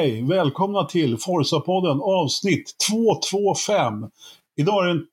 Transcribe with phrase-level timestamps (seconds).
[0.00, 0.22] Hej!
[0.22, 3.94] Välkomna till Forza-podden avsnitt 225.
[4.56, 5.06] Idag är det den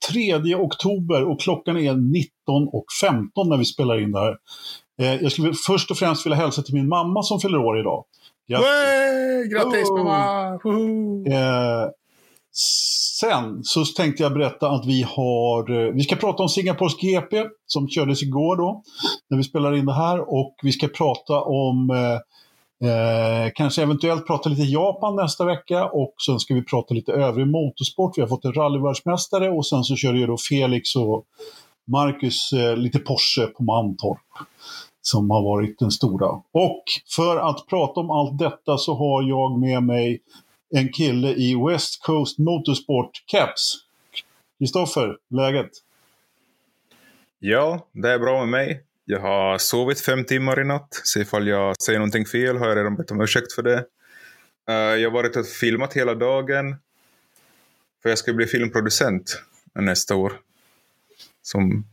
[0.43, 4.37] 3 oktober och klockan är 19.15 när vi spelar in det här.
[5.01, 8.03] Eh, jag skulle först och främst vilja hälsa till min mamma som fyller år idag.
[8.47, 10.03] Grattis, Grattis Oh.
[10.03, 10.53] mamma!
[11.27, 11.89] Eh,
[13.19, 17.45] sen så tänkte jag berätta att vi har, eh, vi ska prata om Singapores GP
[17.65, 18.83] som kördes igår då,
[19.29, 20.33] när vi spelar in det här.
[20.33, 22.19] Och vi ska prata om, eh,
[22.83, 25.85] eh, kanske eventuellt prata lite Japan nästa vecka.
[25.85, 28.17] Och sen ska vi prata lite övrig motorsport.
[28.17, 31.25] Vi har fått en rallyvärldsmästare och sen så kör ju då Felix och
[31.87, 34.19] Marcus eh, lite Porsche på Mantorp
[35.01, 36.27] som har varit den stora.
[36.51, 36.83] Och
[37.15, 40.21] för att prata om allt detta så har jag med mig
[40.69, 43.73] en kille i West Coast Motorsport Caps.
[44.59, 45.69] Kristoffer, läget?
[47.39, 48.83] Ja, det är bra med mig.
[49.09, 52.77] Jag har sovit fem timmar i natt, så ifall jag säger någonting fel har jag
[52.77, 53.85] redan bett om ursäkt för det.
[54.69, 56.75] Eh, jag har varit och filmat hela dagen,
[58.03, 59.41] för jag ska bli filmproducent
[59.75, 60.33] nästa år.
[61.41, 61.85] Som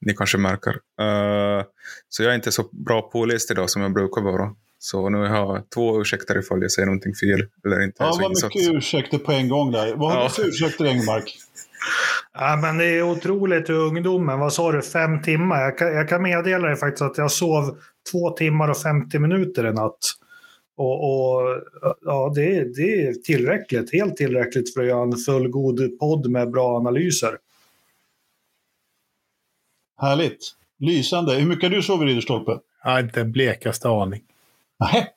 [0.00, 0.70] ni kanske märker.
[1.00, 1.64] Eh,
[2.08, 4.54] så jag är inte så bra påläst idag som jag brukar vara.
[4.78, 7.96] Så nu har jag två ursäkter ifall jag säger någonting fel eller inte.
[8.04, 9.94] Ja, vad mycket ursäkter på en gång där.
[9.94, 10.24] Vad har Ja.
[10.28, 11.38] du för ursäkter, Engmark?
[12.34, 15.60] Ja, men det är otroligt hur ungdomen, vad sa du, fem timmar?
[15.60, 17.78] Jag kan, jag kan meddela dig faktiskt att jag sov
[18.12, 19.98] två timmar och 50 minuter i natt.
[20.76, 21.62] Och, och
[22.02, 26.50] ja, det, är- det är tillräckligt, helt tillräckligt för att göra en fullgod podd med
[26.50, 27.38] bra analyser.
[30.00, 30.50] Härligt.
[30.78, 31.34] Lysande.
[31.34, 32.58] Hur mycket har du sovit, Ridderstolpe?
[32.78, 34.22] Har inte en blekaste aning.
[34.80, 35.08] Nähä.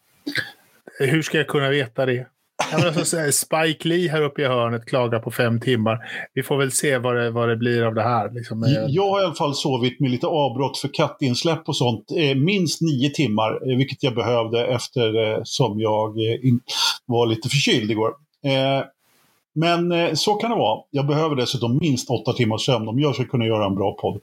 [0.99, 2.27] Hur ska jag kunna veta det?
[2.71, 5.99] Jag menar, alltså, så Spike Lee här uppe i hörnet klagar på fem timmar.
[6.33, 8.31] Vi får väl se vad det, vad det blir av det här.
[8.31, 8.63] Liksom.
[8.63, 8.69] Eh.
[8.87, 12.11] Jag har i alla fall sovit med lite avbrott för kattinsläpp och sånt.
[12.17, 16.15] Eh, minst nio timmar, eh, vilket jag behövde efter som jag
[17.05, 18.13] var lite förkyld igår.
[19.53, 20.81] Men så kan det vara.
[20.91, 24.21] Jag behöver dessutom minst åtta timmars sömn om jag ska kunna göra en bra podd.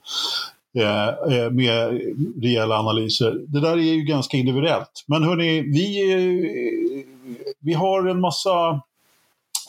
[1.51, 2.01] Med
[2.41, 3.31] rejäla analyser.
[3.47, 5.03] Det där är ju ganska individuellt.
[5.07, 7.05] Men hörni, vi,
[7.63, 8.81] vi har en massa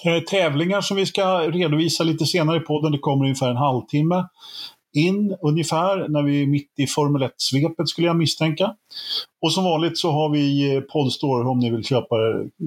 [0.04, 2.92] eh, tävlingar som vi ska redovisa lite senare i podden.
[2.92, 4.24] Det kommer ungefär en halvtimme
[4.94, 8.74] in ungefär när vi är mitt i Formel 1-svepet skulle jag misstänka.
[9.42, 12.16] Och som vanligt så har vi eh, Podstore om ni vill köpa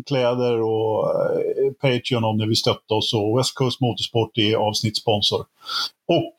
[0.05, 5.45] kläder och eh, Patreon om ni vill stötta oss och West Coast Motorsport är avsnittssponsor.
[6.07, 6.35] Och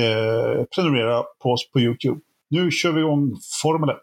[0.00, 2.20] eh, prenumerera på oss på Youtube.
[2.50, 3.96] Nu kör vi igång Formel 1.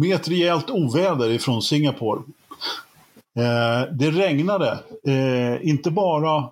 [0.00, 2.22] Med ett rejält oväder ifrån Singapore.
[3.36, 6.48] Eh, det regnade, eh, inte, bara,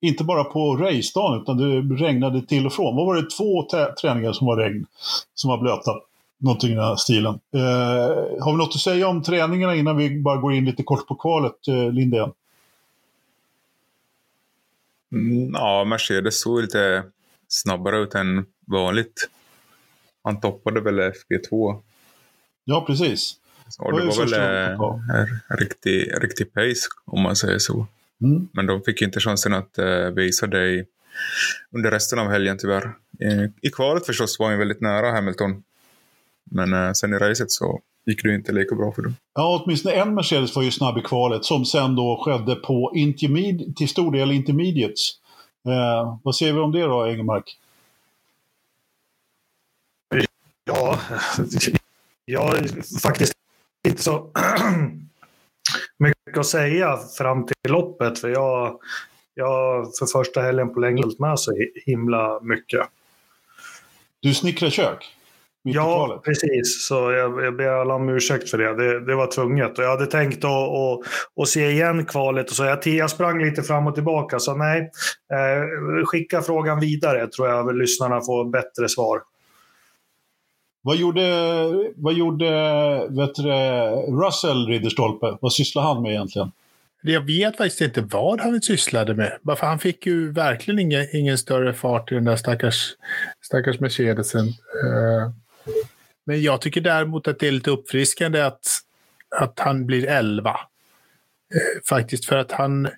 [0.00, 2.96] inte bara på racedagen utan det regnade till och från.
[2.96, 3.30] Vad var det?
[3.30, 3.68] Två
[4.00, 4.86] träningar som var regn,
[5.34, 5.90] som var blöta.
[6.38, 7.40] Någonting i den här stilen.
[7.54, 11.06] Eh, har vi något att säga om träningarna innan vi bara går in lite kort
[11.06, 12.32] på kvalet, eh, Lindén?
[15.12, 17.02] Mm, ja, Mercedes såg lite
[17.48, 19.28] snabbare ut än vanligt.
[20.22, 21.82] Han toppade väl FG2.
[22.64, 23.36] Ja, precis.
[23.78, 27.86] Och Det var väl eh, en riktig, riktig pace, om man säger så.
[28.22, 28.48] Mm.
[28.52, 30.84] Men de fick inte chansen att eh, visa det i-
[31.70, 32.84] under resten av helgen tyvärr.
[33.20, 35.62] Eh, I kvalet förstås var han väldigt nära Hamilton.
[36.50, 39.16] Men eh, sen i racet så gick det inte lika bra för dem.
[39.34, 43.76] Ja, åtminstone en Mercedes var ju snabb i kvalet som sen då skedde på intermed-
[43.76, 45.10] till stor del intermediates.
[45.68, 47.58] Eh, vad säger vi om det då, Engelmark?
[50.64, 50.98] Ja,
[52.24, 52.56] jag har
[53.00, 53.32] faktiskt
[53.88, 54.30] inte så
[55.98, 58.18] mycket att säga fram till loppet.
[58.18, 58.78] För jag,
[59.34, 61.52] jag för första helgen på länge hållit med så
[61.86, 62.86] himla mycket.
[64.20, 65.12] Du snickrar kök?
[65.64, 66.86] Ja, precis.
[66.86, 68.74] Så jag, jag ber alla om ursäkt för det.
[68.76, 69.06] det.
[69.06, 69.78] Det var tvunget.
[69.78, 71.00] Och jag hade tänkt att, att,
[71.42, 72.50] att se igen kvalet.
[72.50, 74.38] Och så jag, jag sprang lite fram och tillbaka.
[74.38, 74.90] Så nej,
[75.32, 79.20] eh, skicka frågan vidare tror jag lyssnarna får bättre svar.
[80.82, 81.22] Vad gjorde,
[81.96, 82.46] vad gjorde
[83.10, 83.50] vet du,
[84.26, 85.36] Russell Ridderstolpe?
[85.40, 86.52] Vad sysslade han med egentligen?
[87.02, 89.38] Jag vet faktiskt inte vad han sysslade med.
[89.44, 92.94] För han fick ju verkligen ingen, ingen större fart i den där stackars,
[93.40, 94.48] stackars Mercedesen.
[94.48, 95.30] Eh,
[96.24, 98.66] men jag tycker däremot att det är lite uppfriskande att,
[99.36, 100.50] att han blir 11.
[100.50, 100.56] Eh,
[101.88, 102.88] faktiskt för att han,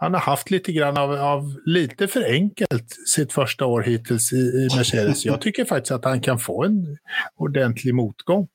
[0.00, 4.36] han har haft lite grann av, av lite för enkelt sitt första år hittills i,
[4.36, 5.24] i Mercedes.
[5.24, 6.98] Jag tycker faktiskt att han kan få en
[7.36, 8.48] ordentlig motgång.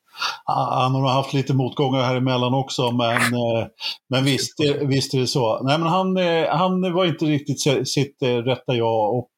[0.46, 3.68] han har haft lite motgångar här emellan också, men, eh,
[4.08, 5.64] men visst, visst är det så.
[5.64, 9.16] Nej, men han, eh, han var inte riktigt sitt rätta jag.
[9.16, 9.32] Och,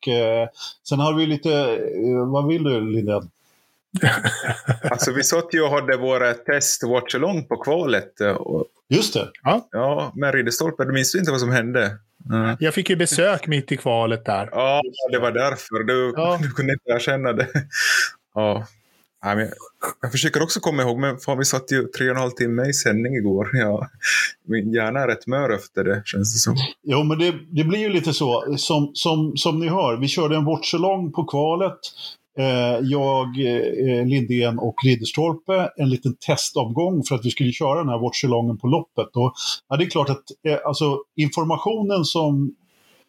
[0.89, 1.77] sen har vi lite,
[2.25, 3.29] vad vill du Linden?
[4.91, 8.13] alltså vi satt ju och hade våra test watch along på kvalet.
[8.89, 9.31] Just det.
[9.43, 10.85] Ja, ja med Ridderstolpe.
[10.85, 11.97] Du minns inte vad som hände?
[12.29, 12.57] Mm.
[12.59, 14.49] Jag fick ju besök mitt i kvalet där.
[14.51, 14.81] Ja,
[15.11, 15.83] det var därför.
[15.83, 16.39] Du, ja.
[16.41, 17.47] du kunde inte erkänna det.
[18.35, 18.65] Ja.
[20.01, 22.69] Jag försöker också komma ihåg, men fan, vi satt ju tre och en halv timme
[22.69, 23.49] i sändning igår.
[23.53, 23.89] Ja.
[24.47, 26.55] Min hjärna är rätt mör efter det, känns det som.
[26.83, 28.57] Jo, men det, det blir ju lite så.
[28.57, 31.79] Som, som, som ni hör, vi körde en watchalong på kvalet.
[32.39, 37.89] Eh, jag, eh, Lindén och Ridderstolpe en liten testomgång för att vi skulle köra den
[37.89, 39.15] här watchalongen på loppet.
[39.15, 39.33] Och,
[39.69, 42.55] ja, det är klart att eh, alltså, informationen som,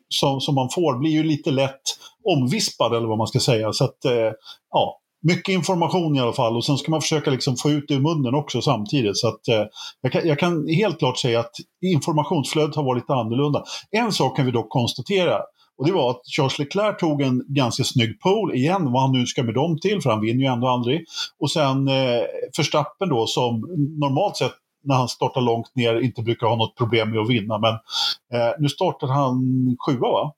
[0.08, 1.82] som, som man får blir ju lite lätt
[2.24, 3.72] omvispad eller vad man ska säga.
[3.72, 4.32] Så att, eh,
[4.70, 7.94] ja, mycket information i alla fall och sen ska man försöka liksom få ut det
[7.94, 9.16] ur munnen också samtidigt.
[9.16, 9.64] Så att, eh,
[10.00, 11.52] jag, kan, jag, kan, helt klart säga att
[11.82, 13.64] informationsflödet har varit lite annorlunda.
[13.90, 15.40] En sak kan vi dock konstatera
[15.78, 19.26] och det var att Charles Leclerc tog en ganska snygg pole igen, vad han nu
[19.26, 21.04] ska med dem till, för han vinner ju ändå aldrig.
[21.38, 22.22] Och sen eh,
[22.58, 23.60] Verstappen då som
[24.00, 24.52] normalt sett
[24.84, 27.58] när han startar långt ner inte brukar ha något problem med att vinna.
[27.58, 27.72] Men
[28.32, 29.36] eh, nu startar han
[29.86, 30.34] sjua va?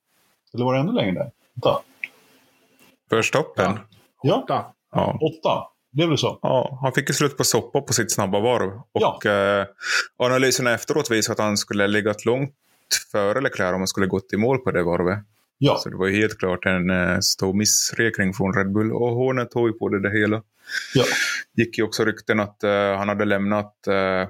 [0.54, 1.30] Eller var det ännu längre?
[1.56, 1.80] Åtta?
[3.10, 3.78] Verstappen?
[4.22, 4.42] Ja.
[4.42, 4.64] Åtta.
[4.92, 5.18] Ja.
[5.20, 5.66] Åtta.
[5.92, 6.38] Blev det så?
[6.42, 8.70] Ja, han fick ju slut på soppa på sitt snabba varv.
[8.92, 9.30] Och ja.
[9.30, 9.66] eh,
[10.18, 12.54] analyserna efteråt visade att han skulle legat långt
[13.12, 15.18] före Leclerc om han skulle gått i mål på det varvet.
[15.62, 15.76] Ja.
[15.78, 18.92] Så det var helt klart en eh, stor missräkning från Red Bull.
[18.92, 20.42] Och Hornet tog ju på det, det hela.
[20.94, 21.04] Ja.
[21.52, 24.28] gick ju också rykten att uh, han hade lämnat uh,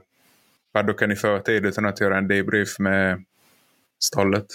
[0.73, 3.25] paddocken i förtid utan att göra en debrief med
[3.99, 4.47] stallet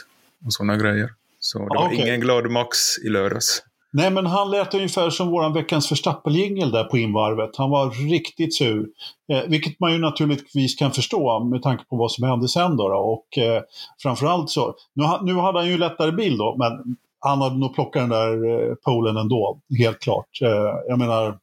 [0.46, 1.14] och sådana grejer.
[1.40, 1.98] Så det var okay.
[1.98, 3.64] ingen glad Max i lördags.
[3.98, 7.56] Nej, men han lät ungefär som våran veckans förstappeljingel där på invarvet.
[7.58, 8.88] Han var riktigt sur.
[9.32, 12.90] Eh, vilket man ju naturligtvis kan förstå med tanke på vad som hände sen då.
[12.90, 12.96] då.
[12.96, 13.62] Och eh,
[14.02, 18.02] framförallt så, nu, nu hade han ju lättare bil då, men han hade nog plockat
[18.02, 20.42] den där eh, polen ändå, helt klart.
[20.42, 21.38] Eh, jag menar,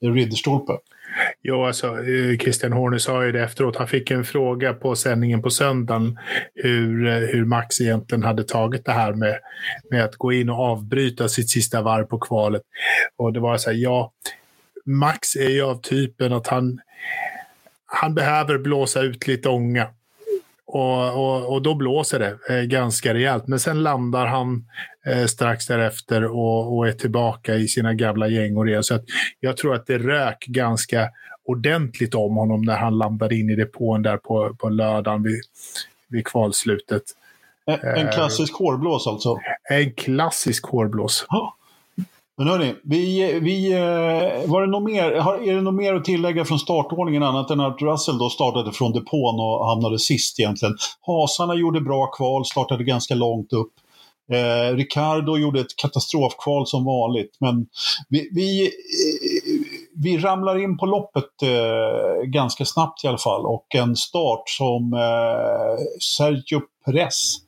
[0.00, 0.72] Ridderstolpe.
[1.42, 3.76] Jo, alltså eh, Christian Horner sa ju det efteråt.
[3.76, 6.18] Han fick en fråga på sändningen på söndagen
[6.54, 9.38] hur, eh, hur Max egentligen hade tagit det här med,
[9.90, 12.62] med att gå in och avbryta sitt sista varv på kvalet.
[13.16, 14.12] Och det var så här, ja,
[14.84, 16.80] Max är ju av typen att han,
[17.86, 19.86] han behöver blåsa ut lite ånga.
[20.70, 23.48] Och, och, och, då blåser det eh, ganska rejält.
[23.48, 24.64] Men sen landar han
[25.06, 28.84] eh, strax därefter och, och, är tillbaka i sina gamla gängor igen.
[28.84, 29.04] Så att
[29.40, 31.10] jag tror att det rök ganska
[31.44, 35.40] ordentligt om honom när han landade in i depån där på, på lördagen vid,
[36.08, 37.02] vid kvalslutet.
[37.66, 39.36] En, en klassisk hårblås alltså?
[39.70, 41.26] En klassisk hårblås.
[41.28, 41.57] Oh.
[42.38, 45.04] Men hörni, vi, vi, eh, var det något mer,
[45.48, 48.92] är det något mer att tillägga från startordningen annat än att Russell då startade från
[48.92, 50.76] depån och hamnade sist egentligen.
[51.06, 53.72] Hasarna gjorde bra kval, startade ganska långt upp.
[54.32, 57.36] Eh, Ricardo gjorde ett katastrofkval som vanligt.
[57.40, 57.66] Men
[58.08, 58.70] vi, vi, eh,
[59.96, 63.46] vi ramlar in på loppet eh, ganska snabbt i alla fall.
[63.46, 65.84] Och en start som eh,
[66.16, 67.47] Sergio Perez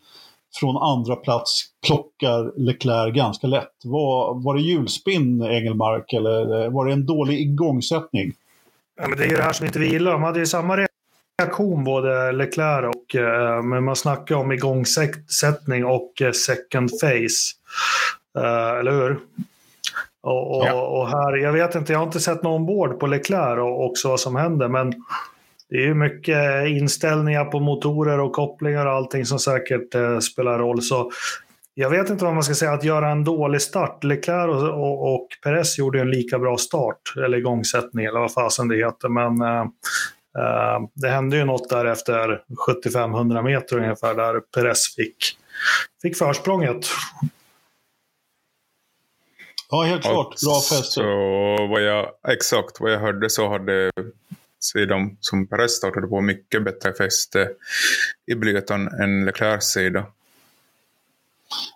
[0.60, 3.74] från andra plats plockar Leclerc ganska lätt.
[3.84, 8.32] Var, var det hjulspinn, Engelmark, eller var det en dålig igångsättning?
[9.00, 10.12] Ja, men det är ju det här som inte vi gillar.
[10.12, 10.86] De hade ju samma
[11.40, 13.16] reaktion, både Leclerc och...
[13.16, 17.56] Eh, men man snackar om igångsättning och eh, second face.
[18.38, 19.18] Eh, eller hur?
[20.22, 20.72] Och, och, ja.
[20.72, 24.08] och, här, jag vet inte, jag har inte sett någon ombord på Leclerc och också
[24.08, 24.94] vad som händer, men
[25.70, 30.58] det är ju mycket inställningar på motorer och kopplingar och allting som säkert eh, spelar
[30.58, 30.82] roll.
[30.82, 31.10] Så
[31.74, 34.04] jag vet inte vad man ska säga, att göra en dålig start.
[34.04, 38.68] Leclerc och, och, och Perez gjorde en lika bra start, eller igångsättning eller vad fasen
[38.68, 39.08] det heter.
[39.08, 39.60] Men eh,
[40.38, 45.16] eh, det hände ju något där efter 75-100 meter ungefär, där Perez fick,
[46.02, 46.86] fick försprånget.
[49.70, 50.34] Ja, helt klart.
[50.44, 50.84] Bra fäste.
[50.84, 51.02] Så
[51.70, 53.90] vad jag, exakt vad jag hörde så hade
[54.60, 57.50] sidan som Perez startade på mycket bättre fäste
[58.26, 60.06] i blytan än Leclercs sida.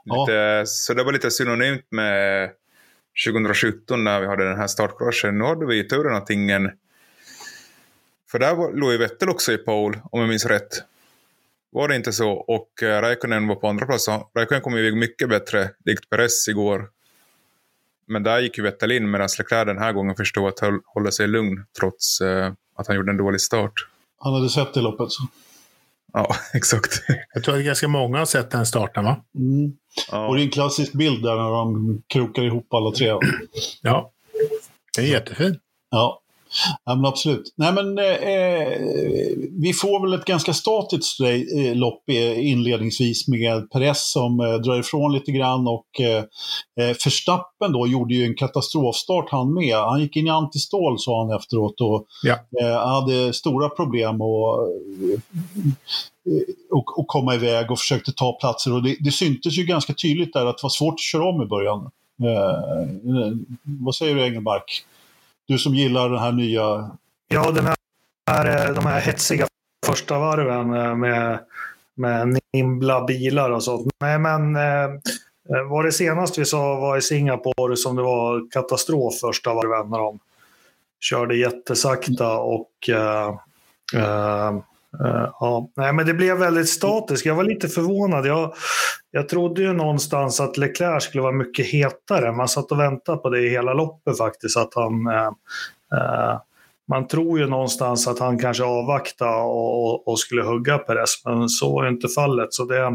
[0.04, 0.26] Ja.
[0.66, 2.50] så det var lite synonymt med
[3.26, 5.38] 2017 när vi hade den här startkraschen.
[5.38, 6.70] Nu hade vi ju turen att ingen...
[8.30, 10.82] För där var, låg ju Vettel också i pole, om jag minns rätt.
[11.70, 12.30] Var det inte så?
[12.30, 14.08] Och uh, Räikkönen var på andra plats.
[14.34, 16.90] Räikkönen kom iväg mycket bättre, likt Perez igår.
[18.06, 21.26] Men där gick ju Vettel in medan Leclerc den här gången förstod att hålla sig
[21.26, 23.72] lugn trots uh, att han gjorde en dålig start.
[24.18, 25.12] Han hade sett det loppet.
[25.12, 25.22] Så.
[26.12, 27.02] Ja, exakt.
[27.34, 29.24] Jag tror att ganska många har sett den starten, va?
[29.38, 29.72] Mm.
[30.10, 30.28] Ja.
[30.28, 33.12] Och det är en klassisk bild där när de krokar ihop alla tre.
[33.82, 34.12] Ja,
[34.96, 35.58] det är jättefint.
[35.90, 36.20] Ja.
[36.84, 37.54] Ja, men absolut.
[37.56, 38.68] Nej, men, eh,
[39.60, 45.12] vi får väl ett ganska statiskt eh, lopp inledningsvis med Perez som eh, drar ifrån
[45.12, 49.76] lite grann och eh, Förstappen då gjorde ju en katastrofstart han med.
[49.76, 52.38] Han gick in i antistål sa han efteråt och ja.
[52.60, 54.58] eh, hade stora problem och,
[56.70, 60.32] och, och komma iväg och försökte ta platser och det, det syntes ju ganska tydligt
[60.32, 61.90] där att det var svårt att köra om i början.
[62.22, 64.84] Eh, vad säger du Engelmark?
[65.46, 66.90] Du som gillar den här nya...
[67.28, 67.66] Ja, den
[68.30, 69.46] här, eh, de här hetsiga
[69.86, 71.38] första varven eh, med,
[71.94, 73.92] med nimbla bilar och sånt.
[74.00, 74.90] Nej, men eh,
[75.70, 79.98] var det senast vi sa var i Singapore som det var katastrof första varven när
[79.98, 80.18] de
[81.00, 83.38] körde jättesakta och uh,
[84.02, 84.52] eh,
[85.00, 87.26] Uh, ja, nej, men det blev väldigt statiskt.
[87.26, 88.26] Jag var lite förvånad.
[88.26, 88.54] Jag,
[89.10, 92.32] jag trodde ju någonstans att Leclerc skulle vara mycket hetare.
[92.32, 94.56] Man satt och väntade på det i hela loppet faktiskt.
[94.56, 95.32] Att han, uh,
[95.94, 96.40] uh,
[96.88, 101.48] man tror ju någonstans att han kanske avvaktade och, och, och, skulle hugga Perez, men
[101.48, 102.54] så var inte fallet.
[102.54, 102.90] Så det,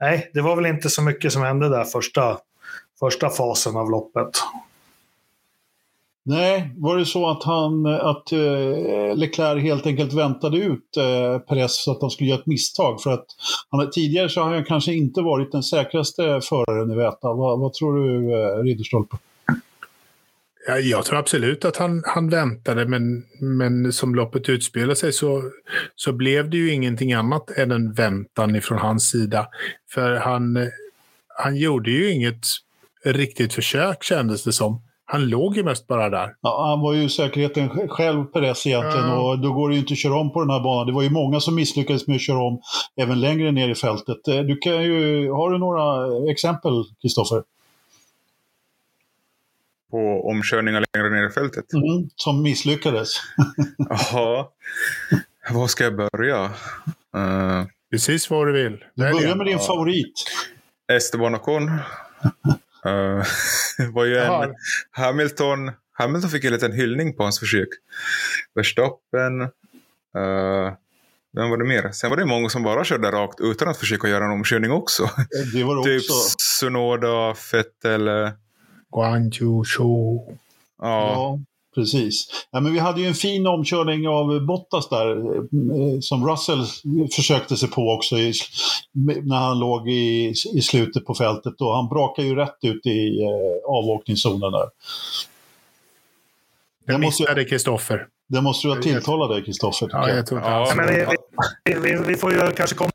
[0.00, 2.38] nej, det var väl inte så mycket som hände där första,
[3.00, 4.30] första fasen av loppet.
[6.26, 11.84] Nej, var det så att, han, att eh, Leclerc helt enkelt väntade ut eh, Perez
[11.84, 13.02] så att han skulle göra ett misstag?
[13.02, 13.26] För att
[13.70, 17.32] han, tidigare så har han kanske inte varit den säkraste föraren i Väta.
[17.32, 19.16] Vad, vad tror du, eh, Ridderstolpe?
[20.66, 25.42] Ja, jag tror absolut att han, han väntade, men, men som loppet utspelade sig så,
[25.94, 29.46] så blev det ju ingenting annat än en väntan ifrån hans sida.
[29.90, 30.70] För han,
[31.28, 32.46] han gjorde ju inget
[33.04, 34.82] riktigt försök kändes det som.
[35.06, 36.34] Han låg ju mest bara där.
[36.40, 39.30] Ja, han var ju säkerheten själv, Perez egentligen, ja.
[39.30, 40.86] och då går det ju inte att köra om på den här banan.
[40.86, 42.60] Det var ju många som misslyckades med att köra om
[42.96, 44.28] även längre ner i fältet.
[44.28, 47.42] Eh, du kan ju, har du några exempel, Kristoffer?
[49.90, 51.72] På omkörningar längre ner i fältet?
[51.72, 53.08] Mm, som misslyckades.
[54.12, 54.52] Ja,
[55.50, 56.44] var ska jag börja?
[57.16, 57.64] Uh...
[57.90, 58.84] Precis var du vill.
[58.94, 60.24] Du börjar med din favorit.
[60.92, 61.70] Esteban Ocon.
[62.86, 63.24] Uh,
[63.92, 64.54] var ju en
[64.90, 67.68] Hamilton, Hamilton fick en liten hyllning på hans försök.
[68.54, 70.72] Verstappen, uh,
[71.36, 71.90] vem var det mer?
[71.92, 75.10] Sen var det många som bara körde rakt utan att försöka göra en omkörning också.
[75.54, 76.34] Det var det typ också.
[76.38, 78.10] Sunoda, Vettel.
[78.94, 80.38] Guangzhou Show.
[80.78, 81.12] Ja.
[81.12, 81.38] ja.
[81.74, 82.46] Precis.
[82.50, 86.64] Ja, men vi hade ju en fin omkörning av Bottas där eh, som Russell
[87.12, 88.32] försökte sig på också i,
[89.22, 91.60] när han låg i, i slutet på fältet.
[91.60, 94.68] Och han brakade ju rätt ut i eh, avåkningszonen där.
[96.86, 98.06] Det missade Kristoffer.
[98.28, 99.88] Det måste du ha tilltalat dig, Kristoffer.
[99.92, 101.06] Ja, jag tror ja, men vi,
[101.74, 102.90] vi, vi, får ju kanske komma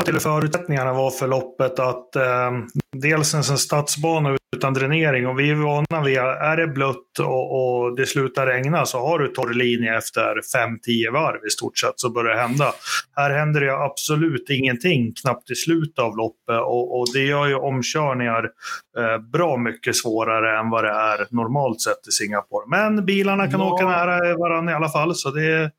[0.00, 2.50] till förutsättningarna var för loppet att eh,
[2.96, 7.52] dels en stadsbana utan dränering och vi är vana vid att är det blött och,
[7.52, 11.92] och, det slutar regna så har du torr linje efter 5-10 varv i stort sett
[11.96, 12.72] så börjar det hända.
[13.16, 17.54] Här händer det absolut ingenting knappt i slutet av loppet och, och det gör ju
[17.54, 18.44] omkörningar
[18.98, 22.66] eh, bra mycket svårare än vad det är normalt sett i Singapore.
[22.68, 23.72] Men bilarna kan ja.
[23.72, 25.70] åka nära varandra i alla fall så det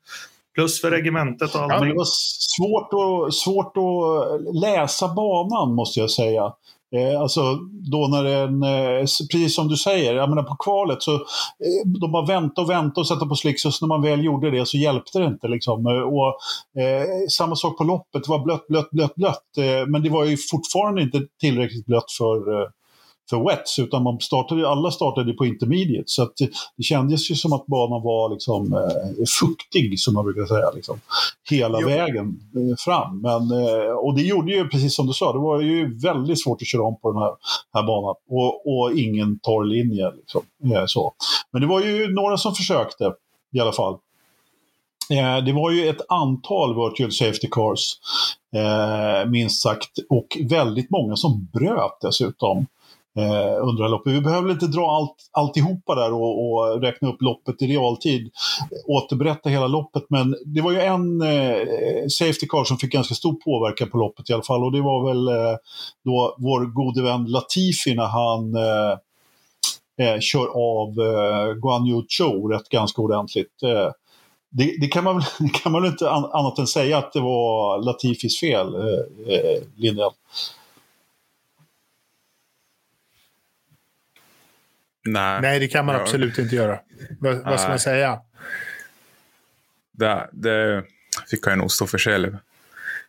[0.54, 1.78] Plus för regementet och allting.
[1.78, 2.08] Ja, det var
[2.56, 6.52] svårt att, svårt att läsa banan måste jag säga.
[6.96, 7.58] Eh, alltså
[7.90, 12.12] då när den, eh, precis som du säger, jag menar på kvalet så eh, de
[12.12, 14.76] bara väntade och väntade och satte på slicks och när man väl gjorde det så
[14.76, 15.48] hjälpte det inte.
[15.48, 15.86] Liksom.
[15.86, 16.28] Eh, och,
[16.82, 19.58] eh, samma sak på loppet, det var blött, blött, blött, blött.
[19.58, 22.68] Eh, men det var ju fortfarande inte tillräckligt blött för eh,
[23.30, 26.04] för wets, utan man startade, alla startade på intermediate.
[26.06, 30.46] Så det, det kändes ju som att banan var liksom, eh, fuktig, som man brukar
[30.46, 31.00] säga, liksom,
[31.50, 31.88] hela jo.
[31.88, 33.20] vägen eh, fram.
[33.20, 36.62] Men, eh, och det gjorde ju, precis som du sa, det var ju väldigt svårt
[36.62, 37.32] att köra om på den här,
[37.74, 38.14] här banan.
[38.30, 40.10] Och, och ingen torr linje.
[40.16, 40.42] Liksom,
[40.74, 41.12] eh, så.
[41.50, 43.12] Men det var ju några som försökte
[43.52, 43.98] i alla fall.
[45.10, 47.80] Eh, det var ju ett antal virtual safety cars,
[48.56, 52.66] eh, minst sagt, och väldigt många som bröt dessutom
[53.18, 54.12] eh, under loppet.
[54.12, 58.30] Vi behöver inte dra allt, alltihopa där och, och räkna upp loppet i realtid,
[58.86, 63.34] återberätta hela loppet, men det var ju en eh, Safety Car som fick ganska stor
[63.34, 65.56] påverkan på loppet i alla fall och det var väl eh,
[66.04, 68.98] då vår gode vän Latifi när han eh,
[69.98, 73.62] eh kör av eh, Guan Yu Chou rätt ganska ordentligt.
[73.62, 73.90] Eh,
[74.56, 75.22] det, det, kan man,
[75.62, 80.10] kan man väl inte annat än säga att det var Latifis fel, eh, eh, Lindell.
[85.04, 86.78] Nej, Nej det kan man absolut inte göra.
[87.20, 88.18] Vad, vad ska man säga?
[89.92, 90.84] Det, det
[91.30, 92.38] fick jag nog stå för själv.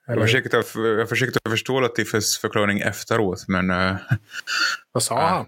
[0.07, 3.71] Jag försökte, jag försökte förstå Latifes förklaring efteråt, men...
[3.71, 3.95] Uh,
[4.91, 5.45] vad sa uh, han?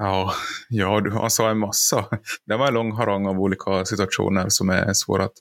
[0.00, 0.32] Ja,
[0.68, 2.04] ja han sa en massa.
[2.46, 5.32] Det var en lång harang av olika situationer som är svåra att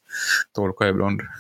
[0.56, 1.22] tolka ibland.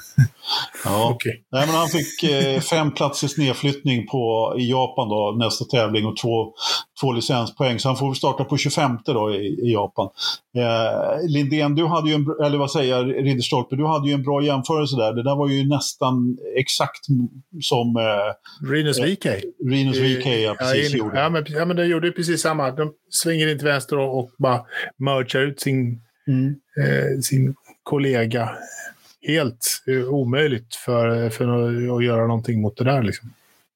[0.85, 1.11] Ja.
[1.13, 1.43] Okej.
[1.51, 6.17] Nej, men han fick eh, fem platsers nedflyttning på, i Japan då, nästa tävling och
[6.17, 6.53] två,
[7.01, 7.79] två licenspoäng.
[7.79, 10.09] Så han får starta på 25 då i, i Japan.
[10.57, 14.23] Eh, Lindén, du hade ju en, eller vad säger jag, Ridderstolpe, du hade ju en
[14.23, 15.13] bra jämförelse där.
[15.13, 17.05] Det där var ju nästan exakt
[17.61, 19.25] som eh, Rinus VK.
[19.69, 21.19] Rinus VK ja, precis ja, gjorde.
[21.19, 22.71] ja, men, ja, men de gjorde ju precis samma.
[22.71, 24.61] De svänger in till vänster och, och bara
[24.97, 26.55] mergar ut sin, Mm.
[26.81, 28.49] eh, sin kollega.
[29.27, 33.03] Helt eh, omöjligt för, för att, att göra någonting mot det där.
[33.03, 33.29] Liksom.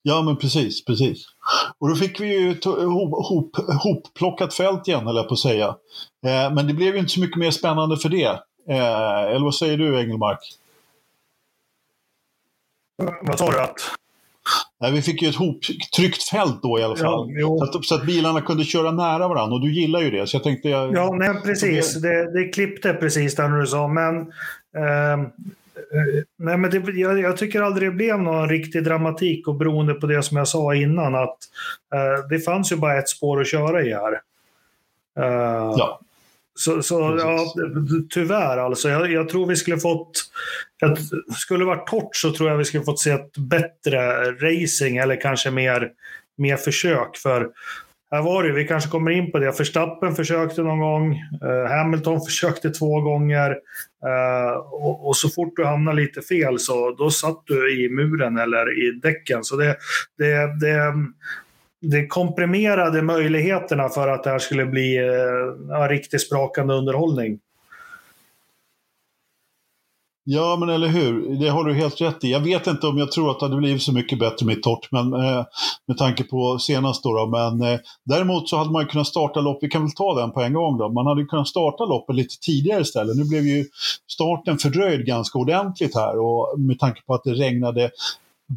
[0.05, 1.25] Ja, men precis, precis.
[1.79, 5.67] Och då fick vi ju hop, hop, hopplockat fält igen, eller på att säga.
[6.25, 8.39] Eh, men det blev ju inte så mycket mer spännande för det.
[8.69, 10.39] Eh, eller vad säger du, Engelmark?
[13.21, 13.59] Vad sa du?
[13.59, 13.81] Att?
[14.79, 17.27] Nej, vi fick ju ett hoptryckt fält då i alla fall.
[17.29, 19.55] Ja, så, att, så att bilarna kunde köra nära varandra.
[19.55, 20.69] Och du gillar ju det, så jag tänkte...
[20.69, 22.01] Jag, Ja, nej, precis.
[22.01, 23.87] Det, det klippte precis där du sa.
[23.87, 24.19] Men,
[24.77, 25.29] eh,
[26.37, 30.07] nej, men det, jag, jag tycker aldrig det blev någon riktig dramatik och beroende på
[30.07, 31.37] det som jag sa innan att
[31.93, 34.13] eh, det fanns ju bara ett spår att köra i här.
[35.19, 35.99] Eh, ja.
[36.55, 37.53] Så, så ja,
[38.09, 38.89] tyvärr alltså.
[38.89, 40.11] Jag, jag tror vi skulle fått...
[40.81, 40.99] Att,
[41.37, 45.21] skulle det varit torrt så tror jag vi skulle fått se ett bättre racing eller
[45.21, 45.91] kanske mer,
[46.35, 47.17] mer försök.
[47.17, 47.49] För
[48.15, 49.45] här var det vi kanske kommer in på det.
[49.59, 51.15] Verstappen försökte någon gång.
[51.15, 53.49] eh, Hamilton försökte två gånger.
[54.05, 58.37] eh, och, och så fort du hamnar lite fel så då satt du i muren
[58.37, 59.43] eller i däcken.
[59.43, 59.77] Så det,
[60.17, 60.93] det, det,
[61.81, 67.39] det komprimerade möjligheterna för att det här skulle bli eh, riktigt sprakande underhållning.
[70.25, 71.35] Ja, men eller hur?
[71.39, 72.31] Det har du helt rätt i.
[72.31, 74.91] Jag vet inte om jag tror att det hade blivit så mycket bättre med torrt,
[74.91, 75.45] men eh,
[75.87, 77.13] med tanke på senast då.
[77.13, 77.27] då.
[77.27, 80.31] Men eh, däremot så hade man ju kunnat starta loppet, vi kan väl ta den
[80.31, 80.89] på en gång då.
[80.89, 83.17] Man hade ju kunnat starta loppet lite tidigare istället.
[83.17, 83.65] Nu blev ju
[84.11, 87.91] starten fördröjd ganska ordentligt här och med tanke på att det regnade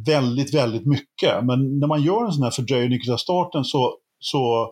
[0.07, 1.45] väldigt, väldigt mycket.
[1.45, 4.71] Men när man gör en sån här fördröjning av starten så, så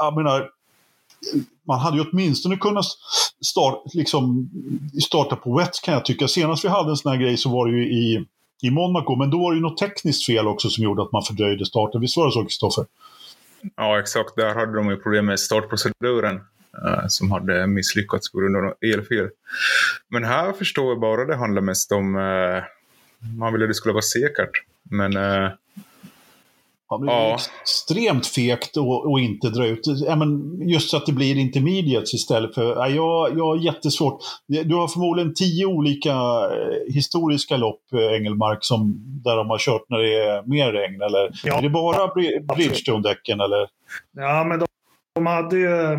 [0.00, 0.48] jag menar,
[1.66, 2.84] man hade ju åtminstone kunnat
[3.44, 4.50] start, liksom,
[5.04, 6.28] starta på wet kan jag tycka.
[6.28, 8.26] Senast vi hade en sån här grej så var det ju i,
[8.62, 11.22] i Monaco, men då var det ju något tekniskt fel också som gjorde att man
[11.22, 12.00] fördröjde starten.
[12.00, 12.84] Visst var det så, Kristoffer?
[13.76, 14.36] Ja, exakt.
[14.36, 16.40] Där hade de ju problem med startproceduren
[16.86, 19.28] eh, som hade misslyckats på grund av elfel.
[20.08, 22.16] Men här förstår jag bara det handlar mest om...
[22.16, 22.62] Uh,
[23.38, 24.50] man ville att det skulle vara säkert.
[24.82, 25.50] Men uh,
[26.88, 27.38] Ja, men det är Ja.
[27.62, 29.80] extremt fegt att inte dra ut.
[30.06, 32.76] Ja, men just så att det blir intermediates istället för...
[32.76, 34.18] Ja, jag, jag har jättesvårt.
[34.64, 38.94] Du har förmodligen tio olika eh, historiska lopp, eh, Engelmark, som,
[39.24, 41.02] där de har kört när det är mer regn.
[41.02, 41.58] Eller Ja.
[41.58, 43.40] är det bara Bri- Bridgestone-däcken?
[43.40, 43.66] Eller?
[44.16, 44.66] Ja, men de,
[45.14, 45.66] de hade ju...
[45.92, 45.98] eh,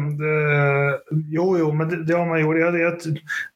[1.32, 2.58] jo, jo, men det, det har man gjort.
[2.58, 3.00] Jag, jag,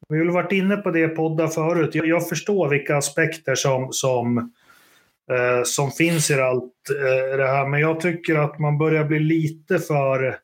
[0.09, 1.95] vi har väl varit inne på det i poddar förut.
[1.95, 4.51] Jag, jag förstår vilka aspekter som, som,
[5.29, 7.67] eh, som finns i allt eh, det här.
[7.67, 10.39] Men jag tycker att man börjar bli lite för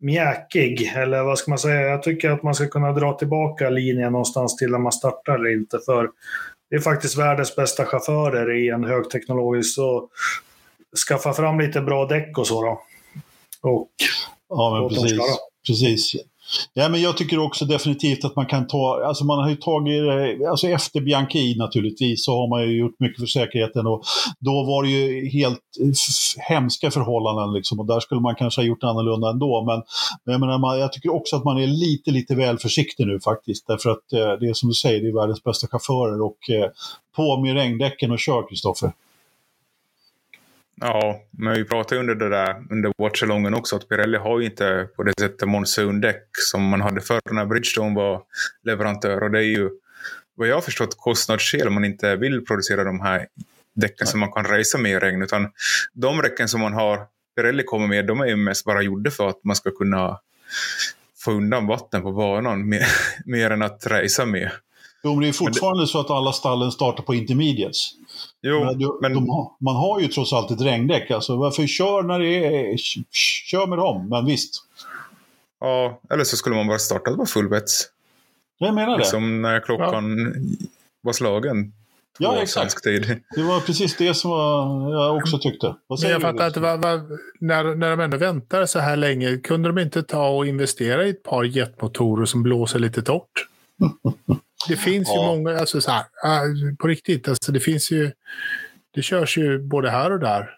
[0.00, 0.92] mjäkig.
[0.96, 1.80] Eller vad ska man säga?
[1.80, 5.52] Jag tycker att man ska kunna dra tillbaka linjen någonstans till när man startar eller
[5.52, 5.78] inte.
[5.86, 6.10] För
[6.70, 9.74] det är faktiskt världens bästa chaufförer i en högteknologisk.
[9.74, 10.08] Så
[11.08, 12.82] skaffa fram lite bra däck och så då.
[13.70, 13.88] Och
[14.48, 15.20] Ja, men precis.
[15.66, 16.12] precis.
[16.74, 20.02] Ja, men jag tycker också definitivt att man kan ta, alltså man har ju tagit,
[20.50, 24.02] alltså efter Bianchi naturligtvis så har man ju gjort mycket för säkerheten och
[24.38, 25.60] då var det ju helt
[26.48, 29.64] hemska förhållanden liksom och där skulle man kanske ha gjort annorlunda ändå.
[29.64, 29.82] Men,
[30.24, 33.20] men jag, menar, man, jag tycker också att man är lite, lite väl försiktig nu
[33.20, 36.50] faktiskt därför att eh, det är som du säger, det är världens bästa chaufförer och
[36.50, 36.70] eh,
[37.16, 38.92] på med regndäcken och kör Kristoffer.
[40.84, 44.88] Ja, men vi pratade under det där under watchalongen också att Pirelli har ju inte
[44.96, 48.22] på det sättet monsundäck som man hade förr när Bridgestone var
[48.62, 49.22] leverantör.
[49.22, 49.70] Och det är ju
[50.34, 53.26] vad jag har förstått kostnadsskäl man inte vill producera de här
[53.74, 55.22] däcken som man kan racea med i regn.
[55.22, 55.50] Utan
[55.92, 57.00] de däcken som man har
[57.36, 60.18] Pirelli kommer med, de är ju mest bara gjorda för att man ska kunna
[61.24, 62.86] få undan vatten på banan mer,
[63.24, 64.50] mer än att racea med.
[65.04, 67.92] Jo, men det är fortfarande så att alla stallen startar på intermediates.
[68.42, 71.10] Jo, Men, du, men de har, man har ju trots allt ett regndäck.
[71.10, 72.76] Alltså, varför kör när det är...
[73.50, 74.62] Kör med dem, men visst.
[75.60, 77.88] ja, eller så skulle man bara starta på fullvets.
[78.58, 78.98] Jag menar det.
[78.98, 80.34] Liksom när klockan
[81.00, 81.72] var slagen.
[82.18, 82.82] Ja, exakt.
[82.82, 83.20] tid.
[83.36, 84.30] Det var precis det som
[84.90, 85.66] jag också tyckte.
[85.66, 86.60] Vad Men säger jag du, fattar inte,
[87.38, 91.10] när, när de ändå väntar så här länge, kunde de inte ta och investera i
[91.10, 93.46] ett par jetmotorer som blåser lite torrt?
[94.68, 95.26] Det finns ju Ja.
[95.26, 98.12] många, alltså så här, äh, på riktigt, alltså det finns ju,
[98.94, 100.50] det körs ju både här och där.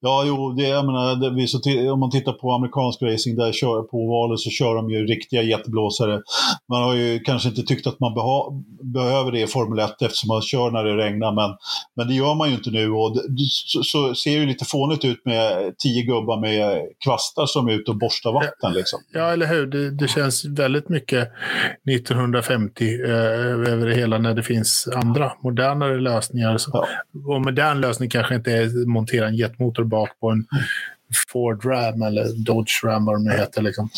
[0.00, 1.58] Ja, jo, det, jag menar, det, vi, så
[1.92, 5.42] om man tittar på amerikansk racing, där kör, på ovalen så kör de ju riktiga
[5.42, 6.22] jätteblåsare.
[6.68, 10.28] Man har ju kanske inte tyckt att man beha, behöver det i Formel 1 eftersom
[10.28, 11.56] man kör när det regnar, men,
[11.96, 12.90] men det gör man ju inte nu.
[12.90, 17.46] Och det, så, så ser det ju lite fånigt ut med tio gubbar med kvastar
[17.46, 18.72] som är ute och borstar vatten.
[18.72, 19.00] Liksom.
[19.12, 19.66] Ja, eller hur?
[19.66, 21.28] Det, det känns väldigt mycket
[21.90, 23.10] 1950 eh,
[23.72, 26.56] över det hela när det finns andra modernare lösningar.
[26.72, 26.86] Ja.
[27.26, 30.46] Och modern lösning kanske inte är att montera en jetmotor bak på en
[31.32, 33.62] Ford Ram eller Dodge Ram vad de nu heter.
[33.62, 33.88] Liksom.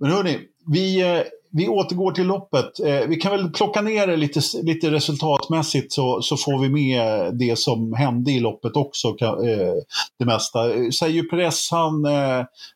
[0.00, 2.80] Men hörni, vi, eh, vi återgår till loppet.
[2.80, 7.34] Eh, vi kan väl plocka ner det lite, lite resultatmässigt så, så får vi med
[7.34, 9.74] det som hände i loppet också, eh,
[10.18, 10.58] det mesta.
[10.92, 12.06] Sergio Perez han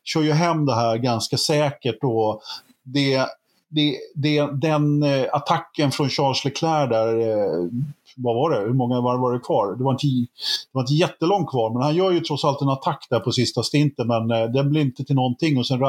[0.03, 2.41] kör ju hem det här ganska säkert och
[2.83, 3.27] det
[3.73, 7.15] det, det, den attacken från Charles Leclerc där
[8.17, 9.75] vad var det, hur många varv var det kvar?
[9.75, 12.69] Det var, inte, det var inte jättelångt kvar, men han gör ju trots allt en
[12.69, 15.79] attack där på sista stinten, men eh, den blir inte till någonting och sen,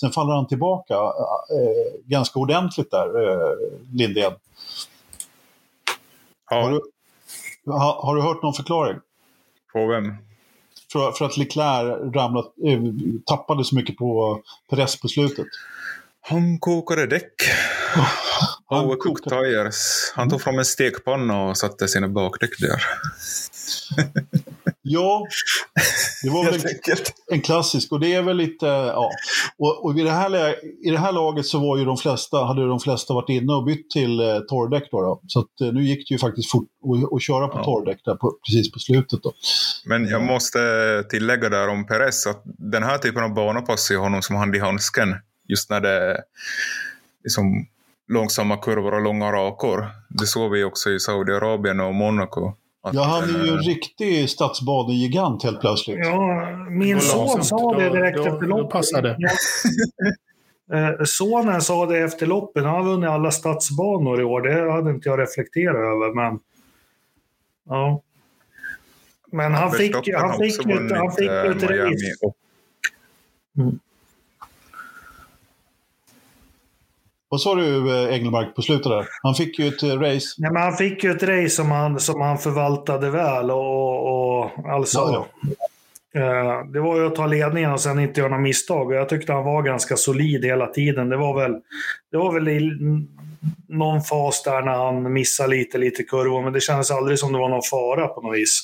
[0.00, 3.52] sen faller han tillbaka eh, ganska ordentligt där, eh,
[3.92, 4.32] Lindén.
[6.50, 6.62] Ja.
[6.62, 6.80] Har, du,
[7.72, 8.98] ha, har du hört någon förklaring?
[9.72, 10.14] På vem?
[10.92, 12.80] För, för att Leclerc ramlat, eh,
[13.26, 15.46] tappade så mycket på press på slutet.
[16.28, 17.32] Han kokade däck.
[18.70, 20.12] Overcooked tires.
[20.14, 22.82] Han tog fram en stekpanna och satte sina bakdäck där.
[24.82, 25.26] ja,
[26.22, 26.60] det var väl
[27.32, 27.92] en klassisk.
[27.92, 29.10] Och det är väl lite, ja.
[29.58, 30.54] Och, och i, det här,
[30.86, 33.64] i det här laget så var ju de flesta, hade de flesta varit inne och
[33.64, 34.88] bytt till eh, torrdäck.
[34.90, 35.20] Då, då.
[35.26, 36.68] Så att, eh, nu gick det ju faktiskt fort
[37.16, 37.64] att köra på ja.
[37.64, 39.22] torrdäck där på, precis på slutet.
[39.22, 39.32] Då.
[39.84, 40.58] Men jag måste
[41.10, 44.56] tillägga där om Perez att den här typen av bana passar ju honom som hand
[44.56, 45.14] i handsken
[45.48, 46.20] just när det är
[47.24, 47.66] liksom
[48.08, 49.86] långsamma kurvor och långa rakor.
[50.08, 52.52] Det såg vi också i Saudiarabien och Monaco.
[52.92, 55.98] Ja, han är ju en riktig stadsbadengigant helt plötsligt.
[55.98, 58.72] Ja, min son sa det direkt då, efter loppet.
[58.72, 59.16] passade.
[60.72, 62.64] Eh, sonen sa det efter loppet.
[62.64, 64.40] Han har vunnit alla stadsbanor i år.
[64.40, 66.14] Det hade inte jag reflekterat över.
[66.14, 66.40] Men,
[67.68, 68.02] ja.
[69.32, 72.32] men han fick, han fick, han fick, han fick ett race.
[73.58, 73.78] Mm.
[77.28, 79.06] Vad sa du Engelmark på slutet där?
[79.22, 80.26] Han fick ju ett eh, race.
[80.38, 83.50] Nej, men han fick ju ett race som han, som han förvaltade väl.
[83.50, 85.56] Och, och alltså, ja, ja.
[86.16, 88.86] Eh, det var ju att ta ledningen och sen inte göra några misstag.
[88.86, 91.08] Och jag tyckte han var ganska solid hela tiden.
[91.08, 91.52] Det var väl,
[92.10, 92.70] det var väl i
[93.68, 96.42] någon fas där när han missade lite, lite kurvor.
[96.42, 98.62] Men det kändes aldrig som det var någon fara på något vis.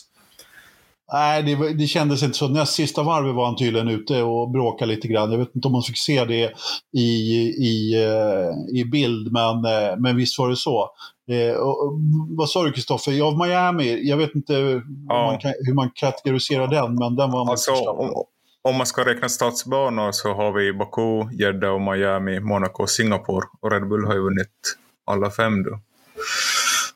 [1.13, 2.49] Nej, det, det kändes inte så.
[2.49, 5.33] Näst sista varvet var han tydligen ute och bråkade lite grann.
[5.33, 6.53] Jag vet inte om man fick se det
[6.93, 7.11] i,
[7.59, 10.91] i, eh, i bild, men, eh, men visst var det så.
[11.31, 13.13] Eh, och, vad sa du Kristoffer?
[13.13, 15.27] Ja, Miami, jag vet inte ja.
[15.27, 18.25] man kan, hur man kategoriserar den, men den var alltså, om,
[18.63, 23.47] om man ska räkna stadsbanor så har vi Baku, Jeddah och Miami, Monaco och Singapore.
[23.61, 25.81] Och Red Bull har ju vunnit alla fem då.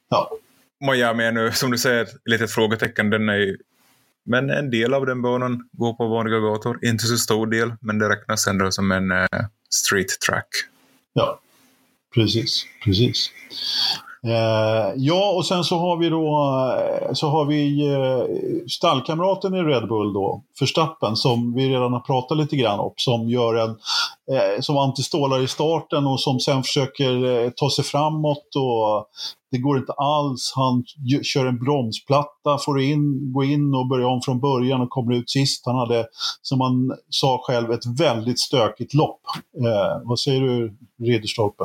[0.08, 0.30] Ja.
[0.80, 3.10] Miami är nu, som du säger, ett litet frågetecken.
[3.10, 3.56] Den är
[4.26, 6.78] men en del av den banan går på vanliga gator.
[6.82, 9.26] Inte så stor del, men det räknas ändå som en uh,
[9.70, 10.48] street track.
[11.12, 11.40] Ja,
[12.14, 12.66] precis.
[12.84, 13.30] precis.
[14.26, 16.26] Eh, ja, och sen så har vi då
[16.78, 22.00] eh, så har vi eh, stallkamraten i Red Bull då, Förstappen, som vi redan har
[22.00, 23.70] pratat lite grann om, som gör en
[24.36, 29.06] eh, som antistålar i starten och som sen försöker eh, ta sig framåt och
[29.50, 30.52] det går inte alls.
[30.56, 30.84] Han
[31.22, 35.30] kör en bromsplatta, får in, gå in och börja om från början och kommer ut
[35.30, 35.66] sist.
[35.66, 36.06] Han hade,
[36.42, 39.20] som han sa själv, ett väldigt stökigt lopp.
[39.60, 41.64] Eh, vad säger du, Ridderstolpe?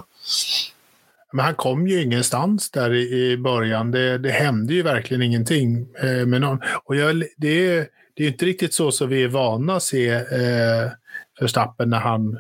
[1.34, 3.92] Men han kom ju ingenstans där i, början.
[3.92, 6.60] Det, det hände ju verkligen ingenting eh, med någon.
[6.84, 10.10] Och jag, det, är, det är inte riktigt så som vi är vana att se
[10.10, 10.92] eh,
[11.40, 12.40] Verstappen när han,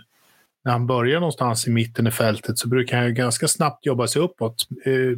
[0.63, 4.07] när han börjar någonstans i mitten i fältet så brukar han ju ganska snabbt jobba
[4.07, 4.67] sig uppåt.
[4.85, 5.17] Eh,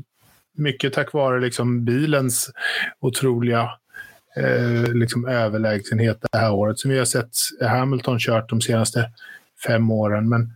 [0.57, 2.51] mycket tack vare liksom bilens
[2.99, 3.69] otroliga
[4.35, 7.31] eh, liksom överlägsenhet det här året som vi har sett
[7.61, 9.09] Hamilton kört de senaste
[9.67, 10.29] fem åren.
[10.29, 10.53] Men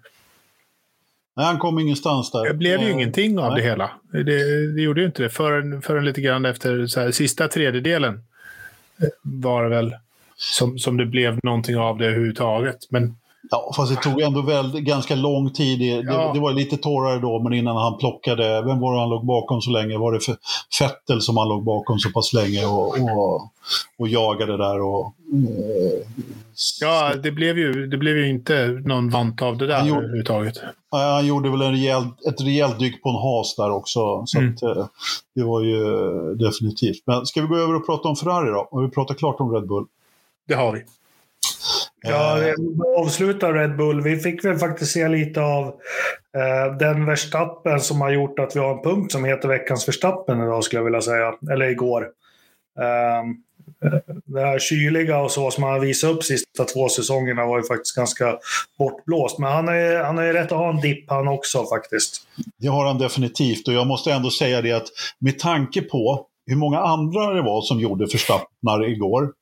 [1.38, 2.43] Nej, han kom ingenstans där.
[2.47, 3.62] Det blev ju ingenting av nej.
[3.62, 3.89] det hela.
[4.12, 4.23] Det,
[4.73, 8.13] det, gjorde ju inte det förrän, förrän lite grann efter så här, sista tredjedelen
[9.02, 9.95] eh, var det väl
[10.36, 12.78] som, som det blev någonting av det överhuvudtaget.
[12.89, 13.15] Men
[13.52, 15.80] Ja, fast det tog ändå väl ganska lång tid.
[15.80, 16.32] Det, ja.
[16.34, 19.62] det, var lite torrare då, men innan han plockade, vem var det han låg bakom
[19.62, 19.98] så länge?
[19.98, 20.38] Var det för
[20.80, 23.42] Fettel som han låg bakom så pass länge och, och,
[23.98, 24.82] och jagade där?
[24.82, 26.08] Och, eh,
[26.82, 30.00] ja, det blev, ju, det blev ju inte någon vant av det där han gjorde,
[30.00, 30.60] överhuvudtaget.
[30.92, 34.24] Han gjorde väl en rejäl, ett rejält dyk på en has där också.
[34.26, 34.54] Så mm.
[34.54, 34.86] att, eh,
[35.36, 35.82] det var ju
[36.36, 37.04] definitivt.
[37.06, 38.68] Men ska vi gå över och prata om Ferrari då?
[38.72, 39.86] Har vi pratat klart om Red Bull?
[40.48, 40.84] det har vi.
[42.02, 42.54] Ja,
[42.98, 44.02] avsluta Red Bull.
[44.02, 45.68] Vi fick väl faktiskt se lite av
[46.38, 50.42] eh, den Verstappen som har gjort att vi har en punkt som heter veckans Verstappen
[50.42, 51.34] idag skulle jag vilja säga.
[51.52, 52.08] Eller igår.
[53.24, 53.44] Um,
[54.26, 57.96] det här kyliga och så som han visat upp sista två säsongerna var ju faktiskt
[57.96, 58.38] ganska
[58.80, 59.40] bortblåst.
[59.40, 62.22] Men han har han har ju rätt att ha en dipp han också faktiskt.
[62.58, 64.88] Det har han definitivt och jag måste ändå säga det att
[65.20, 69.37] med tanke på hur många andra det var som gjorde förstappnar igår Eh,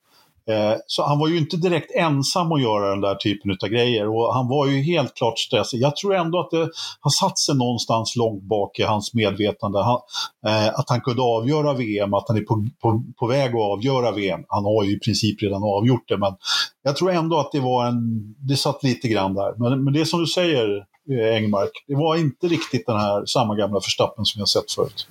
[0.49, 4.07] Eh, så han var ju inte direkt ensam att göra den där typen av grejer
[4.07, 5.79] och han var ju helt klart stressad.
[5.79, 9.83] Jag tror ändå att det har satt sig någonstans långt bak i hans medvetande.
[9.83, 9.99] Han,
[10.47, 14.11] eh, att han kunde avgöra VM, att han är på, på, på, väg att avgöra
[14.11, 14.43] VM.
[14.47, 16.35] Han har ju i princip redan avgjort det, men
[16.83, 19.53] jag tror ändå att det var en, det satt lite grann där.
[19.57, 20.77] Men, men det är som du säger,
[21.11, 25.07] eh, Engmark, det var inte riktigt den här samma gamla förstappen som jag sett förut.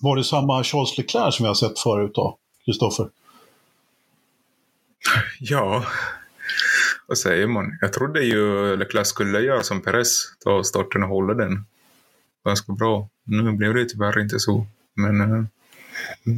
[0.00, 3.06] Var det samma Charles Leclerc som jag sett förut då, Kristoffer?
[5.40, 5.86] Ja,
[7.06, 7.78] vad säger man?
[7.80, 11.64] Jag trodde ju Leclerc skulle göra som Perez, ta starten och hålla den
[12.44, 13.08] ganska bra.
[13.24, 14.66] Nu blev det tyvärr inte så.
[14.94, 15.44] Men, uh,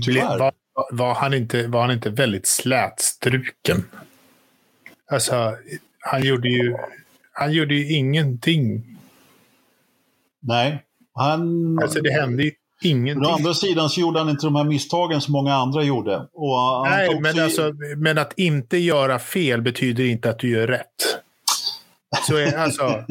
[0.05, 0.39] tyvärr.
[0.39, 0.53] Var,
[0.91, 3.85] var, han inte, var han inte väldigt slätstruken?
[5.11, 5.57] Alltså,
[5.99, 6.77] han gjorde ju,
[7.33, 8.99] han gjorde ju ingenting.
[10.41, 11.79] Nej, han...
[11.83, 13.27] Alltså det hände ju Ingenting.
[13.27, 16.27] å andra sidan så gjorde han inte de här misstagen som många andra gjorde.
[16.85, 20.87] Nej, men, alltså, men att inte göra fel betyder inte att du gör rätt.
[22.27, 23.05] Så är, alltså,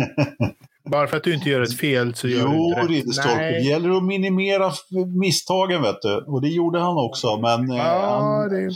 [0.90, 3.38] bara för att du inte gör ett fel så gör jo, du inte rätt.
[3.38, 3.54] Nej.
[3.54, 4.72] Det gäller att minimera
[5.20, 6.16] misstagen, vet du.
[6.18, 7.38] Och det gjorde han också.
[7.38, 8.72] Men eh, ja, han, det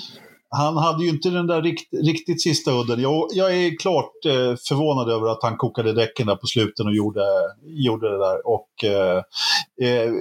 [0.56, 3.02] han hade ju inte den där rikt, riktigt sista udden.
[3.02, 6.96] Jag, jag är klart eh, förvånad över att han kokade däcken där på slutet och
[6.96, 7.22] gjorde,
[7.66, 8.48] gjorde det där.
[8.48, 9.18] Och eh,
[9.82, 10.12] eh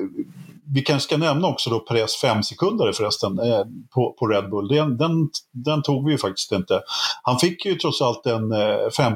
[0.66, 4.68] vi kanske ska nämna också då Perez fem sekunder förresten eh, på, på Red Bull.
[4.68, 6.80] Den, den, den, tog vi ju faktiskt inte.
[7.22, 9.14] Han fick ju trots allt en eh, fem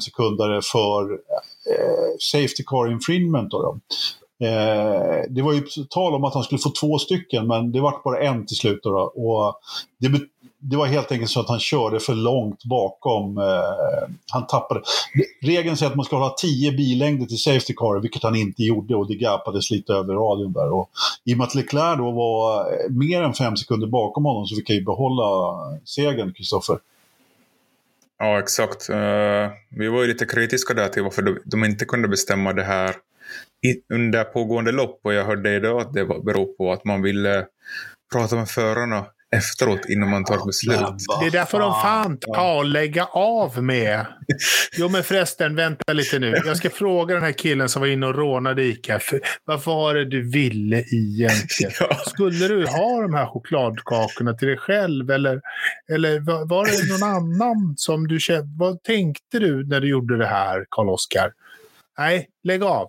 [0.72, 3.50] för eh, Safety Car Infringement.
[3.50, 3.78] Då, då.
[4.46, 8.04] Eh, det var ju tal om att han skulle få två stycken men det var
[8.04, 8.80] bara en till slut.
[8.82, 9.22] Då, då.
[9.22, 9.60] Och
[10.00, 10.08] det,
[10.60, 13.38] det var helt enkelt så att han körde för långt bakom.
[13.38, 14.80] Eh, han tappade.
[15.42, 18.94] Regeln säger att man ska ha 10 billängder till Safety Car, vilket han inte gjorde
[18.94, 20.72] och det gapades lite över radion där.
[20.72, 20.90] Och
[21.24, 24.56] I och med att Leclerc då var eh, mer än fem sekunder bakom honom så
[24.56, 26.78] fick han ju behålla segern, Kristoffer.
[28.18, 28.90] Ja, exakt.
[28.90, 28.96] Uh,
[29.68, 32.96] vi var ju lite kritiska där till varför de, de inte kunde bestämma det här
[33.62, 37.46] i, under pågående lopp och jag hörde idag att det beror på att man ville
[38.12, 40.78] prata med förarna efteråt innan man tar beslut.
[41.20, 44.06] Det är därför de fan tar lägga av med.
[44.76, 46.34] Jo men förresten, vänta lite nu.
[46.46, 49.00] Jag ska fråga den här killen som var inne och rånade ICA.
[49.44, 51.72] Vad var det du ville egentligen?
[51.80, 51.94] Ja.
[52.06, 55.10] Skulle du ha de här chokladkakorna till dig själv?
[55.10, 55.40] Eller,
[55.92, 58.48] eller var det någon annan som du kände?
[58.58, 61.32] Vad tänkte du när du gjorde det här, Karl-Oskar?
[61.98, 62.88] Nej, lägg av.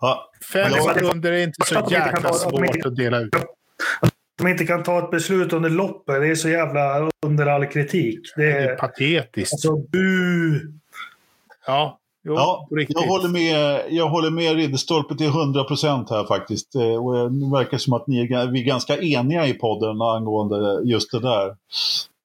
[0.00, 0.30] Ja.
[0.52, 3.34] Fem sekunder är inte så jäkla svårt att dela ut
[4.42, 6.20] de inte kan ta ett beslut under loppet.
[6.20, 8.20] Det är så jävla under all kritik.
[8.36, 9.52] Det är, det är patetiskt.
[9.52, 10.60] Alltså, bu!
[11.66, 16.74] Ja, jo, ja jag, håller med, jag håller med Ridderstolpe till 100 procent här faktiskt.
[16.74, 20.90] Eh, och det verkar som att ni är, vi är ganska eniga i podden angående
[20.90, 21.56] just det där.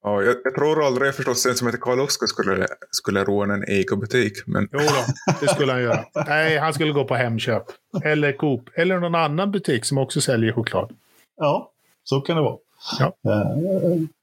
[0.03, 3.63] Ja, jag, jag tror aldrig förstås en som heter Karl Oskar skulle, skulle råna en
[3.69, 4.33] ICA-butik.
[4.45, 4.69] Men...
[4.71, 6.05] Jo då, det skulle han göra.
[6.27, 7.63] Nej, han skulle gå på Hemköp.
[8.03, 8.69] Eller Coop.
[8.75, 10.91] Eller någon annan butik som också säljer choklad.
[11.37, 11.71] Ja,
[12.09, 12.57] så kan det vara.
[12.99, 13.05] Ja.
[13.05, 13.57] Eh,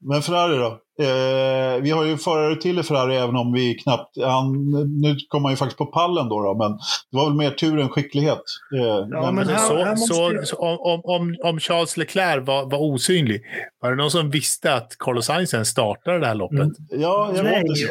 [0.01, 0.79] men Ferrari då?
[1.03, 4.17] Eh, vi har ju förare till i Ferrari även om vi knappt...
[4.21, 4.71] Han,
[5.01, 6.71] nu kommer han ju faktiskt på pallen då, då, men
[7.11, 8.43] det var väl mer tur än skicklighet.
[8.75, 12.79] Eh, ja, men här, så, här så, så, om, om, om Charles Leclerc var, var
[12.79, 13.41] osynlig,
[13.81, 16.59] var det någon som visste att Carlos Sainz startade det här loppet?
[16.59, 16.73] Mm.
[16.89, 17.81] Ja, jag vet inte.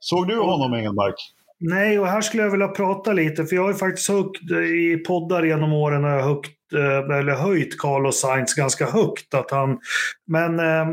[0.00, 1.14] Såg du honom, Engelmark?
[1.58, 5.04] Nej, och här skulle jag vilja prata lite, för jag har ju faktiskt huggit i
[5.06, 9.34] poddar genom åren och jag har huggit Eh, Eh, eller höjt Carlos Sainz ganska högt.
[9.34, 9.78] Att han,
[10.26, 10.86] men eh,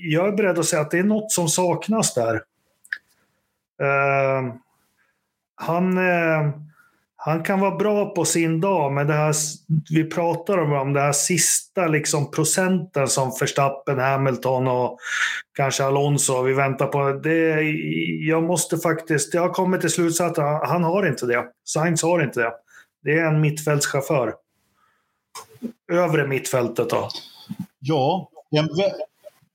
[0.00, 2.34] jag är beredd att säga att det är något som saknas där.
[3.82, 4.54] Eh,
[5.56, 6.50] han, eh,
[7.16, 9.34] han kan vara bra på sin dag, men det här
[9.90, 14.98] vi pratar om, om det här sista liksom, procenten som Verstappen, Hamilton och
[15.56, 17.12] kanske Alonso, vi väntar på.
[17.12, 17.62] Det,
[18.28, 21.44] jag måste faktiskt, jag har kommit till slutsatsen att han har inte det.
[21.64, 22.52] Sainz har inte det.
[23.02, 24.34] Det är en mittfältschaufför
[25.92, 27.08] övre mittfältet då?
[27.80, 28.68] Ja, en,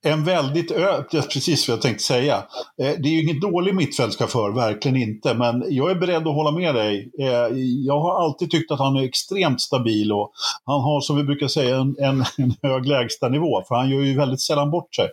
[0.04, 1.04] en väldigt ö...
[1.12, 2.36] Precis vad jag tänkte säga.
[2.82, 5.34] Eh, det är ju ingen dålig mittfältschaufför, verkligen inte.
[5.34, 7.12] Men jag är beredd att hålla med dig.
[7.20, 10.32] Eh, jag har alltid tyckt att han är extremt stabil och
[10.66, 13.64] han har, som vi brukar säga, en, en, en hög lägstanivå.
[13.68, 15.06] För han gör ju väldigt sällan bort sig.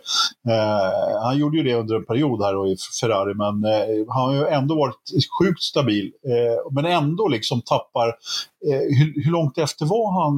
[0.49, 4.33] Eh, han gjorde ju det under en period här i Ferrari, men eh, han har
[4.33, 6.11] ju ändå varit sjukt stabil.
[6.25, 8.15] Eh, men ändå liksom tappar
[8.65, 10.35] Eh, hur, hur, långt efter var han?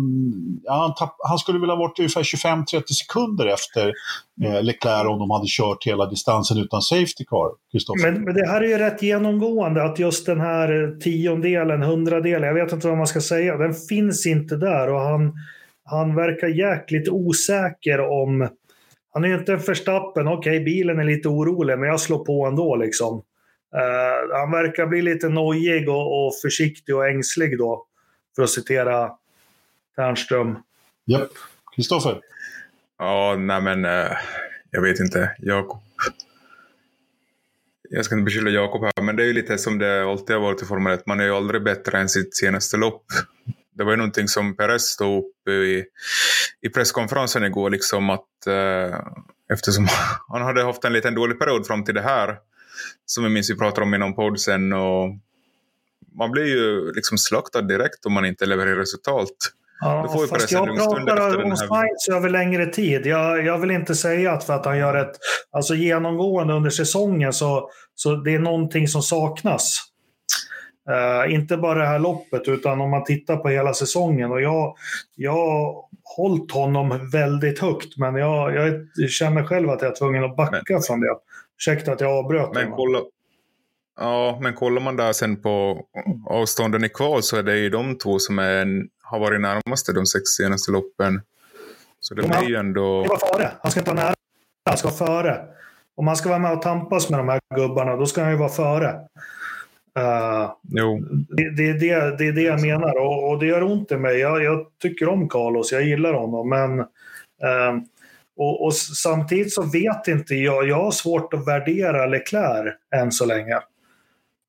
[0.63, 3.93] Ja, han, tapp, han skulle väl ha varit ungefär 25-30 sekunder efter
[4.43, 7.49] eh, Leclerc om de hade kört hela distansen utan Safety Car.
[8.03, 12.47] Men, men, det här är ju rätt genomgående att just den här eh, tiondelen, hundradelen,
[12.47, 15.34] jag vet inte vad man ska säga, den finns inte där och han,
[15.84, 18.49] han verkar jäkligt osäker om
[19.13, 22.25] han är ju inte en förstappen, okej okay, bilen är lite orolig men jag slår
[22.25, 23.23] på ändå liksom.
[23.75, 27.86] Uh, han verkar bli lite nojig och, och försiktig och ängslig då.
[28.39, 29.12] För att citera
[29.95, 30.58] Ternström.
[31.06, 31.32] Japp.
[31.75, 32.21] Kristoffer?
[32.97, 34.12] Ja, nej men uh,
[34.71, 35.36] jag vet inte.
[35.39, 35.82] Jakob.
[37.89, 40.43] Jag ska inte beskylla Jakob här, men det är ju lite som det alltid har
[40.43, 41.06] varit i Formel 1.
[41.06, 43.04] Man är ju aldrig bättre än sitt senaste lopp.
[43.73, 45.86] Det var ju någonting som Perez stod upp i,
[46.62, 48.99] i presskonferensen igår, liksom att uh,
[49.54, 49.88] eftersom
[50.28, 52.38] han hade haft en liten dålig period fram till det här,
[53.06, 55.15] som vi minns vi pratade om i någon podd sen, och
[56.17, 59.30] man blir ju liksom slaktad direkt om man inte levererar resultat.
[59.82, 63.06] Ja, fast jag pratar om Sainz över längre tid.
[63.06, 65.12] Jag, jag, vill inte säga att för att han gör ett...
[65.52, 69.80] Alltså genomgående under säsongen så, så det är någonting som saknas.
[70.89, 74.32] Uh, inte bara det här loppet utan om man tittar på hela säsongen.
[74.32, 74.76] Och jag,
[75.15, 75.76] jag har
[76.15, 80.74] hållit honom väldigt högt men jag, jag känner själv att jag är tvungen att backa
[80.74, 81.15] men, från det.
[81.58, 82.54] Ursäkta att jag avbröt.
[82.54, 83.00] Men kolla,
[84.01, 85.85] Ja, men kollar man där sen på
[86.25, 90.05] avstånden i kval så är det ju de två som är, har varit närmaste de
[90.05, 91.21] sex senaste loppen.
[91.99, 93.03] Så det blir ju ändå...
[93.03, 93.51] Det var före.
[93.62, 94.15] Han ska inte vara nära.
[94.65, 95.41] Han ska vara före.
[95.95, 98.38] Om man ska vara med och tampas med de här gubbarna, då ska han ju
[98.38, 98.88] vara före.
[99.99, 100.99] Uh, jo.
[101.29, 104.17] Det, det, det, det är det jag menar och, och det gör ont i mig.
[104.17, 106.49] Jag, jag, tycker om Carlos, jag gillar honom.
[106.49, 107.83] Men, uh,
[108.38, 113.25] och, och, samtidigt så vet inte jag, jag har svårt att värdera Leclerc än så
[113.25, 113.59] länge.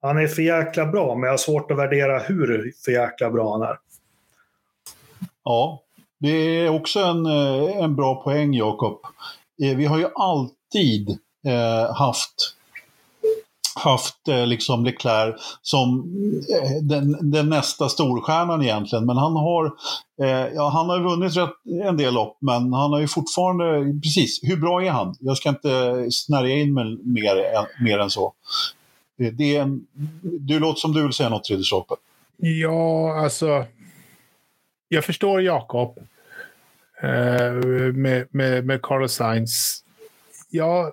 [0.02, 3.52] Han är för jäkla bra, men jag har svårt att värdera hur för jäkla bra
[3.52, 3.78] han är.
[5.44, 5.82] Ja,
[6.20, 9.00] det är också en, eh, en bra poäng, Jakob.
[9.62, 11.10] Eh, vi har ju alltid
[11.46, 12.54] eh, haft
[13.74, 16.00] haft eh, liksom Leclerc som
[16.54, 19.06] eh, den, den, nästa storstjärnan egentligen.
[19.06, 19.66] Men han har,
[20.22, 24.40] eh, ja, han har vunnit rätt, en del lopp, men han har ju fortfarande, precis,
[24.42, 25.14] hur bra är han?
[25.20, 27.34] Jag ska inte snärja in mig mer,
[27.84, 28.32] mer än så.
[29.28, 29.87] Det är en,
[30.22, 31.94] du låter som du vill säga något, Ridderstolpe.
[32.37, 33.66] Ja, alltså.
[34.88, 35.98] Jag förstår Jakob.
[37.02, 37.52] Eh,
[37.92, 39.85] med, med, med Carlos Sainz.
[40.50, 40.92] Jag,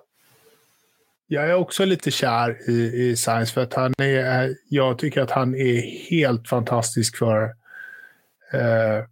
[1.26, 5.20] jag är också lite kär i, i Sainz för att han är, eh, jag tycker
[5.20, 7.42] att han är helt fantastisk för.
[8.52, 9.04] Eh,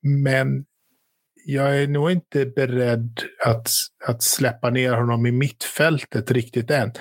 [0.00, 0.64] men
[1.44, 3.68] jag är nog inte beredd att,
[4.06, 6.92] att släppa ner honom i mittfältet riktigt än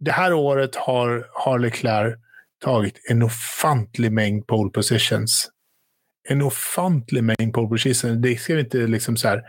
[0.00, 2.14] det här året har, har Leclerc
[2.64, 5.50] tagit en ofantlig mängd pole positions.
[6.28, 8.22] En ofantlig mängd pole positions.
[8.22, 9.42] Det ska vi inte liksom så här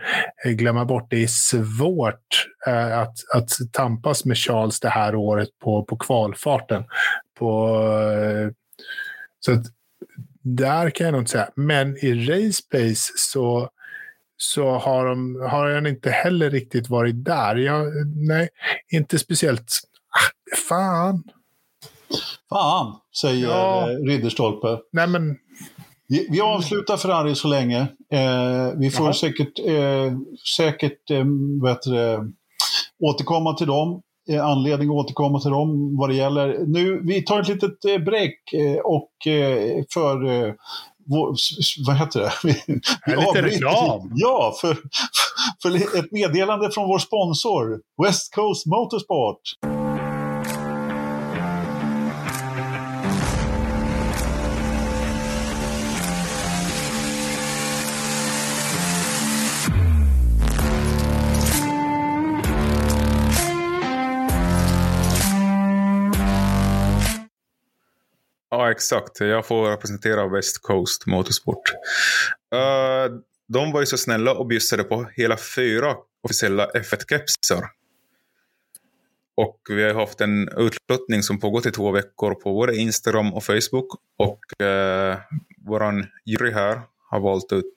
[0.44, 1.10] eh, glömma bort.
[1.10, 6.84] Det är svårt eh, att, att tampas med Charles det här året på, på kvalfarten.
[7.38, 7.78] På,
[8.12, 8.50] eh,
[9.40, 9.66] så att,
[10.42, 11.50] där kan jag nog inte säga.
[11.56, 13.70] Men i race pace så,
[14.36, 17.56] så har, de, har han inte heller riktigt varit där.
[17.56, 18.48] Jag, nej,
[18.88, 19.72] inte speciellt
[20.68, 21.22] Fan.
[22.48, 23.90] Fan, säger ja.
[23.90, 24.78] Eh, Ridderstolpe.
[24.92, 25.36] Nej, men...
[26.08, 27.80] vi, vi avslutar Ferrari så länge.
[28.12, 29.14] Eh, vi får Jaha.
[29.14, 30.12] säkert, eh,
[30.56, 31.24] säkert eh,
[31.86, 32.20] det,
[33.02, 34.02] återkomma till dem.
[34.28, 36.58] Eh, anledning att återkomma till dem vad det gäller.
[36.66, 39.12] Nu, vi tar ett litet eh, break eh, och
[39.94, 40.16] för
[41.86, 42.32] vad heter det?
[42.44, 44.12] Vi, vi lite reklam.
[44.14, 44.76] Ja, för,
[45.62, 49.40] för ett meddelande från vår sponsor West Coast Motorsport.
[68.62, 69.20] Ja, exakt.
[69.20, 71.72] Jag får representera West Coast Motorsport.
[72.54, 77.64] Uh, de var ju så snälla och bjussade på hela fyra officiella F1-kepsar.
[79.34, 83.44] Och vi har haft en utlottning som pågått i två veckor på både Instagram och
[83.44, 84.00] Facebook.
[84.18, 85.16] Och uh,
[85.66, 87.74] vår jury här har valt ut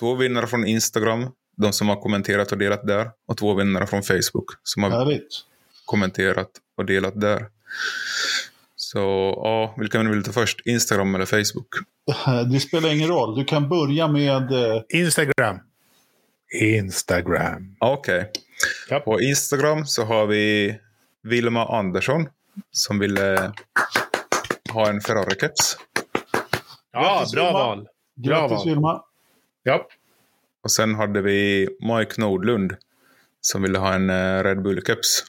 [0.00, 1.30] två vinnare från Instagram.
[1.56, 3.10] de som har kommenterat och delat där.
[3.26, 5.34] Och två vinnare från Facebook som har Härligt.
[5.84, 7.46] kommenterat och delat där.
[8.92, 8.98] Så
[9.36, 10.60] ja, vilken vill du ta först?
[10.66, 11.68] Instagram eller Facebook?
[12.52, 13.38] Det spelar ingen roll.
[13.38, 14.52] Du kan börja med...
[14.52, 15.58] eh, Instagram.
[16.60, 17.76] Instagram.
[17.80, 18.30] Okej.
[18.88, 19.00] Ja.
[19.00, 20.76] På Instagram så har vi
[21.22, 22.28] Vilma Andersson
[22.70, 23.52] som ville
[24.72, 25.76] ha en Ferrari-keps.
[26.92, 27.58] Ja, Grattis, bra Vilma.
[27.58, 27.88] val.
[28.14, 28.68] Bra Grattis val.
[28.68, 29.02] Vilma.
[29.62, 29.86] Ja.
[30.62, 32.76] Och sen hade vi Mike Nordlund
[33.40, 35.24] som ville ha en eh, Red Bull-keps.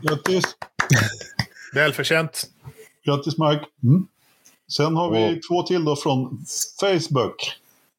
[0.00, 0.44] Grattis.
[1.72, 2.42] Välförtjänt.
[3.04, 3.64] Grattis Mike.
[3.82, 4.06] Mm.
[4.76, 6.44] Sen har vi Och- två till då från
[6.80, 7.52] Facebook.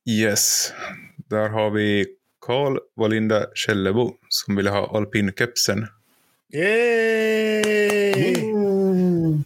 [0.10, 0.74] Yes.
[1.16, 2.06] Där har vi
[2.46, 5.88] Karl Wallinda Källebo som ville ha alpinkepsen.
[6.54, 8.36] Yay!
[8.36, 9.44] Mm.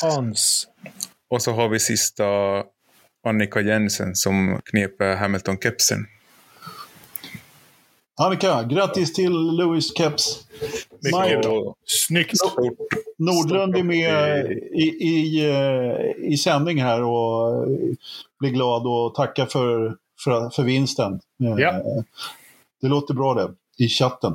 [0.00, 0.66] France.
[1.28, 2.24] Och så har vi sista
[3.26, 6.06] Annika Jensen som knep Hamilton-kepsen.
[8.20, 10.44] Annika, grattis till Louis Keps.
[11.02, 11.74] Mycket bra.
[11.84, 12.36] Snyggt.
[12.38, 12.54] Stort,
[13.18, 17.68] Nordlund är med i, i, eh, i sändning här och eh,
[18.40, 21.12] blir glad och tackar för, för, för vinsten.
[21.12, 21.82] Eh, Ja.
[22.80, 23.54] Det låter bra det,
[23.84, 24.32] i chatten.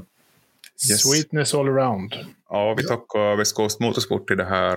[0.90, 1.02] Yes.
[1.02, 2.14] Sweetness all around.
[2.50, 4.76] Ja, vi tackar West Coast Motorsport till det här,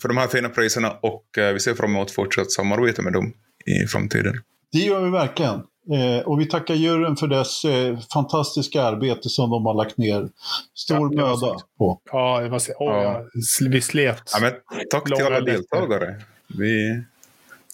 [0.00, 3.32] för de här fina priserna och vi ser fram emot fortsatt samarbete med dem
[3.66, 4.42] i framtiden.
[4.72, 5.62] Det gör vi verkligen.
[5.92, 10.28] Eh, och vi tackar juryn för dess eh, fantastiska arbete som de har lagt ner
[10.74, 12.00] stor Ja, möda på.
[12.12, 13.02] Ja, det var, åh, Ja.
[13.02, 13.24] ja.
[13.68, 14.22] Vi slet.
[14.32, 14.52] Ja, men,
[14.90, 16.14] tack till alla deltagare.
[16.46, 17.02] Vi,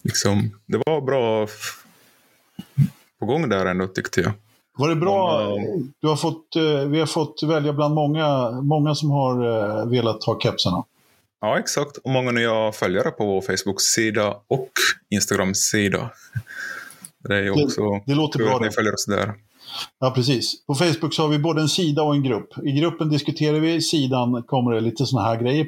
[0.02, 1.46] liksom, det var bra
[3.20, 4.32] på gång där ändå tyckte jag.
[4.78, 5.48] Var det bra?
[6.00, 10.40] Du har fått, eh, vi har fått välja bland många, många som har velat ha
[10.40, 10.84] kepsarna.
[11.40, 11.96] Ja, exakt.
[11.96, 14.70] Och många nya följare på vår Facebook-sida och
[15.10, 16.10] Instagram-sida.
[17.28, 18.74] Det är ju Det- också det låter bra att ni det.
[18.74, 19.34] följer oss där.
[19.98, 20.66] Ja, precis.
[20.66, 22.48] På Facebook så har vi både en sida och en grupp.
[22.64, 25.66] I gruppen diskuterar vi, sidan kommer det lite sådana här grejer.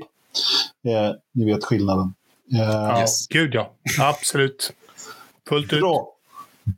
[0.89, 2.15] Eh, ni vet skillnaden.
[2.55, 3.27] Eh, Ja, Yes.
[3.29, 3.73] Gud ja.
[4.01, 4.73] Absolut.
[5.49, 5.81] Fullt ut.
[5.81, 6.09] Bra,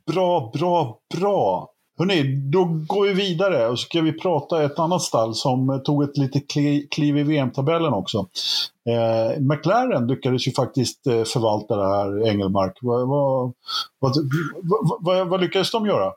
[0.05, 1.70] bra, bra, bra.
[2.01, 6.03] Hörrni, då går vi vidare och så ska vi prata ett annat stall som tog
[6.03, 6.43] ett litet
[6.91, 8.17] kliv i VM-tabellen också.
[8.89, 12.77] Eh, McLaren lyckades ju faktiskt eh, förvalta det här, Engelmark.
[12.81, 13.53] Vad, vad,
[13.99, 14.15] vad,
[14.99, 16.11] vad, vad, lyckades de göra?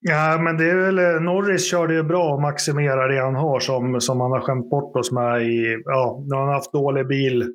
[0.00, 3.60] Ja, men det är väl, eh, Norris körde ju bra och maximerar det han har
[3.60, 7.06] som, som han har skämt bort oss med i, ja, nu har han haft dålig
[7.06, 7.52] bil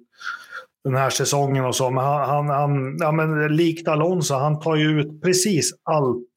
[0.84, 1.89] den här säsongen och så.
[1.89, 6.28] Men han, han, han ja, men likt Alonso, han tar ju ut precis allt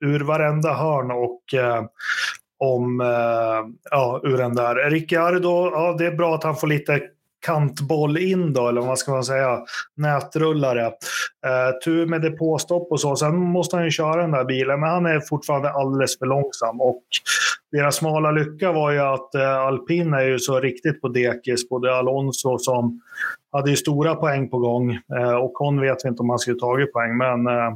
[0.00, 1.84] ur varenda hörn och eh,
[2.58, 4.90] om, eh, ja, ur den där.
[4.90, 7.00] Ricciardo, ja, det är bra att han får lite
[7.46, 9.58] kantboll in då, eller vad ska man säga,
[9.96, 10.86] nätrullare.
[10.86, 13.16] Eh, tur med depåstopp och så.
[13.16, 16.80] Sen måste han ju köra den där bilen, men han är fortfarande alldeles för långsam.
[16.80, 17.02] Och
[17.72, 21.68] deras smala lycka var ju att eh, alpin är ju så riktigt på dekis.
[21.68, 23.00] Både Alonso som
[23.52, 26.58] hade ju stora poäng på gång eh, och hon vet vi inte om han skulle
[26.58, 27.16] tagit poäng.
[27.16, 27.74] Men eh,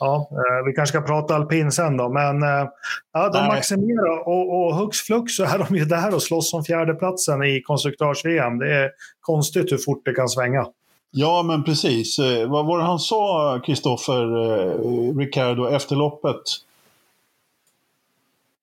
[0.00, 2.08] ja, eh, vi kanske ska prata alpin sen då.
[2.08, 2.68] Men eh,
[3.12, 3.48] ja, de Nej.
[3.48, 7.62] maximerar och, och hux flux så är de ju där och slåss om fjärdeplatsen i
[7.62, 8.58] konstruktörs-VM.
[8.58, 8.90] Det är
[9.20, 10.66] konstigt hur fort det kan svänga.
[11.10, 12.18] Ja, men precis.
[12.18, 16.42] Eh, vad var det han sa, Kristoffer eh, Ricardo, efter loppet?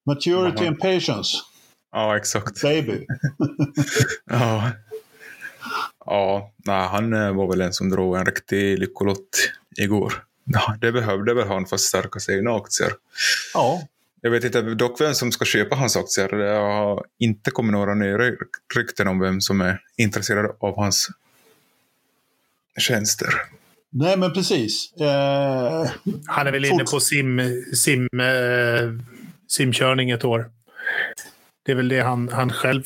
[0.05, 0.67] Maturity Jaha.
[0.67, 1.37] and patience,
[1.91, 2.61] Ja, exakt.
[2.61, 3.05] baby.
[4.29, 4.63] Ja.
[6.05, 10.13] Ja, nej, han var väl en som drog en riktig lyckolott igår.
[10.53, 12.89] Ja, det behövde väl han för att stärka sina aktier.
[13.53, 13.81] Ja,
[14.21, 16.27] Jag vet inte dock vem som ska köpa hans aktier.
[16.37, 18.37] Det har inte kommit några nya ry-
[18.75, 21.07] rykten om vem som är intresserad av hans
[22.79, 23.29] tjänster.
[23.89, 24.93] nej men precis.
[24.99, 25.89] Eh,
[26.27, 27.41] Han är väl inne på sim,
[27.75, 29.03] sim, eh,
[29.47, 30.49] simkörning ett år.
[31.65, 32.83] Det är väl det han, han själv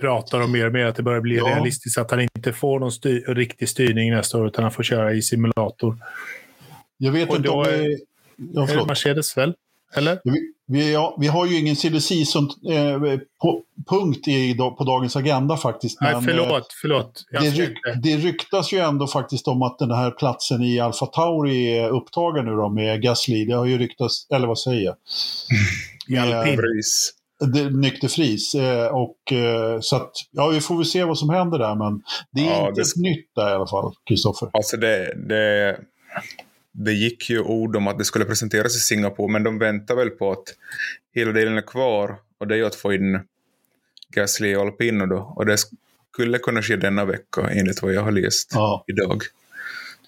[0.00, 1.44] pratar om mer och mer, att det börjar bli Ja.
[1.46, 5.12] realistiskt att han inte får någon styr, riktig styrning nästa år, utan han får köra
[5.12, 5.96] i simulator.
[7.04, 7.98] Jag vet Och inte då om är- vi...
[8.36, 8.88] Ja, Är det förlåt.
[8.88, 9.54] Mercedes väl?
[9.94, 10.20] Eller?
[10.24, 10.32] Vi,
[10.66, 15.56] vi, ja, vi har ju ingen silly season eh, på, punkt i, på dagens agenda
[15.56, 16.00] faktiskt.
[16.00, 16.66] Nej, men, förlåt.
[16.82, 17.22] förlåt.
[17.34, 20.80] eh, Jag Det, ryk, det ryktas ju ändå faktiskt om att den här platsen i
[20.80, 23.44] Alfa Tauri är upptagen nu då med Gasly.
[23.44, 24.96] Det har ju ryktats, eller vad säger jag?
[26.08, 26.56] I alpin.
[26.56, 27.12] Pris.
[27.54, 28.54] Det, nykter fris.
[28.54, 32.02] Eh, och, eh, så att, ja, vi får väl se vad som händer där, men
[32.32, 34.48] det är Ja, inte det- ett nytt där i alla fall, Kristoffer.
[34.52, 35.78] Alltså det, det,
[36.72, 40.10] det gick ju ord om att det skulle presenteras i Singapore, men de väntar väl
[40.10, 40.44] på att
[41.14, 42.16] hela delen är kvar.
[42.38, 43.20] Och det är ju att få in
[44.14, 45.32] Gasly och Alpino då.
[45.36, 45.56] Och det
[46.12, 48.84] skulle kunna ske denna vecka enligt vad jag har läst Ja.
[48.86, 49.22] idag.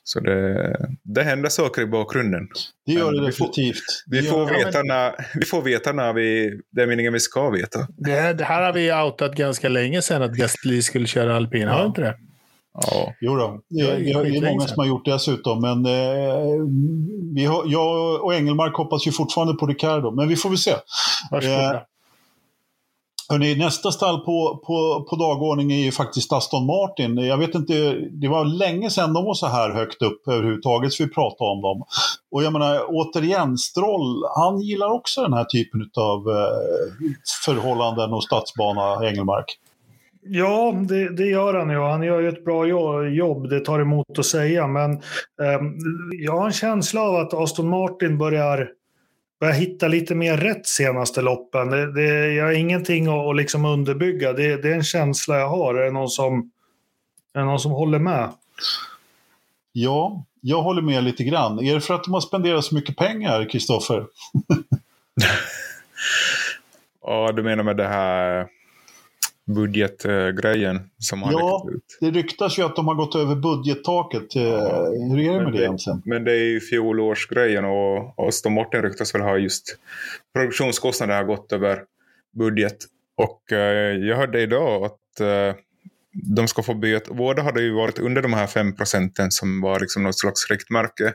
[0.07, 2.49] Så det, det händer saker i bakgrunden.
[2.87, 3.85] Det gör det vi får- definitivt.
[4.07, 7.89] Vi får, veta när, vi får veta när vi, det är meningen vi ska veta.
[7.97, 11.69] Det, det här har vi outat ganska länge sedan att Gasly skulle köra alpin.
[11.69, 12.15] Har vi inte det?
[12.75, 13.13] Ja.
[13.21, 13.61] Jo då.
[13.69, 15.61] Det, Det är det är många som har gjort det dessutom.
[15.61, 16.67] Men eh,
[17.35, 20.11] vi har, jag och Engelmark hoppas ju fortfarande på Ricardo.
[20.11, 20.75] Men vi får väl se.
[21.31, 21.75] Varsågoda.
[21.75, 21.81] Eh,
[23.29, 27.19] Hörrni, nästa stall på, på, på dagordningen är ju faktiskt Aston Martin.
[27.19, 27.75] Jag vet inte,
[28.13, 31.63] det var länge sedan de var så här högt upp överhuvudtaget så vi pratade om
[31.63, 31.85] dem.
[32.31, 37.15] Och jag menar, återigen, Stroll, han gillar också den här typen av eh,
[37.45, 39.59] förhållanden och stadsbana, Engelmark.
[40.27, 41.81] Ja, det, det gör han ju.
[41.81, 44.67] Han gör ju ett bra jo- jobb, det tar emot att säga.
[44.67, 44.93] Men
[45.43, 45.75] ehm,
[46.13, 48.71] jag har en känsla av att Aston Martin börjar,
[49.41, 51.71] börjar hitta lite mer rätt senaste loppen.
[51.71, 54.33] Det, det, jag har ingenting att, att liksom underbygga.
[54.33, 55.75] Det, det är en känsla jag har.
[55.75, 56.51] Är det någon som,
[57.35, 58.29] är det någon som håller med?
[59.73, 61.59] Ja, jag håller med lite grann.
[61.59, 64.03] Är det för att de har spenderat så mycket pengar, Kristoffer?
[67.03, 68.49] ja, du menar med det här
[69.47, 71.67] budgetgrejen som har Ja.
[71.75, 71.99] ut.
[72.01, 74.37] Det ryktas ju att de har gått över budgettaket.
[74.37, 74.43] Eh,
[75.11, 76.03] Hur är det med det egentligen?
[76.05, 79.77] Men det är ju fjolårsgrejen och och Aston Martin ryktas väl ha just
[80.35, 81.83] produktionskostnader har gått över
[82.39, 82.77] budget.
[83.17, 85.55] Och eh, jag hörde idag att eh,
[86.37, 87.15] de ska få böta.
[87.15, 91.13] Båda hade ju varit under de här 5 procenten som var liksom något slags riktmärke.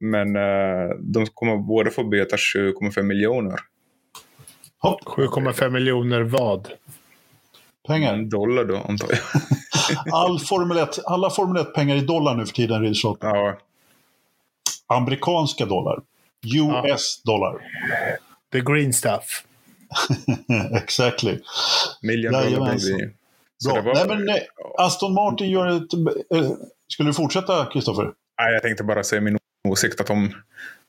[0.00, 3.60] Men eh, de kommer båda få böta 7,5 miljoner
[4.78, 6.68] Hopp, 7,5 miljoner vad?
[7.88, 8.16] Pengar.
[8.16, 9.18] dollar då antar jag.
[10.14, 13.26] All Formel 1, alla Formel 1-pengar i dollar nu för tiden, Ridderstolpe.
[13.26, 13.58] ja,
[14.86, 16.00] Amerikanska dollar.
[16.46, 17.58] US dollar.
[18.52, 19.44] The green stuff.
[20.82, 21.38] exactly.
[22.02, 22.78] million dollar
[23.64, 23.82] Bra.
[23.82, 24.46] var- Nej, men, nej,
[24.78, 25.92] Aston Martin gör ett...
[26.34, 26.50] eh,
[26.88, 28.04] Skulle du fortsätta, Kristoffer?
[28.40, 30.32] Nej, jag tänkte bara säga min åsikt att om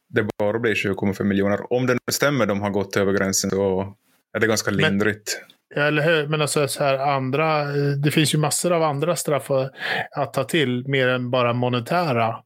[0.09, 3.93] det bara blir 20,5 miljoner, om det nu stämmer de har gått över gränsen så
[4.33, 5.41] är det ganska Men- lindrigt.
[5.75, 6.27] Ja, eller hur?
[6.27, 7.63] Men alltså så här andra,
[7.95, 9.71] det finns ju massor av andra straff att,
[10.11, 12.43] att ta till, mer än bara monetära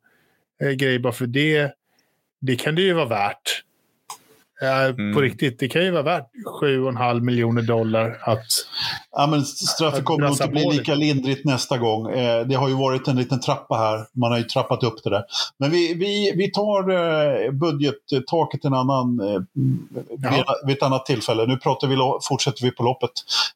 [0.62, 1.00] eh, grejer.
[1.00, 1.72] Bara för det,
[2.40, 3.64] det kan det ju vara värt.
[4.62, 5.14] Eh, Mm.
[5.14, 6.26] På riktigt, det kan ju vara värt
[6.62, 8.46] 7,5 miljoner dollar att...
[9.12, 12.10] Ja, men straffet Att kommer nog inte bli lika lindrigt nästa gång.
[12.10, 14.06] Eh, det har ju varit en liten trappa här.
[14.14, 15.24] Man har ju trappat upp det där.
[15.58, 19.42] Men vi, vi, vi tar eh, budgettaket en annan, eh,
[20.32, 21.46] vid, vid ett annat tillfälle.
[21.46, 21.98] Nu pratar vi,
[22.30, 23.12] fortsätter vi på loppet.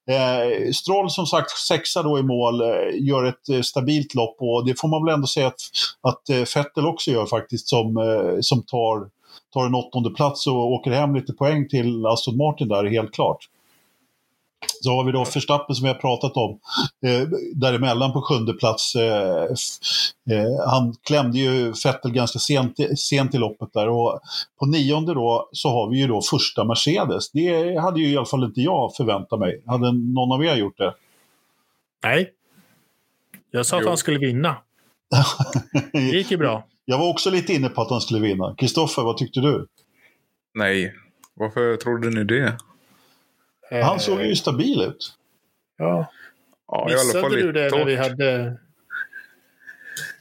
[0.09, 2.67] Eh, Stroll som sagt sexa då i mål, eh,
[2.99, 5.61] gör ett eh, stabilt lopp och det får man väl ändå säga att,
[6.01, 9.20] att eh, Vettel också gör faktiskt som, eh, som tar,
[9.53, 13.47] tar en åttonde plats och åker hem lite poäng till Aston Martin där, helt klart.
[14.81, 16.59] Så har vi då Verstappen som vi har pratat om,
[17.05, 18.95] eh, däremellan på sjunde plats.
[18.95, 19.43] Eh,
[20.31, 24.19] eh, han klämde ju Vettel ganska sent, sent i loppet där och
[24.59, 27.31] på nionde då så har vi ju då första Mercedes.
[27.31, 29.61] Det hade ju i alla fall inte jag förväntat mig.
[29.65, 30.93] Hade någon av er gjort det?
[32.03, 32.29] Nej.
[33.51, 33.87] Jag sa att Jo.
[33.89, 34.55] han skulle vinna.
[35.93, 36.63] Det gick ju bra.
[36.91, 38.55] Jag var också lite inne på att han skulle vinna.
[38.57, 39.67] Kristoffer, vad tyckte du?
[40.55, 40.93] Nej,
[41.33, 42.53] varför trodde ni det?
[43.71, 45.13] Eh, Han såg ju stabil ut.
[45.77, 46.11] Ja.
[46.67, 48.57] Ja, i alla Missade fall du det när vi hade...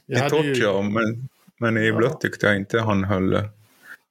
[0.05, 1.95] Vi i hade torrt ju- ja, men, men i Ja.
[1.95, 3.39] blött tyckte jag inte han höll,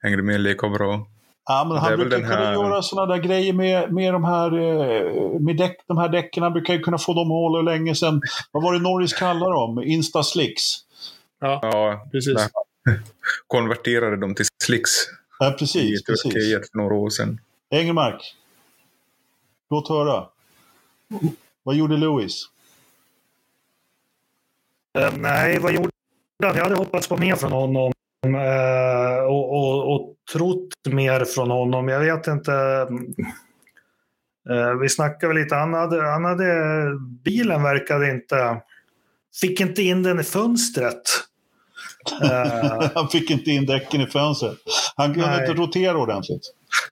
[0.02, 1.06] hängde med lika bra.
[1.48, 4.58] Ja, men han brukar den här- kunna göra sådana där grejer med, med, de, här,
[4.58, 6.42] eh, med däck, de här däcken.
[6.42, 8.22] Han brukar ju kunna få dem att hålla länge sedan.
[8.52, 9.82] Vad var det Norris kallade dem?
[9.82, 10.84] Insta-slicks.
[11.40, 12.34] Ja, Ja, precis.
[12.86, 12.98] Nej.
[13.46, 14.90] konverterade dem till slicks
[15.38, 16.04] Ja, i precis.
[16.04, 16.32] precis.
[16.32, 17.40] Turkiet för några år sedan.
[17.70, 18.36] Engelmark.
[19.70, 20.28] Låt höra.
[21.62, 22.44] Vad gjorde Lewis?
[24.98, 25.90] Eh, nej, vad gjorde
[26.42, 26.56] han?
[26.56, 27.92] Jag hade hoppats på mer från honom
[28.26, 31.88] eh, och, och, och trott mer från honom.
[31.88, 32.52] Jag vet inte.
[34.50, 35.54] Eh, vi snackade väl lite.
[35.54, 36.44] Han hade, han hade,
[37.24, 38.62] bilen verkade inte...
[39.40, 41.02] Fick inte in den i fönstret.
[42.22, 44.58] Eh, Han fick inte in däcken i fönstret.
[44.96, 45.40] Han kunde Nej.
[45.40, 46.42] inte rotera ordentligt.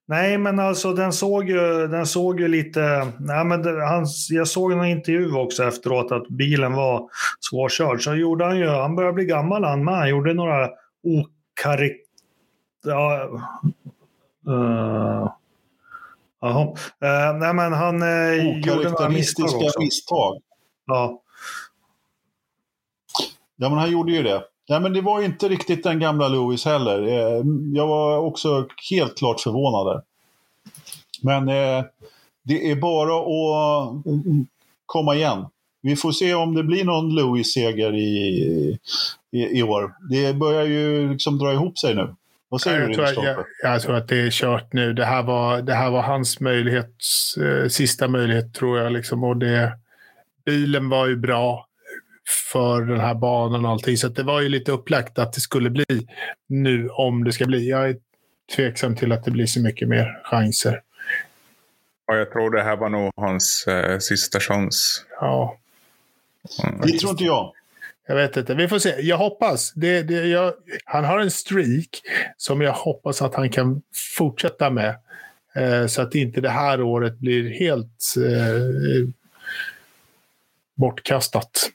[0.06, 3.12] Nej, men alltså den såg ju, den såg ju lite...
[3.18, 7.08] Nej, men det, han, jag såg en intervju också efteråt att bilen var
[7.40, 8.02] svårkörd.
[8.02, 8.68] Så gjorde han ju...
[8.68, 9.94] Han börjar bli gammal han med.
[9.94, 10.68] Han gjorde några
[11.04, 11.96] okarik...
[12.84, 13.28] Ja,
[14.48, 15.28] uh,
[16.40, 16.62] jaha.
[17.02, 19.80] Eh, nej, men han uh, gjorde några misstag också.
[19.80, 20.42] misstag.
[20.86, 21.22] Ja.
[23.56, 24.42] Ja, men han gjorde ju det.
[24.70, 27.02] Ja, men det var ju inte riktigt den gamla Lewis heller.
[27.02, 27.44] Eh,
[27.74, 30.02] Jag var också helt klart förvånad där.
[31.22, 31.84] Men eh,
[32.42, 34.46] det är bara att mm,
[34.86, 35.46] komma igen.
[35.82, 38.78] Vi får se om det blir någon Lewis-seger i,
[39.30, 39.94] i, i år.
[40.10, 42.14] Det börjar ju liksom dra ihop sig nu.
[42.48, 44.92] Vad säger jag, du, tror, att- jag, jag tror att det är kört nu.
[44.92, 46.94] Det här var, det här var hans möjlighet,
[47.40, 48.92] eh, sista möjlighet tror jag.
[48.92, 49.24] Liksom.
[49.24, 49.72] Och det,
[50.44, 51.67] bilen var ju bra
[52.52, 53.96] för den här banan och allting.
[53.96, 56.06] Så att det var ju lite upplagt att det skulle bli
[56.48, 57.70] nu om det ska bli.
[57.70, 57.96] Jag är
[58.56, 60.82] tveksam till att det blir så mycket mer chanser.
[62.06, 65.04] Och jag tror det här var nog hans eh, sista chans.
[65.20, 65.58] Ja,
[66.64, 66.80] Mm.
[66.80, 67.52] Det tror inte jag.
[68.06, 68.54] jag vet inte.
[68.54, 68.94] Vi får se.
[69.00, 69.72] Jag hoppas.
[69.72, 70.54] Det, det, jag,
[70.84, 72.02] han har en streak
[72.36, 73.82] som jag hoppas att han kan
[74.16, 74.96] fortsätta med.
[75.54, 79.08] Eh, så att inte det här året blir helt eh,
[80.74, 81.70] bortkastat.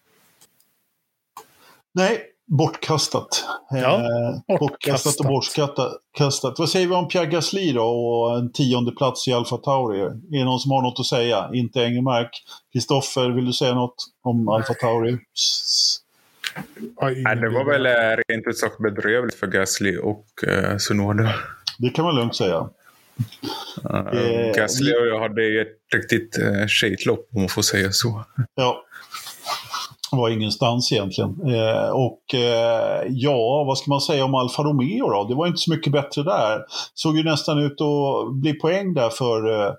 [1.94, 3.46] Nej, bortkastat.
[3.70, 5.94] Ja, eh, bortkastat och bortkastat.
[6.18, 6.60] Kastat.
[6.60, 10.00] Vad säger vi om Pierre Gasly då och en tionde plats i Alfa Tauri?
[10.00, 11.50] Är det någon som har något att säga?
[11.54, 12.44] Inte Engelmark.
[12.74, 15.18] Kristoffer, vill du säga något om Alfa Tauri?
[17.02, 21.34] Nej, det var väl eh, rent ut sagt bedrövligt för Gasly och eh, Sunoda.
[21.80, 22.58] Det kan man lugnt säga.
[22.58, 22.70] Uh,
[23.86, 28.26] Eh, Gasly och jag hade ju ett riktigt eh, skitlopp om man får säga så.
[28.56, 28.86] Ja.
[30.18, 31.56] Var ingenstans egentligen.
[31.56, 35.24] Eh, och eh, ja, vad ska man säga om Alfa Romeo då?
[35.24, 36.62] Det var inte så mycket bättre där.
[36.94, 39.74] Såg ju nästan ut att bli poäng där för, eh,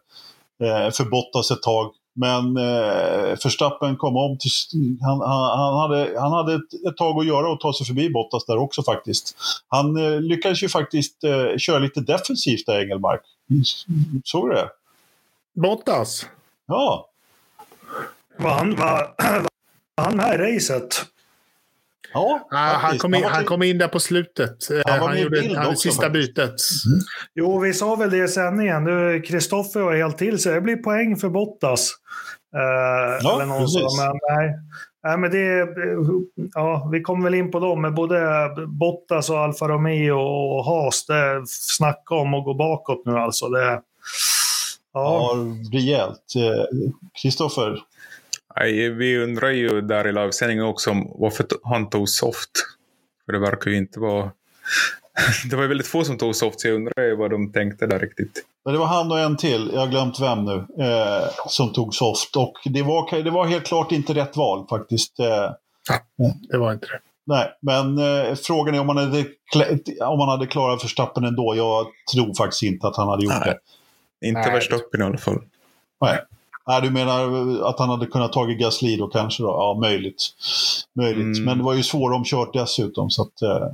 [0.68, 1.90] eh, för Bottas ett tag.
[2.16, 4.50] Men eh, Verstappen kom om till...
[5.00, 8.10] Han, han, han hade, han hade ett, ett tag att göra och ta sig förbi
[8.10, 9.36] Bottas där också faktiskt.
[9.68, 13.20] Han eh, lyckades ju faktiskt eh, köra lite defensivt där, Engelmark.
[14.24, 14.68] Såg du det?
[15.54, 16.26] Bottas?
[16.66, 17.08] Ja.
[18.38, 19.14] Var han, var
[19.96, 21.04] han med i racet?
[22.12, 24.70] Ja, Ah, han, kom in, han kom in där på slutet.
[24.70, 26.34] Eh, Han var Han, gjorde bild han, också, sista faktiskt.
[26.34, 26.54] bytet.
[27.34, 28.86] Jo, vi sa väl det i sändningen.
[29.22, 30.54] Kristoffer var helt till sig.
[30.54, 31.90] Det blir poäng för Bottas.
[32.54, 32.60] Eh,
[33.22, 33.98] Ja, eller någon precis.
[33.98, 34.58] men nej.
[35.04, 35.68] nej men det,
[36.54, 38.20] ja, vi kommer väl in på dem, men både
[38.68, 43.48] Bottas och Alfa Romeo och Haas, det snacka om att gå bakåt nu alltså.
[43.48, 43.80] Det, ja.
[44.92, 45.36] Ja,
[45.72, 46.20] rejält.
[46.36, 46.64] Eh,
[47.22, 47.78] Kristoffer?
[48.98, 52.50] Vi undrar ju där i livesändningen också om varför han tog soft.
[53.26, 54.30] För det verkar ju inte vara...
[55.50, 57.86] det var ju väldigt få som tog soft, så jag undrar ju vad de tänkte
[57.86, 58.44] där riktigt.
[58.64, 61.94] Ja, Det var han och en till, jag har glömt vem nu, eh, som tog
[61.94, 62.36] soft.
[62.36, 65.20] Och det var, det var helt klart inte rätt val faktiskt.
[65.20, 65.50] Eh,
[66.48, 67.00] Det var inte det.
[67.26, 69.24] nej, men eh, frågan är om man, hade,
[70.00, 71.54] om man hade klarat Verstappen ändå.
[71.56, 73.58] Jag tror faktiskt inte att han hade gjort Nej.
[74.20, 74.28] det.
[74.28, 74.50] Inte.
[74.50, 75.42] Verstappen i alla fall.
[76.00, 76.20] Nej.
[76.68, 79.42] Nej, du menar att han hade kunnat tagit Gasly då kanske?
[79.42, 79.48] Då?
[79.48, 80.22] Ja, möjligt.
[80.92, 81.36] möjligt.
[81.36, 81.44] Mm.
[81.44, 83.10] Men det var ju svåromkört dessutom.
[83.10, 83.68] Så att, eh.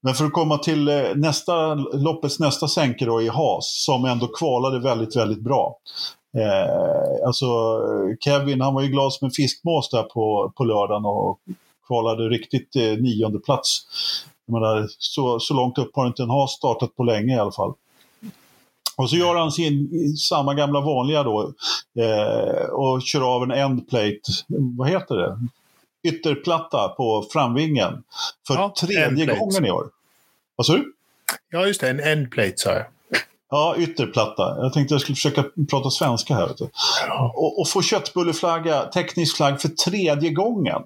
[0.00, 4.26] Men för att komma till eh, nästa, loppets nästa sänke då i Haas, som ändå
[4.26, 5.76] kvalade väldigt, väldigt bra.
[6.36, 7.46] Eh, alltså,
[8.20, 11.38] Kevin, han var ju glad som en fiskmås där på, på lördagen och
[11.86, 13.80] kvalade riktigt eh, nionde plats.
[14.46, 17.52] Jag menar, så, så långt upp har inte en Haas startat på länge i alla
[17.52, 17.72] fall.
[18.96, 21.52] Och så gör han sin samma gamla vanliga då
[21.98, 25.38] eh, och kör av en endplate, vad heter det?
[26.08, 28.02] Ytterplatta på framvingen
[28.46, 29.38] för Ja, tredje endplate.
[29.40, 29.86] gången i år.
[30.56, 30.92] Vad sa du?
[31.50, 31.90] Ja, just det.
[31.90, 32.84] En endplate sa jag.
[33.50, 34.56] Ja, ytterplatta.
[34.58, 36.50] Jag tänkte jag skulle försöka prata svenska här.
[37.08, 37.32] Ja.
[37.36, 40.82] Och, och få köttbulleflagga, teknisk flagg för tredje gången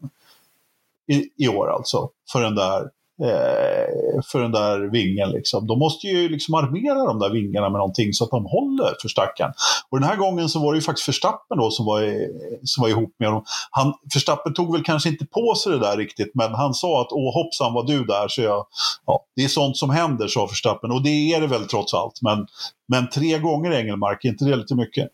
[1.13, 2.09] i, i år alltså.
[2.33, 2.91] För den där,
[3.23, 5.31] Eh, för den där vingen.
[5.31, 5.67] Liksom.
[5.67, 9.09] De måste ju liksom armera de där vingarna med någonting så att de håller för
[9.09, 9.51] stacken.
[9.91, 12.29] Och den här gången så var det ju faktiskt Verstappen då som var, i,
[12.63, 13.45] som var ihop med dem.
[13.71, 17.13] Han, Verstappen tog väl kanske inte på sig det där riktigt, men han sa att
[17.13, 18.29] åh hoppsan var du där.
[18.29, 18.67] Så jag,
[19.07, 20.91] ja, det är sånt som händer, sa Verstappen.
[20.91, 22.23] Och det är det väl trots allt.
[22.23, 22.47] Men,
[22.89, 25.09] men tre gånger Engelmark, är inte det lite mycket?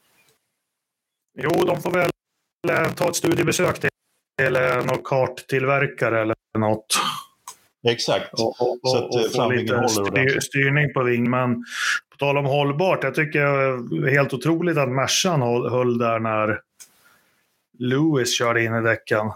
[1.42, 2.10] Jo, de får väl
[2.68, 3.90] eh, ta ett studiebesök till
[4.42, 6.86] eller eh, någon karttillverkare eller något.
[7.84, 8.32] Exakt.
[8.32, 11.30] Och, och, Så att, och, eh, få lite styr, styrning på ving.
[11.30, 11.54] Men
[12.10, 13.40] på tal om hållbart, jag tycker
[14.00, 16.60] det är helt otroligt att Mercan höll, där när
[17.78, 19.30] Lewis körde in i däcken.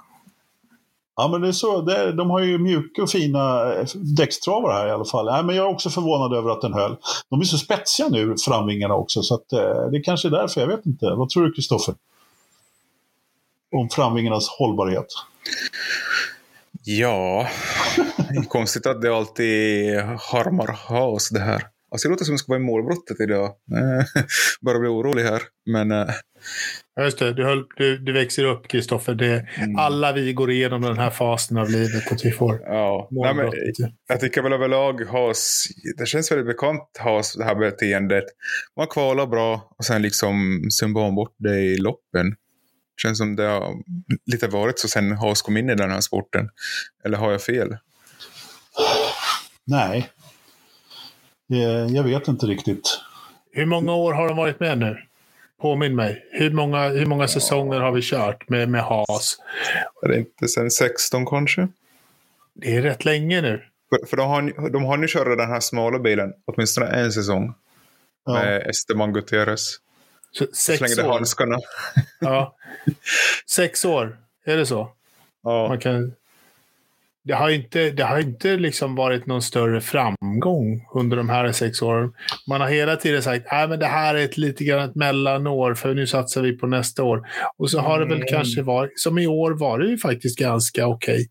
[1.17, 1.81] Ja, men det är så.
[1.81, 5.27] Det är, de har ju mjuka och fina eh, däckstravare här i alla fall.
[5.27, 6.97] Nej, men jag är också förvånad över att den höll.
[7.31, 10.61] De är så spetsiga nu, framvingarna också, så att, eh, det kanske är därför.
[10.61, 11.07] Jag vet inte.
[11.07, 11.95] Vad tror du, Kristoffer?
[13.77, 15.07] Om framvingarnas hållbarhet.
[16.91, 17.49] Ja,
[18.49, 21.63] konstigt att det alltid harmar has det här.
[21.91, 23.55] Alltså det låter som det ska vara i målbrottet idag.
[24.61, 25.43] Bara bli orolig här.
[25.67, 26.09] Men eh,
[26.97, 27.33] Ja, just det.
[27.33, 29.23] Du, höll, du, du växer upp, Kristoffer.
[29.23, 29.77] Mm.
[29.77, 32.13] Alla vi går igenom den här fasen av livet.
[32.13, 33.53] Att vi får ja, Nej, men,
[34.09, 35.67] jag tycker väl överlag has,
[35.99, 38.25] det känns väldigt bekant has det här beteendet.
[38.77, 42.35] Man kvalar bra och sen liksom sumbar bort det i loppen.
[43.03, 43.75] Känns som det har
[44.27, 46.51] lite varit så sen Haas kom in i den här sporten.
[47.05, 47.77] Eller har jag fel?
[49.65, 50.11] Nej.
[51.53, 53.01] Eh, Jag vet inte riktigt.
[53.53, 54.99] Hur många år har de varit med nu?
[55.61, 56.25] Påminn mig.
[56.33, 59.37] Hur många, hur många säsonger har vi kört med, med Haas?
[60.03, 61.69] Är det inte sen 16 kanske?
[62.55, 63.63] Det är rätt länge nu.
[63.89, 67.55] För, för de, har, de har nu kört den här smala bilen åtminstone en säsong.
[68.25, 68.33] Ja.
[68.33, 69.77] Med Esteban Gutierrez.
[70.33, 71.13] Så, sex Slängde år.
[71.13, 71.59] handskarna.
[72.21, 72.57] Ja.
[73.47, 74.93] Sex år, är det så?
[75.43, 75.69] Ja.
[75.69, 76.15] Man kan...
[77.29, 81.83] Det har inte, det har inte liksom varit någon större framgång under de här sex
[81.83, 82.13] åren.
[82.49, 85.95] Man har hela tiden sagt att det här är ett lite grann ett mellanår för
[85.95, 87.23] nu satsar vi på nästa år.
[87.59, 88.27] Och så har det väl Mm.
[88.31, 91.29] kanske varit, som i år var det ju faktiskt ganska okej.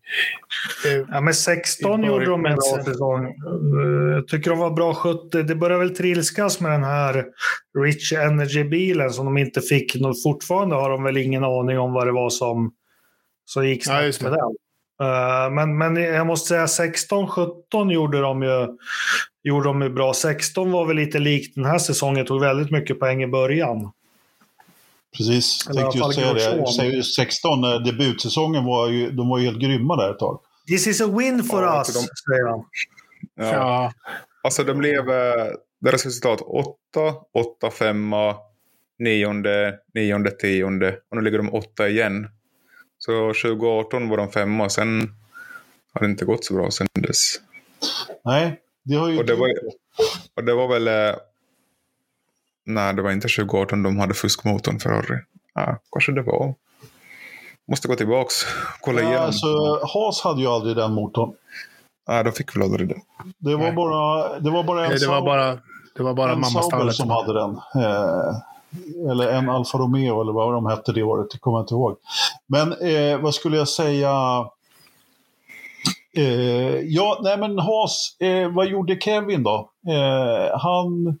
[0.86, 3.24] Eh, Ja, men 16 I gjorde de en bra säsong.
[3.26, 5.42] Eh, Jag tycker de var bra 70.
[5.42, 7.24] Det börjar väl trilskas med den här
[7.84, 9.92] Rich Energy-bilen som de inte fick.
[10.24, 12.72] Fortfarande har de väl ingen aning om vad det var som,
[13.44, 14.24] som gick Ja, snett det.
[14.24, 14.56] med den.
[15.02, 18.66] Eh, Men, men jag måste säga 16-17 gjorde de ju
[19.42, 20.14] gjorde de ju bra.
[20.14, 23.92] 16 var väl lite likt den här säsongen, tog väldigt mycket poäng i början.
[25.16, 26.56] Precis, Eller i tänkte just säga det.
[26.56, 26.66] Grosjean.
[26.66, 30.40] Säger 16, eh, debutsäsongen var ju, de var ju helt grymma där ett tag.
[30.68, 32.00] This is a win for Ja, us, de-
[32.32, 32.64] säger han.
[33.34, 33.44] Ja.
[33.54, 33.92] ja.
[34.42, 35.46] Alltså det blev eh,
[35.80, 36.74] deras resultat 8,
[37.34, 38.14] 8, 5,
[38.98, 39.32] 9,
[39.94, 40.72] 9, 10 och
[41.16, 42.28] nu ligger de 8 igen.
[42.98, 45.14] Så 2018 var de femma, sen
[45.94, 47.34] har det inte gått så bra sen dess.
[48.24, 49.18] Nej, det har ju...
[49.18, 49.48] Och det var,
[50.36, 50.88] och det var väl...
[50.88, 51.16] eh,
[52.70, 55.18] Nej, det var inte 2018 de hade fuskmotorn Ferrari.
[55.54, 56.54] Ja, kanske det var.
[57.68, 58.34] Måste gå tillbaks
[58.80, 59.26] kolla ja, igenom.
[59.26, 59.46] alltså,
[59.94, 61.32] Haas hade ju aldrig den motorn.
[62.08, 63.00] Nej, de fick väl aldrig det.
[63.38, 63.72] Det var Nej.
[63.72, 65.58] bara, det var bara en, Nej, det var bara,
[65.94, 66.94] det var bara en mammastallet.
[66.94, 67.50] som hade den.
[67.84, 68.36] Eh,
[69.10, 71.96] eller en Alfa Romeo eller vad de hette det året, det kommer jag inte ihåg.
[72.46, 74.44] Men eh, vad skulle jag säga?
[76.16, 79.70] Eh, ja, nej men Haas, eh, vad gjorde Kevin då?
[79.88, 81.18] Eh, han...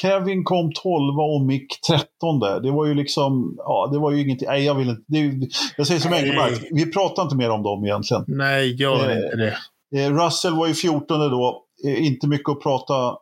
[0.00, 2.40] Kevin kom 12 och Mick 13.
[2.62, 5.86] Det var ju liksom, ja det var ju ingenting, nej jag vill inte, det, jag
[5.86, 6.12] säger som.
[6.12, 8.24] Engelmark, vi pratar inte mer om dem egentligen.
[8.26, 9.56] Nej, gör Eh, inte det.
[10.04, 11.62] Eh, Russell var ju 14 då.
[11.86, 13.16] Eh, inte mycket att prata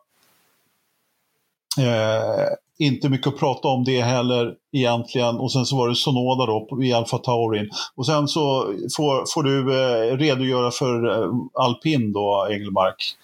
[1.79, 2.47] eh,
[2.77, 5.35] inte mycket att prata om det heller egentligen.
[5.35, 7.69] Och sen så var det Sonoda då i Alfa Taurin.
[7.95, 13.15] Och sen så får, får du eh, redogöra för eh, Alpin då, Engelmark.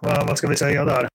[0.00, 1.08] Vad, vad ska vi säga där?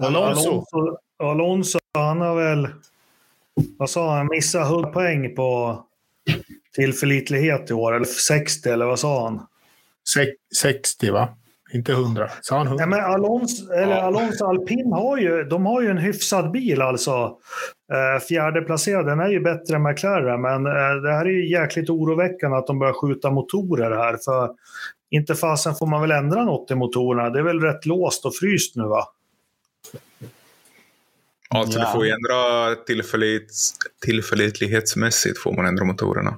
[0.00, 0.50] Alonso.
[0.50, 2.68] Alonso, Alonso, han har väl,
[3.78, 5.80] vad sa han, missat 100 poäng på
[6.74, 7.96] tillförlitlighet i år.
[7.96, 9.46] Eller 60, eller vad sa han?
[10.14, 11.28] Sex- 60 va?
[11.74, 12.28] Inte 100.
[12.40, 12.82] Sa han 100?
[12.82, 17.36] Ja, men Alonso, eller Alonso Alpin har ju, de har ju en hyfsad bil alltså.
[17.92, 21.90] Eh, fjärdeplacerad, den är ju bättre än McLaren, men eh, det här är ju jäkligt
[21.90, 24.18] oroväckande att de börjar skjuta motorer här.
[24.24, 24.50] För
[25.10, 27.30] inte fasen får man väl ändra något i motorerna.
[27.30, 29.04] Det är väl rätt låst och fryst nu va?
[31.50, 31.84] Alltså Ja.
[31.86, 33.52] du får ju ändra tillförlit,
[34.04, 36.36] tillförlitlighetsmässigt får man ändra motorerna.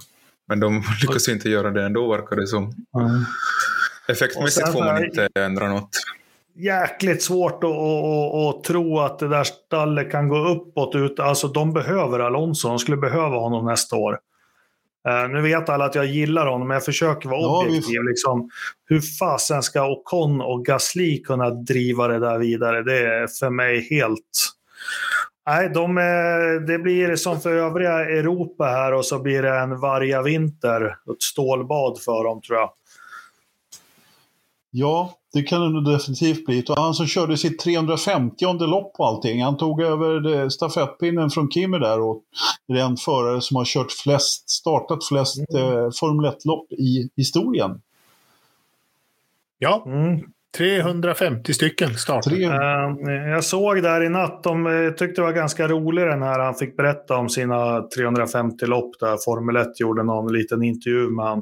[0.48, 2.74] Men de lyckas inte göra det ändå verkar det som.
[4.12, 5.88] Effektmässigt får man inte ändra något.
[6.54, 10.94] jäkligt svårt att, att, att, att tro att det där stallet kan gå uppåt.
[10.94, 11.20] Ut.
[11.20, 12.68] Alltså, de behöver Alonso.
[12.68, 14.18] De skulle behöva honom nästa år.
[15.08, 18.02] Eh, nu vet alla att jag gillar honom, men jag försöker vara Ja, vi- objektiv.
[18.08, 18.50] Liksom,
[18.88, 22.82] hur fasen ska Ocon och Gasly kunna driva det där vidare?
[22.82, 24.54] Det är för mig helt...
[25.46, 29.80] Nej, de är, det blir som för övriga Europa här och så blir det en
[29.80, 30.86] varja vinter.
[30.86, 32.70] Ett stålbad för dem tror jag.
[34.70, 36.64] Ja, det kan det nog definitivt bli.
[36.68, 41.50] Och han som körde sitt 350 lopp och allting, han tog över eh, stafettpinnen från
[41.50, 42.22] Kimi där och
[42.68, 47.80] är den förare som har kört flest, startat flest eh, Formel 1-lopp i historien.
[49.58, 50.20] Ja, Mm.
[50.56, 52.32] 350 stycken startar.
[52.32, 56.38] Eh, Jag såg där i natt, de eh, tyckte det var ganska rolig den här
[56.38, 61.24] han fick berätta om sina 350 lopp där Formel 1 gjorde någon liten intervju med
[61.26, 61.38] han.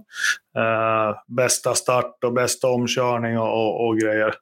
[0.56, 4.34] Eh, bästa start och bästa omkörning och, och, och grejer.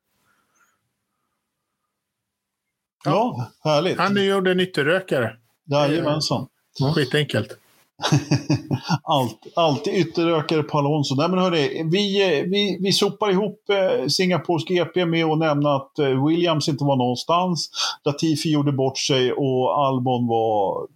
[3.05, 3.99] ja, härligt.
[3.99, 5.37] Han gjorde en ytterrökare.
[5.65, 6.47] Jajamensan.
[6.95, 7.59] Skitenkelt.
[9.03, 11.15] Allt, alltid ytterrökare på Alonso.
[11.15, 15.77] Nej men hörni, vi, eh, vi, vi sopar ihop eh, Singapores GP med att nämna
[15.77, 17.71] att eh, Williams inte var någonstans.
[18.05, 20.87] Latifi gjorde bort sig och Albon var...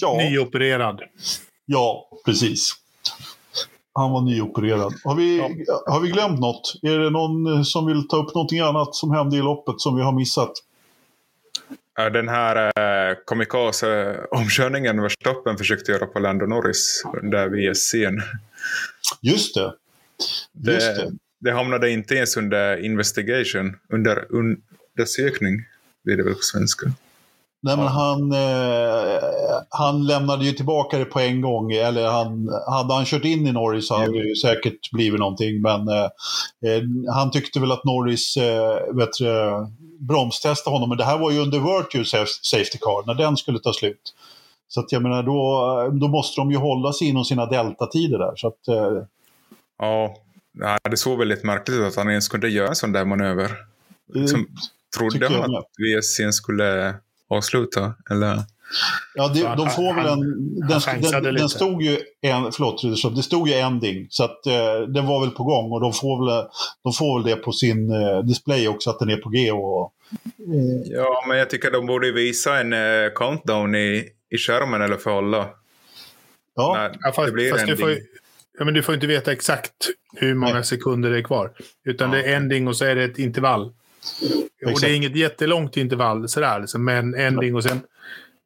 [0.00, 1.00] Ja, Nyopererad.
[1.66, 2.72] ja precis.
[3.92, 4.94] Han var nyopererad.
[5.04, 5.82] Har vi, ja.
[5.86, 6.74] har vi glömt något?
[6.82, 10.02] Är det någon som vill ta upp någonting annat som hände i loppet som vi
[10.02, 10.52] har missat?
[12.08, 18.20] Den här eh, kamikaze-omkörningen Verstappen försökte göra på Lando Norris under VSC'n.
[19.20, 19.74] Just det.
[20.72, 21.12] Just det.
[21.40, 25.64] det hamnade inte ens under investigation, under undersökning
[26.04, 26.92] blir det väl på svenska.
[27.62, 29.20] Nej, men han, eh,
[29.70, 31.72] han lämnade ju tillbaka det på en gång.
[31.72, 35.62] Eller han, hade han kört in i Norris så hade det ju säkert blivit någonting.
[35.62, 36.04] Men eh,
[36.66, 36.82] eh,
[37.14, 39.14] han tyckte väl att Norris eh, vet
[40.00, 40.88] du, bromstestade honom.
[40.88, 42.04] Men det här var ju under Virtue
[42.42, 44.14] Safety Car, när den skulle ta slut.
[44.68, 48.32] Så att jag menar, då, då måste de ju hålla sig inom sina deltatider där.
[48.36, 49.02] Så att, eh...
[49.78, 50.16] Ja,
[50.90, 53.50] det såg väldigt märkligt ut att han ens kunde göra en sån där manöver.
[54.26, 54.46] Som,
[54.98, 56.94] trodde han att VSC skulle
[57.28, 57.94] avsluta?
[58.10, 58.42] Eller?
[59.14, 60.20] Ja, det, de får väl en...
[60.68, 62.52] Den, den, den, stod ju en...
[62.52, 62.82] Förlåt,
[63.16, 64.06] det stod ju ending.
[64.10, 66.48] Så att eh, den var väl på gång och de får väl,
[66.82, 69.52] de får väl det på sin eh, display också, att den är på G.
[69.52, 69.92] Och,
[70.54, 70.92] eh.
[70.92, 75.18] Ja, men jag tycker de borde visa en eh, countdown i, i skärmen eller för
[75.18, 75.48] alla.
[76.56, 77.90] Ja, ja fast, det blir fast du får,
[78.58, 80.64] ja, men du får inte veta exakt hur många Nej.
[80.64, 81.52] sekunder det är kvar.
[81.84, 82.16] Utan ja.
[82.16, 83.72] det är ending och så är det ett intervall.
[84.66, 87.80] Och det är inget jättelångt intervall sådär, liksom, men ending och sen...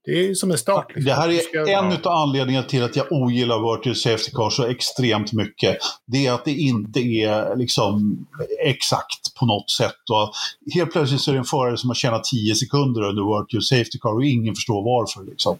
[0.04, 0.86] Det är som en start.
[0.88, 1.04] Liksom.
[1.04, 2.10] Det här är en ja.
[2.10, 5.78] av anledningarna till att jag ogillar Virtual Safety Car så extremt mycket.
[6.06, 8.18] Det är att det inte är liksom
[8.60, 10.10] exakt på något sätt.
[10.10, 10.32] Och
[10.74, 13.98] helt plötsligt så är det en förare som har tjänat 10 sekunder under Virtual Safety
[13.98, 15.30] Car och ingen förstår varför.
[15.30, 15.58] Liksom.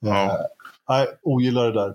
[0.00, 0.24] Ja.
[0.24, 1.94] Uh, jag ogillar det där.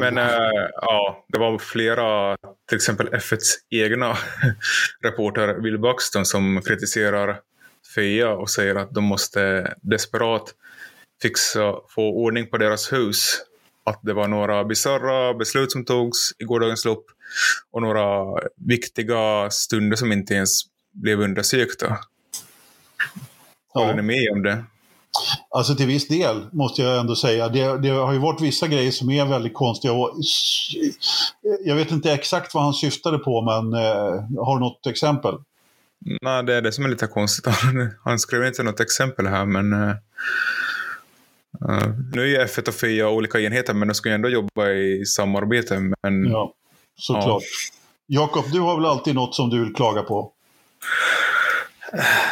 [0.00, 2.36] Men äh, ja, det var flera,
[2.68, 4.16] till exempel F1s egna
[5.02, 7.40] reporter Will Buxton som kritiserar
[7.94, 10.54] FIA och säger att de måste desperat
[11.22, 13.44] fixa, få ordning på deras hus.
[13.84, 17.04] Att det var några bizarra beslut som togs i gårdagens lopp
[17.72, 18.24] och några
[18.56, 20.50] viktiga stunder som inte ens
[20.92, 21.98] blev undersökta.
[23.68, 24.64] Håller ni med om det?
[25.50, 27.48] Alltså till viss del måste jag ändå säga.
[27.48, 29.92] Det, det, har ju varit vissa grejer som är väldigt konstiga.
[29.92, 30.14] Och,
[31.64, 35.34] jag vet inte exakt vad han syftade på, men eh, har du något exempel?
[36.22, 37.54] Nej, det är det som är lite konstigt.
[38.04, 39.94] Han skrev inte något exempel här, men uh,
[41.68, 44.68] uh, nu är ju F1 och FIA olika enheter, men de ska ju ändå jobba
[44.70, 45.80] i samarbete.
[46.02, 46.54] Men, ja,
[46.96, 47.42] såklart.
[47.42, 48.20] Ja.
[48.20, 50.32] Jakob, du har väl alltid något som du vill klaga på?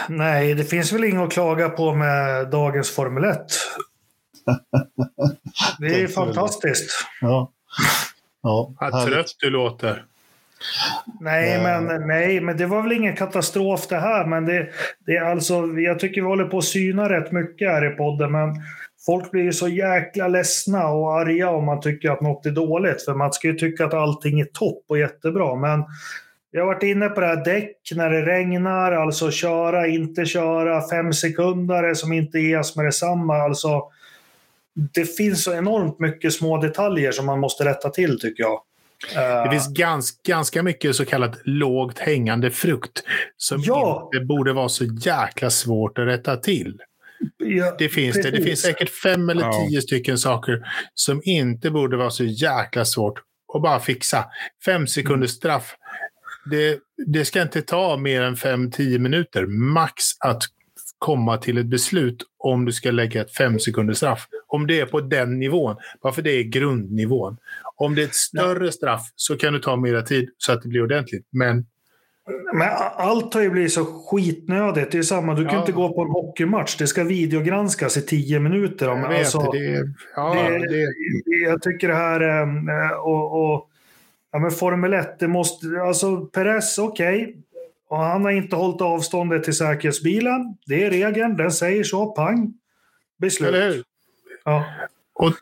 [0.08, 3.38] Nej, det finns väl inget att klaga på med dagens Formel 1.
[5.78, 6.90] Det är fantastiskt.
[7.20, 7.52] Ja.
[8.42, 10.04] Ja, Vad trött du låter.
[11.20, 14.26] Nej, men, nej, men det var väl ingen katastrof det här.
[14.26, 14.68] Men det,
[15.06, 18.32] det är alltså, jag tycker vi håller på att syna rätt mycket här i podden.
[18.32, 18.54] Men
[19.06, 23.04] folk blir ju så jäkla ledsna och arga om man tycker att något är dåligt.
[23.04, 25.56] För man ska ju tycka att allting är topp och jättebra.
[25.56, 25.84] Men
[26.50, 30.88] jag har varit inne på det här däck när det regnar, alltså köra, inte köra,
[30.88, 33.36] fem sekunder som inte ges med detsamma.
[33.36, 33.82] Alltså,
[34.94, 38.60] det finns så enormt mycket små detaljer som man måste rätta till tycker jag.
[39.14, 43.03] Det finns ganska, ganska mycket så kallat lågt hängande frukt
[43.36, 44.11] som ja.
[44.14, 46.80] inte borde vara så jäkla svårt att rätta till.
[47.36, 48.32] Ja, det finns precis.
[48.32, 48.38] det.
[48.38, 49.80] Det finns säkert fem eller tio ja.
[49.80, 50.62] stycken saker
[50.94, 53.18] som inte borde vara så jäkla svårt
[53.55, 54.24] att bara fixa.
[54.64, 55.76] Fem sekunders straff
[56.51, 60.42] det, det ska inte ta mer än 5-10 minuter max att
[61.07, 64.26] komma till ett beslut om du ska lägga ett fem sekunders straff.
[64.46, 65.76] Om det är på den nivån.
[66.00, 67.36] Varför det är grundnivån.
[67.76, 70.68] Om det är ett större straff så kan du ta mera tid så att det
[70.68, 71.26] blir ordentligt.
[71.30, 71.66] Men
[72.54, 74.92] men allt har ju blivit så skitnödigt.
[74.92, 76.76] Det är samma, du kan inte gå på en hockeymatch.
[76.76, 78.86] Det ska videogranskas i tio minuter.
[78.86, 82.20] Jag, vet, alltså, det, ja, det, det, jag tycker det här...
[82.20, 83.70] Eh, och, och
[84.36, 85.66] Ja, men Formel 1, det måste...
[85.82, 87.22] Alltså Perez, okej.
[87.22, 87.34] Okay.
[87.89, 90.57] Och han har inte hållit avståndet till säkerhetsbilen.
[90.66, 92.07] Det är regeln, den säger så.
[92.07, 92.55] Pang.
[93.18, 93.49] Beslut.
[93.49, 93.82] Eller hur?
[94.45, 94.64] Ja.
[95.14, 95.32] Och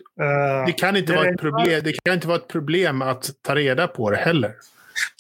[0.66, 3.55] det, kan inte det vara ett problem, det kan inte vara ett problem att ta
[3.55, 4.53] reda på det heller.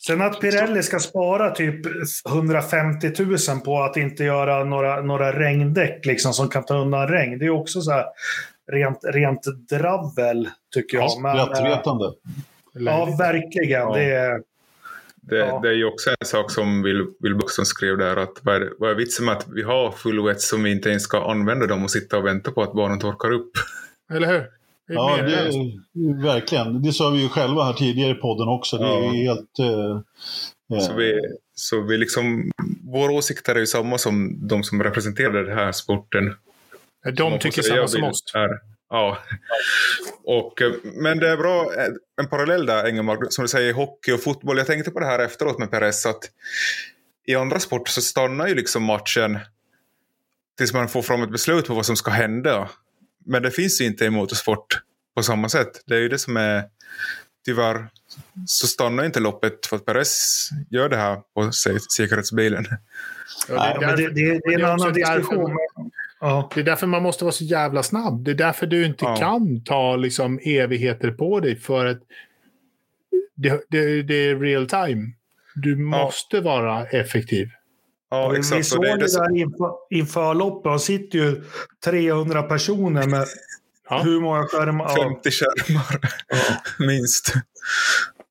[0.06, 1.86] Sen att Pirelli ska spara typ
[2.26, 7.38] 150 000 på att inte göra några, några regndäck liksom, som kan ta undan regn.
[7.38, 8.04] Det är också så här
[8.72, 11.10] rent, rent dravel, tycker jag.
[11.10, 12.04] Skrattretande.
[12.72, 13.80] Ja, verkligen.
[13.80, 13.94] Ja.
[13.94, 14.40] Det, är,
[15.28, 15.60] det, ja.
[15.62, 18.16] det är ju också en sak som Will, Will Buxton skrev där.
[18.16, 21.02] Att vad, är, vad är vitsen med att vi har full som vi inte ens
[21.02, 23.52] ska använda dem och sitta och vänta på att barnen torkar upp?
[24.12, 24.46] Eller hur?
[24.88, 26.82] Det ja, det, verkligen.
[26.82, 28.78] Det sa vi ju själva här tidigare i podden också.
[28.78, 29.58] Det är helt...
[29.58, 31.20] Eh, så vi,
[31.54, 32.50] så vi liksom,
[32.82, 36.34] våra åsikter är ju samma som de som representerar den här sporten.
[37.16, 38.22] De tycker samma som oss.
[38.94, 39.18] Ja.
[40.24, 41.88] Och, eh, men det är bra, eh,
[42.20, 44.58] en parallell där, Engelmark, som du säger, hockey och fotboll.
[44.58, 46.30] Jag tänkte på det här efteråt med Perez, att
[47.26, 49.38] i andra sporter så stannar ju liksom matchen
[50.58, 52.68] tills man får fram ett beslut på vad som ska hända.
[53.24, 54.80] Men det finns ju inte i motorsport
[55.16, 55.82] på samma sätt.
[55.86, 56.64] Det är ju det som är,
[57.44, 57.88] tyvärr,
[58.46, 61.52] så stannar inte loppet för att Perez gör det här på
[61.96, 62.66] säkerhetsbilen.
[63.48, 65.58] Ja, det, är därför, det, det, det, är en annan diskussion.
[66.20, 66.50] Ja.
[66.54, 68.24] Det är därför man måste vara så jävla snabb.
[68.24, 69.16] Det är därför du inte ja.
[69.16, 71.98] kan ta liksom evigheter på dig för att
[73.36, 75.12] det, det, det är real time.
[75.54, 76.42] Du måste ja.
[76.42, 77.48] vara effektiv.
[78.10, 78.58] Ja, exakt.
[78.58, 80.72] Vi såg det, det där inför, inför loppet.
[80.72, 81.42] Det sitter ju
[81.84, 83.26] 300 personer med
[83.90, 84.02] ja.
[84.04, 84.88] hur många skärmar?
[84.88, 86.00] 50 skärmar,
[86.86, 87.34] minst.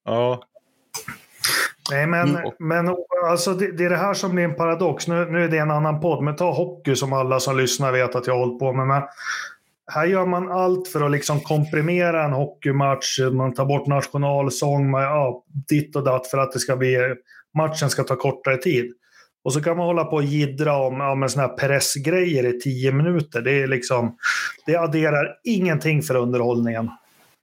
[0.06, 0.44] Ja.
[1.92, 2.52] Nej, men, mm.
[2.60, 2.96] men
[3.30, 5.08] alltså, det, det, är det här som blir en paradox.
[5.08, 8.16] Nu, nu är det en annan podd, men ta hockey som alla som lyssnar vet
[8.16, 8.88] att jag har hållit på med.
[8.88, 9.02] Men
[9.92, 13.20] här gör man allt för att liksom komprimera en hockeymatch.
[13.32, 17.16] Man tar bort nationalsång, man, ja, ditt och datt för att det ska bli,
[17.58, 18.94] matchen ska ta kortare tid.
[19.44, 22.60] Och så kan man hålla på och jiddra om ja, med såna här pressgrejer i
[22.60, 23.42] tio minuter.
[23.42, 24.18] Det, är liksom,
[24.66, 26.90] det adderar ingenting för underhållningen.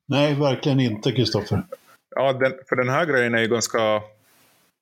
[0.08, 1.62] Nej, verkligen inte, Kristoffer.
[2.16, 3.78] Ja, den, för den här grejen är ju ganska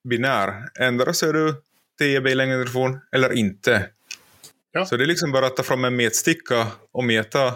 [0.08, 0.64] binär.
[0.80, 1.62] Ändra så är du
[1.98, 3.86] 10 billängder ifrån eller inte.
[4.72, 4.86] Ja.
[4.86, 7.54] Så det är liksom bara att ta fram en metsticka och meta.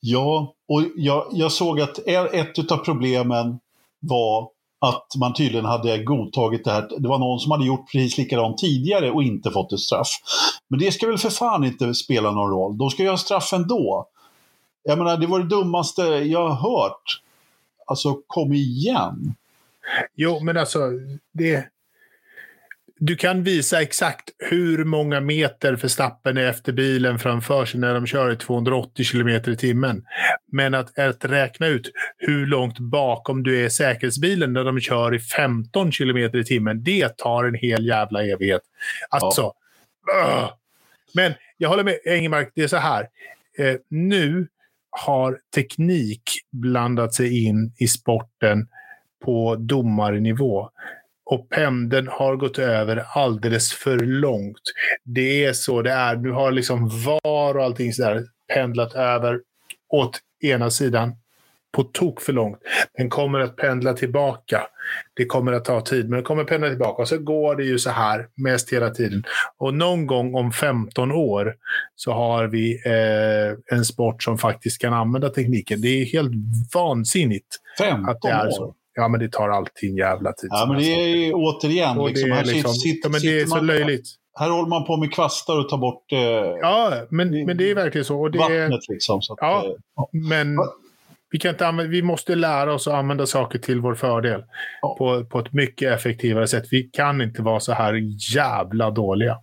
[0.00, 3.58] Ja, och jag, jag såg att ett av problemen
[4.00, 4.50] var
[4.80, 6.88] att man tydligen hade godtagit det här.
[6.98, 10.08] Det var någon som hade gjort precis likadant tidigare och inte fått ett straff.
[10.68, 12.78] Men det ska väl för fan inte spela någon roll.
[12.78, 14.06] De ska ju ha straff ändå.
[14.82, 17.20] Jag menar, det var det dummaste jag har hört.
[17.86, 19.34] Alltså, kom igen.
[20.14, 20.90] Jo, men alltså,
[21.32, 21.66] det...
[23.02, 28.06] Du kan visa exakt hur många meter Verstappen är efter bilen framför sig när de
[28.06, 30.04] kör i 280 km i timmen.
[30.52, 35.18] Men att, att räkna ut hur långt bakom du är säkerhetsbilen när de kör i
[35.18, 38.62] 15 km i timmen, det tar en hel jävla evighet.
[39.08, 39.52] Alltså,
[40.06, 40.58] ja.
[41.14, 43.08] Men jag håller med Engelmark, det är så här.
[43.58, 44.48] Eh, nu
[44.90, 46.22] har teknik
[46.52, 48.68] blandat sig in i sporten
[49.24, 50.70] på domarnivå.
[51.24, 54.62] Och pendeln har gått över alldeles för långt.
[55.04, 56.16] Det är så det är.
[56.16, 59.40] Nu har liksom VAR och allting sådär pendlat över
[59.88, 61.12] åt ena sidan
[61.72, 62.58] på tok för långt.
[62.96, 64.62] Den kommer att pendla tillbaka.
[65.14, 67.02] Det kommer att ta tid, men den kommer att pendla tillbaka.
[67.02, 69.24] Och så går det ju så här mest hela tiden.
[69.58, 71.54] Och någon gång om 15 år
[71.96, 75.80] så har vi eh, en sport som faktiskt kan använda tekniken.
[75.80, 76.32] Det är helt
[76.74, 78.74] vansinnigt 15 att det är så.
[78.94, 80.48] Ja, men det tar alltid en jävla tid.
[80.52, 82.04] Ja, men det är ju återigen...
[82.06, 84.06] Liksom, här liksom, sitter, ja, men det är så löjligt.
[84.38, 86.12] Här håller man på med kvastar och tar bort...
[86.12, 86.18] Eh,
[86.60, 88.20] ja, men, men det är verkligen så.
[88.20, 89.22] Och det, vattnet liksom.
[89.22, 90.56] Så att, ja, eh, ja, men
[91.30, 94.44] vi, kan inte använda, vi måste lära oss att använda saker till vår fördel.
[94.82, 94.96] Ja.
[94.98, 96.64] På, på ett mycket effektivare sätt.
[96.70, 97.94] Vi kan inte vara så här
[98.34, 99.38] jävla dåliga.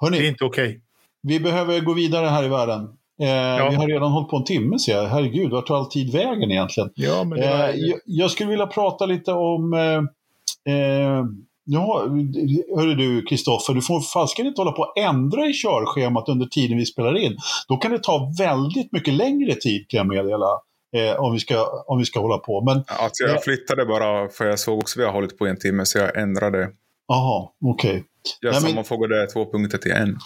[0.00, 0.68] Hörrni, det är inte okej.
[0.68, 0.80] Okay.
[1.22, 2.95] Vi behöver gå vidare här i världen.
[3.20, 3.68] Eh, ja.
[3.70, 5.08] Vi har redan hållit på en timme ser jag.
[5.08, 6.90] Herregud, vart tar all tid vägen egentligen?
[6.94, 11.24] Ja, men eh, jag, jag, skulle vilja prata lite om eh, eh
[11.68, 12.02] Ja,
[12.76, 16.78] hörru du Kristoffer, du får falskan inte hålla på att ändra i körschemat under tiden
[16.78, 17.36] vi spelar in.
[17.68, 20.46] Då kan det ta väldigt mycket längre tid kan jag meddela.
[20.96, 22.64] Eh, om, vi ska, om vi ska hålla på.
[22.64, 25.58] Men, alltså jag flyttade bara, för jag såg också att vi har hållit på en
[25.58, 26.68] timme, så jag ändrade.
[27.08, 27.90] Jaha, okej.
[27.90, 28.02] Okay.
[28.40, 30.18] Jag Nej, sammanfogade två punkter till en.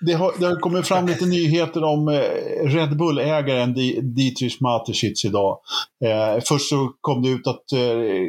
[0.00, 2.20] Det har, det har kommit fram lite nyheter om eh,
[2.64, 3.74] Red Bull-ägaren
[4.14, 5.58] Dietrich Mateschitz idag.
[6.04, 7.78] Eh, först så kom det ut att eh,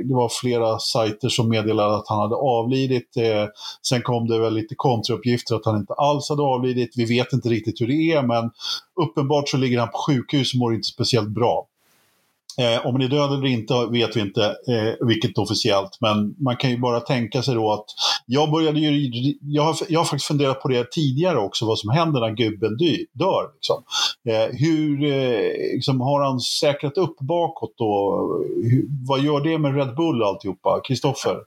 [0.05, 3.17] det var flera sajter som meddelade att han hade avlidit.
[3.17, 3.45] Eh,
[3.87, 6.93] sen kom det väl lite kontrauppgifter att han inte alls hade avlidit.
[6.95, 8.51] Vi vet inte riktigt hur det är, men
[9.01, 11.68] uppenbart så ligger han på sjukhus och mår inte speciellt bra.
[12.57, 16.57] Eh, om han är död eller inte vet vi inte, eh, vilket officiellt, men man
[16.57, 17.85] kan ju bara tänka sig då att
[18.25, 21.89] jag började ju, jag har, jag har faktiskt funderat på det tidigare också, vad som
[21.89, 23.49] händer när gubben dy, dör.
[23.53, 23.83] Liksom.
[24.29, 28.19] Eh, hur eh, liksom, har han säkrat upp bakåt då?
[28.63, 30.81] Hur, vad gör det med Red Bull alltihopa?
[30.87, 31.37] Kristoffer?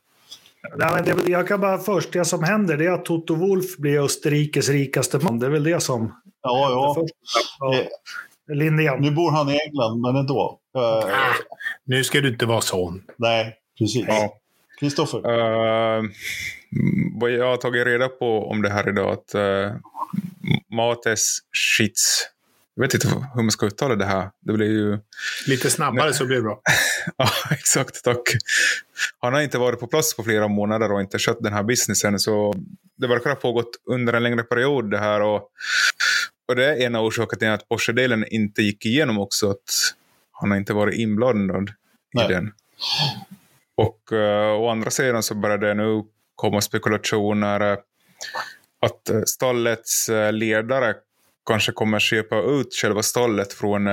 [0.76, 3.98] Nej, det, jag kan bara först, det som händer det är att Toto Wolf blir
[3.98, 5.38] Österrikes rikaste man.
[5.38, 6.12] Det är väl det som...
[6.42, 7.07] Ja, ja.
[7.61, 7.74] ja.
[7.74, 7.86] Eh,
[8.57, 9.00] Lindén.
[9.00, 10.59] Nu bor han i England, men ändå.
[10.76, 11.34] Uh,
[11.84, 13.02] nu ska du inte vara sån.
[13.18, 14.06] Nej, precis.
[14.80, 15.20] Kristoffer?
[15.24, 15.98] Ja.
[15.98, 16.10] Uh,
[17.20, 19.76] vad jag har tagit reda på om det här idag, att uh,
[20.76, 22.28] Mates Schitz,
[22.74, 24.30] jag vet inte hur man ska uttala det här.
[24.40, 24.98] Det blir ju...
[25.46, 26.60] Lite snabbare så blir det bra.
[27.16, 28.04] ja, exakt.
[28.04, 28.22] Tack.
[29.18, 32.18] Han har inte varit på plats på flera månader och inte skött den här businessen.
[32.18, 32.54] Så
[32.98, 35.20] det verkar ha pågått under en längre period det här.
[35.20, 35.48] Och
[36.48, 39.94] och det är en av orsakerna till att Porsche-delen inte gick igenom också, att
[40.43, 41.70] han har inte varit inblandad
[42.14, 42.24] Nej.
[42.24, 42.53] i den.
[43.74, 46.03] Och uh, å andra sidan så börjar det nu
[46.34, 47.78] komma spekulationer uh,
[48.80, 50.95] att uh, stallets ledare
[51.47, 53.88] kanske kommer köpa ut själva stallet från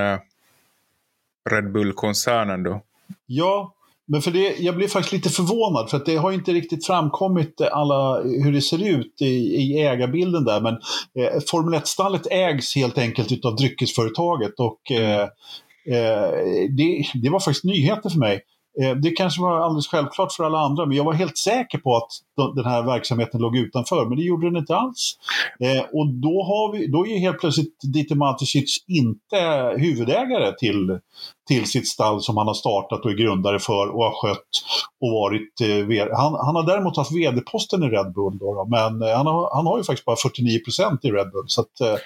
[1.50, 2.82] Red Bull-koncernen då.
[3.26, 3.74] Ja,
[4.12, 7.60] men för det, jag blir faktiskt lite förvånad för att det har inte riktigt framkommit
[7.60, 10.60] alla, hur det ser ut i, i ägarbilden där.
[10.60, 15.28] Men eh, Formel 1-stallet ägs helt enkelt av dryckesföretaget och eh, eh,
[15.86, 16.30] Eh,
[16.76, 18.40] det, det var faktiskt nyheter för mig.
[18.82, 21.96] Eh, det kanske var alldeles självklart för alla andra, men jag var helt säker på
[21.96, 22.10] att
[22.54, 25.18] den här verksamheten låg utanför, men det gjorde den inte alls.
[25.60, 30.98] Eh, och då, har vi, då är helt plötsligt Dieter Matisic inte huvudägare till,
[31.48, 34.48] till sitt stall som han har startat och är grundare för och har skött
[35.00, 35.60] och varit...
[35.60, 39.26] Eh, han, han har däremot haft vd-posten i Red Bull, då, då, men eh, han,
[39.26, 41.44] har, han har ju faktiskt bara 49% i Red Bull.
[41.46, 41.96] Så att, eh,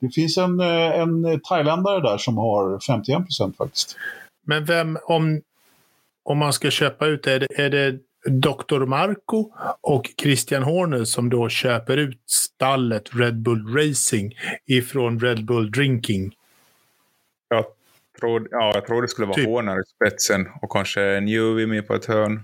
[0.00, 3.96] det finns en, eh, en thailändare där som har 51% faktiskt.
[4.46, 5.40] Men vem, om,
[6.24, 7.98] om man ska köpa ut, är det, är det
[8.30, 8.86] Dr.
[8.86, 9.50] Marco
[9.80, 14.34] och Christian Horner som då köper ut stallet Red Bull Racing
[14.66, 16.34] ifrån Red Bull Drinking?
[17.48, 17.64] Jag
[18.20, 19.46] tror, ja, jag tror det skulle vara Typ.
[19.46, 22.40] Horner i spetsen och kanske Newey med på ett hörn.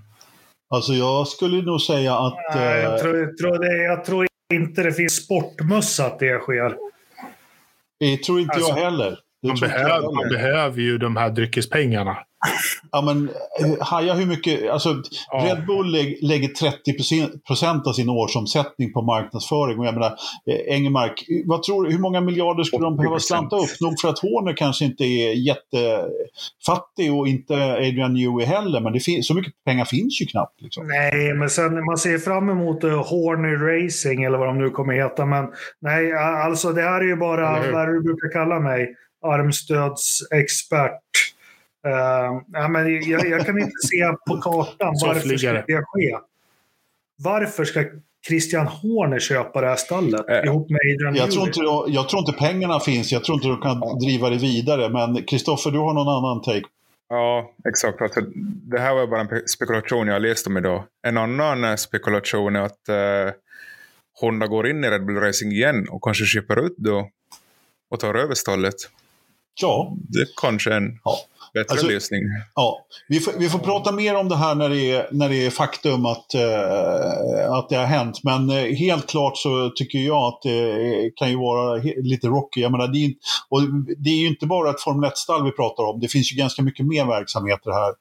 [0.69, 2.55] Alltså jag skulle nog säga att...
[2.55, 6.39] Nej, eh, jag, tror, jag, tror det, jag tror inte det finns sportmössa att det
[6.39, 6.77] sker.
[7.99, 9.19] Det tror inte Alltså, jag heller.
[9.47, 12.17] Man behöver, man behöver ju de här dryckespengarna.
[12.91, 13.29] Ja, men
[13.63, 14.69] eh, haja hur mycket...
[14.69, 14.95] Alltså,
[15.31, 15.37] Ja.
[15.45, 19.79] Red Bull lä- lägger 30 procent av sin årsomsättning på marknadsföring.
[19.79, 20.07] Och jag menar,
[20.51, 23.19] eh, Engelmark, vad tror du, hur många miljarder skulle de behöva 80%.
[23.19, 23.69] slanta upp?
[23.81, 29.23] Nog för att Horner kanske inte är jättefattig och inte Adrian Newey heller, men det
[29.23, 30.61] så mycket pengar finns ju knappt.
[30.61, 30.87] Liksom.
[30.87, 34.93] Nej, men sen man ser fram emot uh, Horny Racing eller vad de nu kommer
[34.93, 35.25] heta.
[35.25, 35.45] Men
[35.81, 36.13] nej,
[36.45, 38.95] alltså det här är ju bara vad du brukar kalla mig.
[39.21, 41.01] Armstödsexpert.
[41.87, 46.17] Uh, ja, men jag, jag kan inte se på kartan varför ska det ske.
[47.23, 47.83] Varför ska
[48.27, 52.09] Christian Horner köpa det här stallet Eh, ihop med Adrian Jag tror, inte, de- jag
[52.09, 54.89] tror inte pengarna finns, jag tror inte de kan driva det vidare.
[54.89, 56.67] Men Kristoffer, du har någon annan take?
[57.09, 58.01] Ja, exakt.
[58.01, 60.83] Alltså, det här var bara en pe- spekulation jag läste om idag.
[61.07, 63.33] En annan eh, spekulation är att eh,
[64.21, 67.09] Honda går in i Red Bull Racing igen och kanske köper ut då
[67.91, 68.75] och tar över stallet.
[69.61, 71.17] Ja, Det är kanske en Ja.
[71.53, 72.21] Bättre Alltså- lösning.
[72.55, 75.45] Ja, vi får, vi får prata mer om det här när det är, när det
[75.45, 78.23] är faktum att, eh, att det har hänt.
[78.23, 82.61] Men eh, helt klart så tycker jag att det kan ju vara lite rocky.
[82.61, 83.13] Jag menar, det, är,
[83.49, 83.61] och
[83.97, 85.99] det är ju inte bara ett Formel 1-stall vi pratar om.
[85.99, 87.93] Det finns ju ganska mycket mer verksamheter här.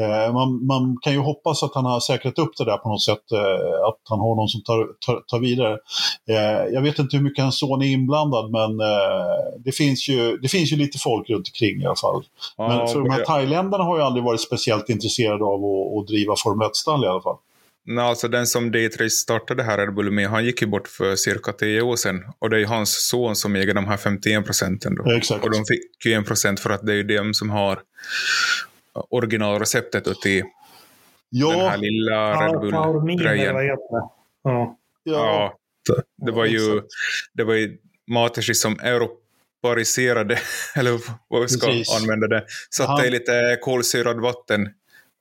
[0.00, 3.02] Eh, man, man kan ju hoppas att han har säkrat upp det där på något
[3.02, 3.32] sätt.
[3.32, 5.78] Eh, att han har någon som tar, tar, tar vidare.
[6.30, 10.36] Eh, jag vet inte hur mycket hans son är inblandad men eh, det, finns ju,
[10.36, 12.22] det finns ju lite folk runt omkring i alla fall.
[12.58, 13.26] Men Ja, för de här ja.
[13.26, 17.22] thailändarna har ju aldrig varit speciellt intresserade av att, att driva Formel 1-stall i alla
[17.22, 17.36] fall.
[17.84, 21.16] Nej, alltså den som D3 startade här Red Bull med, han gick ju bort för
[21.16, 22.24] cirka 10 år sedan.
[22.38, 24.94] Och det är ju hans son som äger de här 51 procenten.
[24.94, 25.02] Då.
[25.06, 25.44] Ja, exakt.
[25.44, 27.78] Och de fick ju en procent för att det är ju de som har
[29.10, 30.44] originalreceptet då till
[31.30, 33.56] den här Ja, lilla Red Bull-grejen.
[34.42, 34.76] Ja.
[35.04, 36.82] ja, Ja, det var ju,
[37.34, 37.78] det var ju
[38.10, 38.78] Mateshi som
[39.62, 40.38] europariserade,
[40.76, 40.98] eller
[41.28, 42.02] vad vi ska Precis.
[42.02, 42.44] använda det.
[42.70, 44.68] Satte i lite kolsyrad vatten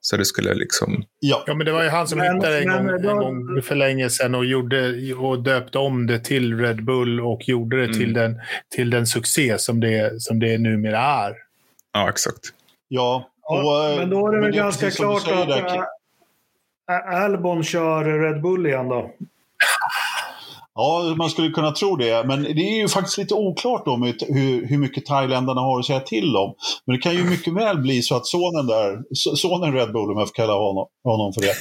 [0.02, 1.04] så det skulle liksom...
[1.20, 1.44] ja.
[1.48, 3.76] Ja, men det var ju han som Men- hittade en, gång, då- en gång för
[3.76, 7.98] länge sedan och, gjorde, och döpte om det till Red Bull och gjorde det Mm.
[7.98, 8.42] till, den,
[8.76, 11.36] till den succé som det, som det numera är.
[11.94, 12.40] Ja, exakt.
[12.88, 13.30] ja.
[13.50, 15.84] Ja, Och, eh, men då är det väl ganska klart att äh,
[17.24, 19.12] Albon kör Red Bull igen då.
[20.80, 22.28] Ja, man skulle kunna tro det.
[22.28, 26.00] Men det är ju faktiskt lite oklart då hur, hur mycket thailändarna har att säga
[26.00, 26.54] till om.
[26.86, 28.98] Men det kan ju mycket väl bli så att sonen där,
[29.36, 31.56] sonen Red Bull om jag får kalla honom, honom för det.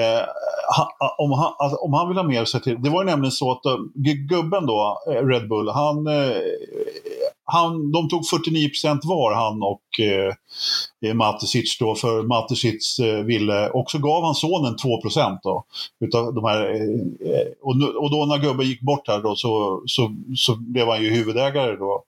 [0.00, 0.22] Eh,
[1.18, 2.82] om, han, alltså, om han vill ha mer att säga till.
[2.82, 3.76] Det var ju nämligen så att eh,
[4.28, 6.36] gubben då, eh, Red Bull, han, eh,
[7.46, 13.90] han, de tog 49% var han och eh, Matesic då, för Matesic eh, ville, och
[13.90, 14.88] så gav han sonen 2
[15.42, 15.64] då.
[16.00, 19.82] Utav de här, eh, och, nu, och då när gubben gick bort här då så,
[19.86, 22.02] så, så blev han ju huvudägare då,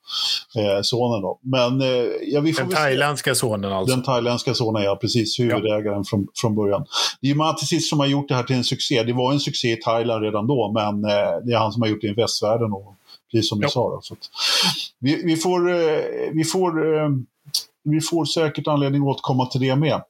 [0.56, 1.38] eh, sonen då.
[1.40, 3.94] Men eh, ja, vi får Den thailändska sonen alltså.
[3.94, 6.84] Den thailändska sonen, ja precis, huvudägaren från, från början.
[7.20, 9.02] Det är ju Matisic som har gjort det här till en succé.
[9.02, 11.88] Det var en succé i Thailand redan då, men eh, det är han som har
[11.88, 12.72] gjort det i västvärlden.
[12.72, 12.94] Och,
[13.36, 13.66] precis som Ja.
[13.66, 13.90] du sa.
[13.90, 14.16] Då, så
[14.98, 17.08] vi, vi, får, eh, vi, får, eh,
[17.82, 20.02] vi får säkert anledning att återkomma till det med.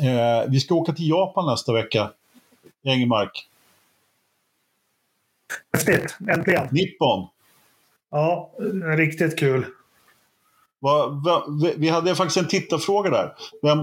[0.00, 2.10] Eh, vi ska åka till Japan nästa vecka.
[2.82, 3.48] Engelmark.
[5.72, 6.68] Häftigt, äntligen.
[6.70, 7.28] Nippon.
[8.10, 8.50] Ja,
[8.96, 9.66] riktigt kul.
[11.76, 13.32] Vi- hade faktiskt en tittarfråga där.
[13.62, 13.78] Vem,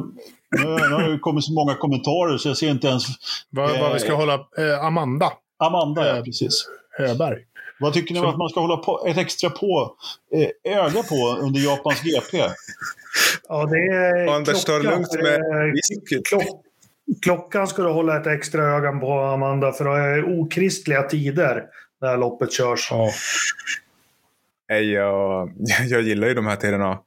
[0.64, 3.03] nu, har det kommit så många kommentarer så jag ser inte ens...
[3.49, 4.18] Vad, vad vi ska Eh.
[4.18, 4.34] hålla...
[4.34, 6.23] Eh, Amanda Amanda, ja, Eh.
[6.23, 6.65] precis.
[6.99, 7.38] Öberg.
[7.80, 9.95] Vad tycker ni om att man ska hålla på, ett extra på,
[10.36, 12.44] eh, öga på under Japans GP?
[13.49, 14.99] Ja, det är Anders, ta det klockan.
[14.99, 16.44] lugnt med Eh, klock,
[17.22, 21.64] Klockan ska du hålla ett extra öga på, Amanda, för det är okristliga tider
[22.02, 22.88] när loppet körs.
[22.91, 23.10] Ja.
[24.80, 25.52] Jag,
[25.89, 26.99] jag gillar ju de här tiderna.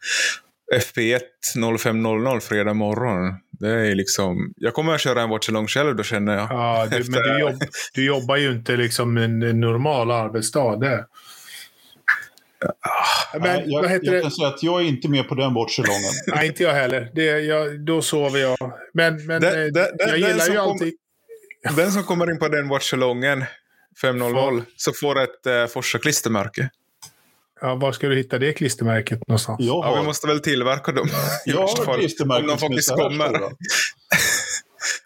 [0.75, 1.21] FP1
[1.57, 3.35] 05.00 fredag morgon.
[3.61, 4.53] Det är liksom...
[4.57, 6.47] Jag kommer att köra en watch along själv då känner jag.
[6.51, 7.63] Ja, du, men du, jobb,
[7.95, 10.77] du jobbar ju inte liksom en, normal arbetsdag.
[10.77, 11.07] Det.
[13.33, 14.21] Men Nej, jag, vad heter jag det?
[14.23, 16.13] kan säga att jag är inte med på den bortsalongen.
[16.27, 17.11] Nej, inte jag heller.
[17.15, 18.57] Det, jag, då sover jag.
[18.95, 20.95] Men, men Den- eh, den- jag gillar ju kom- alltid...
[21.77, 23.45] Den som kommer in på den watchalongen
[24.03, 26.71] 5.00 så får ett eh, Forsa klistermärke.
[27.61, 29.61] Ja, var ska du hitta det klistermärket någonstans?
[29.61, 31.07] Jag Ja, vi har, måste väl tillverka dem.
[31.47, 31.95] I jag värsta har fall.
[31.95, 33.31] ett klistermärke Om de faktiskt kommer.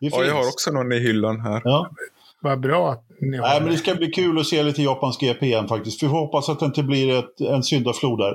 [0.00, 1.60] Ja, jag har också någon i hyllan här.
[1.64, 1.90] Ja.
[2.40, 3.74] Vad bra att ni har Nej, men det.
[3.74, 6.02] det ska bli kul att se lite Japans GP igen faktiskt.
[6.02, 8.34] Vi får hoppas att det inte blir ett, en syndaflod där.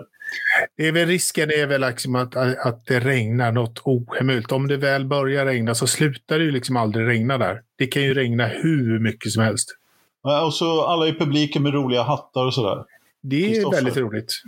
[0.77, 4.51] Det är väl risken är väl liksom att, att det regnar något ohemult.
[4.51, 7.61] Om det väl börjar regna så slutar det ju liksom aldrig regna där.
[7.77, 9.69] Det kan ju regna hur mycket som helst.
[10.23, 12.83] Ja, Och så alla i publiken med roliga hattar och sådär.
[13.23, 14.43] Det är väldigt roligt.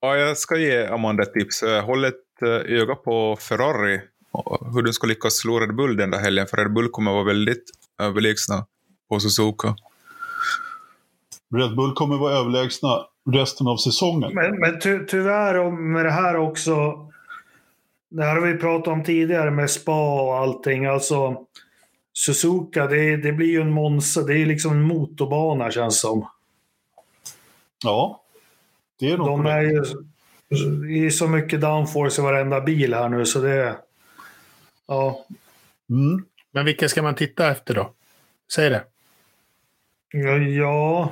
[0.00, 1.62] Ja, jag ska ge Amanda ett tips.
[1.62, 4.00] Eh, Håll ett eh, öga på Ferrari.
[4.74, 6.46] Hur den ska lyckas slå Red Bull den där helgen.
[6.46, 7.64] För Red Bull kommer vara väldigt
[8.02, 8.66] överlägsna
[9.08, 9.76] på Suzuka.
[11.54, 14.34] Red Bull kommer vara överlägsna resten av säsongen.
[14.34, 16.74] Men, men ty, tyvärr med det här också.
[18.10, 20.86] Det här har vi pratat om tidigare med spa och allting.
[20.86, 21.36] Alltså
[22.12, 24.22] Suzuka, det, det blir ju en Monza.
[24.22, 26.26] Det är liksom en motorbana känns som.
[27.84, 28.22] Ja,
[29.00, 29.82] det är nog De är ju
[30.88, 33.76] det är så mycket downforce i varenda bil här nu så det...
[34.88, 35.26] Ja,
[35.90, 36.24] Mm.
[36.52, 37.90] Men vilka ska man titta efter då?
[38.52, 38.84] Säg det.
[40.12, 41.10] ja, ja.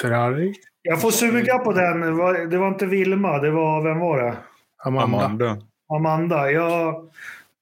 [0.00, 0.54] Ferrari?
[0.82, 2.00] Jag får suga på den.
[2.00, 3.82] Det var- Det var inte Vilma, det var...
[3.82, 4.36] Vem var det?
[4.84, 5.16] Amanda?
[5.24, 5.58] Amanda.
[5.88, 6.50] Amanda.
[6.50, 7.10] Jag,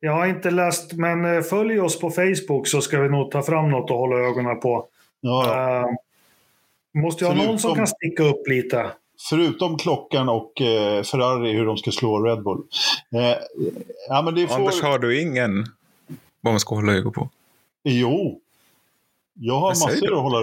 [0.00, 3.42] jag har inte läst, men eh, följ oss på Facebook så ska vi nog ta
[3.42, 4.86] fram något att hålla ögonen på.
[5.20, 5.80] Ja, ja.
[5.88, 5.96] Uh,
[6.94, 8.90] måste ju ha någon som Förutom- kan sticka upp lite.
[9.30, 12.62] Förutom klockan och eh, Ferrari, hur de ska slå Red Bull.
[13.14, 13.36] Eh,
[14.08, 14.54] ja, men det får...
[14.54, 15.66] Anders, har du ingen
[16.40, 17.28] vad man ska hålla ögonen på?
[17.84, 18.40] Jo.
[19.44, 20.16] Jag har massor du?
[20.16, 20.38] att hålla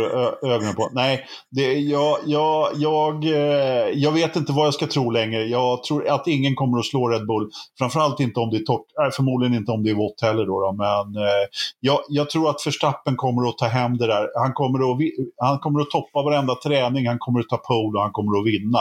[0.56, 0.90] ögonen på.
[0.94, 5.44] Nej, det, jag, jag, jag, eh, jag vet inte vad jag ska tro längre.
[5.44, 7.50] Jag tror att ingen kommer att slå Red Bull.
[7.78, 8.86] Framförallt inte om det är torrt.
[8.98, 10.46] Nej, förmodligen inte om det är vått heller.
[10.46, 10.72] Då, då.
[10.72, 11.46] Men eh,
[11.80, 14.30] jag, jag tror att Verstappen kommer att ta hem det där.
[14.36, 14.98] Han kommer, att,
[15.38, 17.08] han kommer att toppa varenda träning.
[17.08, 18.80] Han kommer att ta pole och han kommer att vinna.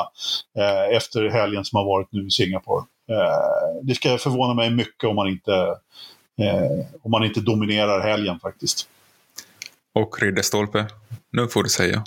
[0.59, 2.85] Eh, efter helgen som har varit nu i Singapore.
[3.11, 5.55] Eh, det ska förvåna mig mycket om man inte,
[6.39, 8.89] eh, om man inte dominerar helgen faktiskt.
[9.93, 10.86] Och Ridderstolpe.
[11.31, 12.05] Nu får du säga.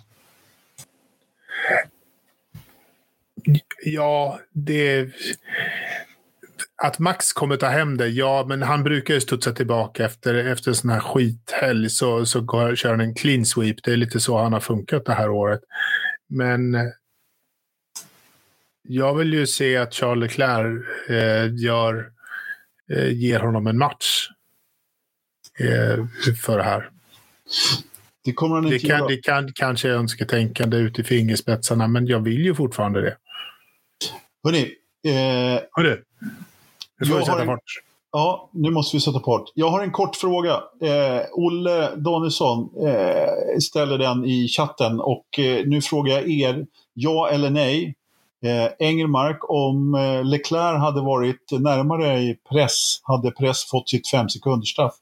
[3.84, 5.10] Ja, det...
[6.84, 10.72] Att Max kommer ta hem det, ja, men han brukar ju studsa tillbaka efter, efter
[10.72, 13.84] en sån här skithelg så, så går, kör han en clean sweep.
[13.84, 15.62] Det är lite så han har funkat det här året.
[16.28, 16.78] Men
[18.84, 22.12] jag vill ju se att Charles Leclerc eh, gör,
[22.90, 24.28] eh, ger honom en match
[25.60, 26.06] eh,
[26.46, 26.90] för det här.
[28.24, 29.08] Det kommer han Det inte kan, göra.
[29.08, 33.18] det kan kanske är önsketänkande ut i fingerspetsarna, men jag vill ju fortfarande det.
[34.44, 34.62] Hörrni,
[35.08, 36.04] eh, Hörru,
[37.00, 37.64] nu får vi sätta en- fart.
[38.12, 39.44] ja, nu måste vi sätta part.
[39.56, 40.52] Jag har en kort fråga.
[40.82, 47.30] Eh, Olle Danielsson eh, ställer den i chatten och eh, nu frågar jag er, ja
[47.30, 47.96] eller nej?
[48.46, 54.30] Eh, Engelmark, om eh, Leclerc hade varit närmare i press, hade press fått sitt fem
[54.30, 54.94] sekunders-straff?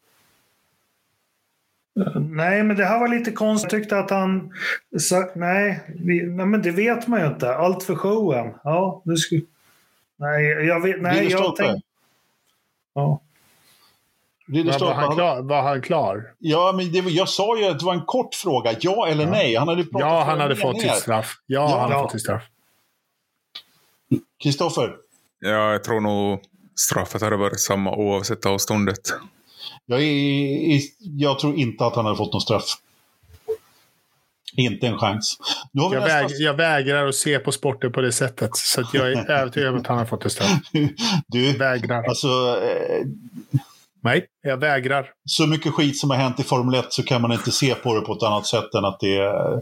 [2.15, 3.71] Nej, men det här var lite konstigt.
[3.73, 4.53] Jag tyckte att han...
[4.99, 7.55] sa- nej, vi, nej, men det vet man ju inte.
[7.55, 8.53] Allt för showen.
[8.63, 9.41] Ja, det skulle...
[10.17, 11.01] Nej, jag vet...
[11.01, 11.81] Nej, jag tänkte...
[12.93, 13.21] Ja.
[14.47, 16.34] Var, han klar, var han klar?
[16.39, 18.76] Ja, men det, jag sa ju att det var en kort fråga.
[18.80, 19.30] Ja eller Ja.
[19.31, 19.55] nej?
[19.55, 21.35] Han hade pratat Ja, han hade fått sitt straff.
[21.45, 21.80] Ja, Ja.
[21.80, 22.43] han hade fått sitt straff.
[24.43, 24.95] Kristoffer?
[25.39, 26.39] Ja, jag tror nog
[26.76, 28.99] straffet hade varit samma oavsett avståndet.
[29.86, 32.66] Jag, är, jag tror inte att han hade fått någon straff.
[34.56, 35.38] Inte en chans.
[35.72, 36.08] Jag, nästan...
[36.08, 38.56] väg, jag vägrar att se på sporten på det sättet.
[38.56, 40.60] Så jag är övertygad om att han har fått ett straff.
[41.28, 42.04] Du, Vägrar.
[42.04, 42.28] alltså...
[42.64, 43.06] Eh,
[44.02, 45.10] Nej, jag vägrar.
[45.26, 47.96] Så mycket skit som har hänt i Formel 1 så kan man inte se på
[47.96, 49.62] det på ett annat sätt än att det är...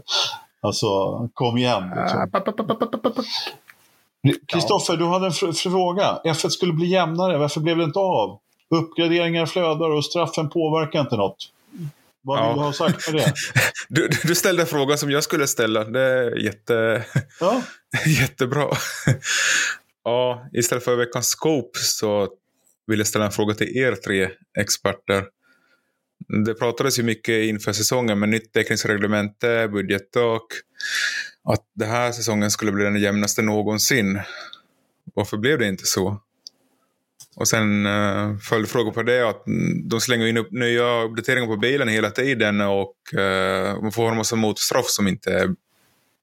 [0.60, 0.88] Alltså,
[1.34, 1.90] kom igen.
[1.96, 2.30] Liksom.
[4.46, 6.20] Kristoffer, du hade en fr fråga.
[6.24, 8.38] F1 skulle bli jämnare, varför blev det inte av?
[8.70, 11.36] Uppgraderingar flödar och straffen påverkar inte något.
[12.22, 12.54] Vad vill Ja.
[12.54, 13.34] du ha sagt med det?
[13.88, 15.84] Du, du ställde en fråga som jag skulle ställa.
[15.84, 17.04] Det är jätte,
[17.40, 17.62] Ja,
[18.06, 18.68] jättebra.
[20.04, 22.28] Ja, istället för veckans scope så
[22.86, 24.28] vill jag ställa en fråga till er tre
[24.58, 25.24] experter.
[26.46, 30.42] Det pratades ju mycket inför säsongen med nytt täckningsreglemente, budgettak.
[31.44, 34.20] Att den här säsongen skulle bli den jämnaste någonsin.
[35.14, 36.20] Varför blev det inte så?
[37.38, 39.42] Och sen uh, följdfråga på det att
[39.84, 44.16] de slänger in upp nya uppdateringar på bilen hela tiden och uh, man får en
[44.16, 45.54] massa motstraff som inte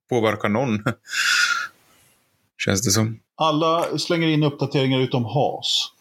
[0.10, 0.84] påverkar någon.
[2.58, 3.20] Känns det som.
[3.36, 5.92] alla slänger in uppdateringar utom Haas.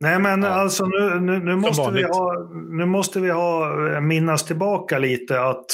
[0.00, 0.48] Nej, men Ja.
[0.48, 3.64] alltså nu, nu, nu, måste vi ha, nu måste vi ha
[3.94, 5.66] eh, minnas tillbaka lite att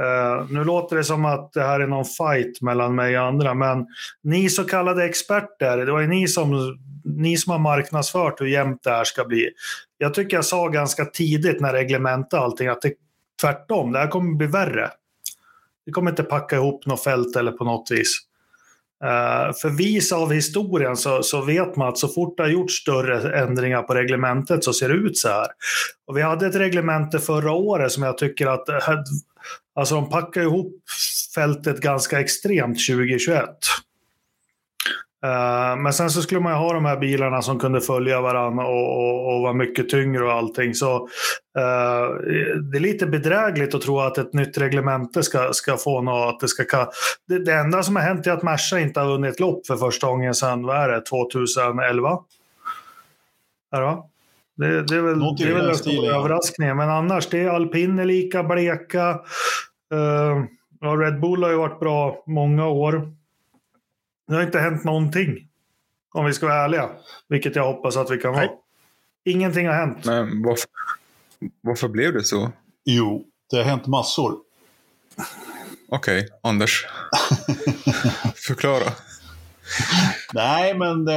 [0.00, 3.54] Uh, nu låter det som att det här är någon fight mellan mig och andra,
[3.54, 3.86] men
[4.22, 8.82] ni så kallade experter, det var ju ni som, ni som har marknadsfört hur jämnt
[8.82, 9.50] det här ska bli.
[9.98, 12.92] Jag tycker jag sa ganska tidigt när reglementet och allting att det
[13.40, 14.90] tvärtom, det här kommer bli värre.
[15.86, 18.18] Det kommer inte packa ihop något fält eller på något vis.
[19.02, 22.74] Eh, för vis av historien så, så vet man att så fort det har gjorts
[22.74, 25.46] större ändringar på reglementet så ser det ut så här.
[26.06, 28.78] Och vi hade ett reglemente förra året som jag tycker att eh,
[29.74, 30.82] alltså de packar ihop
[31.34, 33.48] fältet ganska extremt 2021.
[35.24, 38.66] Eh, men sen så skulle man ju ha de här bilarna som kunde följa varandra
[38.66, 40.74] och, och, och vara mycket tyngre och allting.
[40.74, 40.96] Så
[41.58, 42.14] eh,
[42.70, 46.40] det är lite bedrägligt att tro att ett nytt reglemente ska, ska få något, att
[46.40, 46.88] det ska ka-
[47.28, 50.06] det, det enda som har hänt är att Merca inte har vunnit lopp för första
[50.06, 52.18] gången sedan, vad är det, 2011?
[53.72, 54.04] Är det, va?
[54.56, 56.18] det, det är väl, Någonting det är väl den stora ja.
[56.18, 56.76] överraskningen.
[56.76, 59.10] Men annars, det är alpin är lika bleka.
[59.94, 60.44] Uh,
[60.80, 63.12] ja, Red Bull har ju varit bra många år.
[64.32, 65.48] Det har inte hänt någonting.
[66.12, 66.90] Om vi ska vara ärliga.
[67.28, 68.48] Vilket jag hoppas att vi kan vara.
[69.24, 70.04] Ingenting har hänt.
[70.04, 70.66] Men varför,
[71.60, 72.52] varför blev det så?
[72.84, 74.36] Jo, det har hänt massor.
[75.88, 76.86] Okej, Anders.
[78.46, 78.92] Förklara.
[80.34, 81.16] Nej, men eh,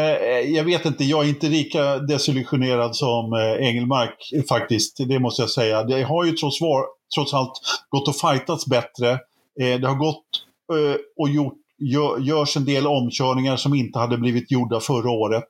[0.56, 1.04] jag vet inte.
[1.04, 4.98] Jag är inte lika desillusionerad som eh, Engelmark faktiskt.
[5.08, 5.84] Det måste jag säga.
[5.84, 6.86] Det har ju trots, var,
[7.16, 7.54] trots allt
[7.90, 9.12] gått och fightats bättre.
[9.60, 10.26] Eh, det har gått
[10.74, 15.48] eh, och gjort gör, görs en del omkörningar som inte hade blivit gjorda förra året.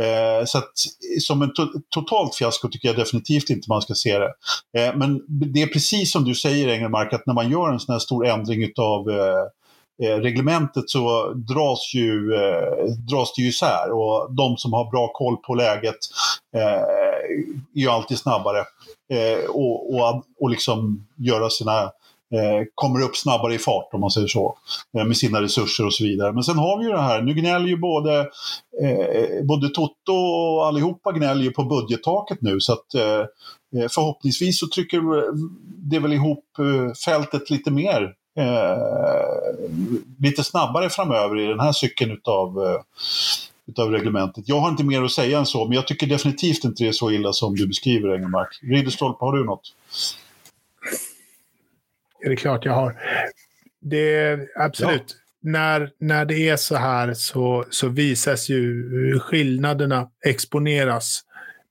[0.00, 0.72] Eh, så att,
[1.20, 4.32] som en to totalt fiasko tycker jag definitivt inte man ska se det.
[4.78, 7.92] Eh, men det är precis som du säger Engelmark, att när man gör en sån
[7.92, 9.44] här stor ändring utav eh,
[10.02, 15.12] eh reglementet så dras, ju, eh, dras det ju isär och de som har bra
[15.12, 15.98] koll på läget
[16.56, 16.82] eh,
[17.74, 18.58] är ju alltid snabbare
[19.12, 21.90] eh, och, och, och liksom göra sina eh,
[22.32, 24.56] Eh, kommer upp snabbare i fart om man säger så,
[24.98, 26.32] eh, med sina resurser och så vidare.
[26.32, 28.18] Men sen har vi ju det här, nu gnäller ju både,
[28.82, 33.20] eh, både Toto och allihopa gnäller ju på budgettaket nu så att eh,
[33.82, 35.02] eh, förhoppningsvis så trycker
[35.90, 38.76] det väl ihop eh, fältet lite mer eh,
[40.18, 42.80] lite snabbare framöver i den här cykeln utav, eh,
[43.66, 44.48] utav reglementet.
[44.48, 46.92] Jag har inte mer att säga än så, men jag tycker definitivt inte det är
[46.92, 48.58] så illa som du beskriver, Engelmark.
[48.62, 49.74] Ridderstolpe, har du något?
[52.24, 52.96] Är det klart jag har.
[53.80, 55.16] Det är absolut.
[55.40, 61.22] När, när det är så här så, så visas ju skillnaderna exponeras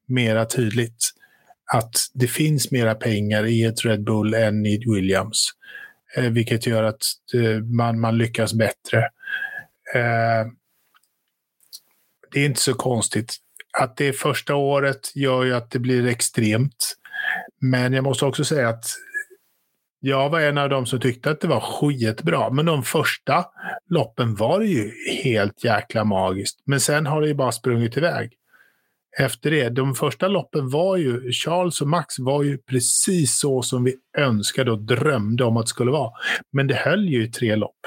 [0.06, 1.10] mera tydligt.
[1.73, 5.49] Att det finns mera pengar i ett Red Bull än i ett Williams.
[6.15, 7.02] Eh, vilket gör att
[7.34, 8.99] eh, man, man lyckas bättre.
[9.95, 10.48] Eh,
[12.32, 13.36] det är inte så konstigt.
[13.80, 16.98] Att det är första året gör ju att det blir extremt.
[17.60, 18.86] Men jag måste också säga att
[20.03, 23.45] jag var en av dem som tyckte att det var skitbra, men de första
[23.90, 24.91] loppen var ju
[25.23, 26.60] helt jäkla magiskt.
[26.65, 28.34] Men sen har det ju bara sprungit iväg.
[29.19, 33.84] Efter det, de första loppen var ju, Charles och Max var ju precis så som
[33.84, 36.11] vi önskade och drömde om att det skulle vara.
[36.52, 37.80] Men det höll ju i tre lopp.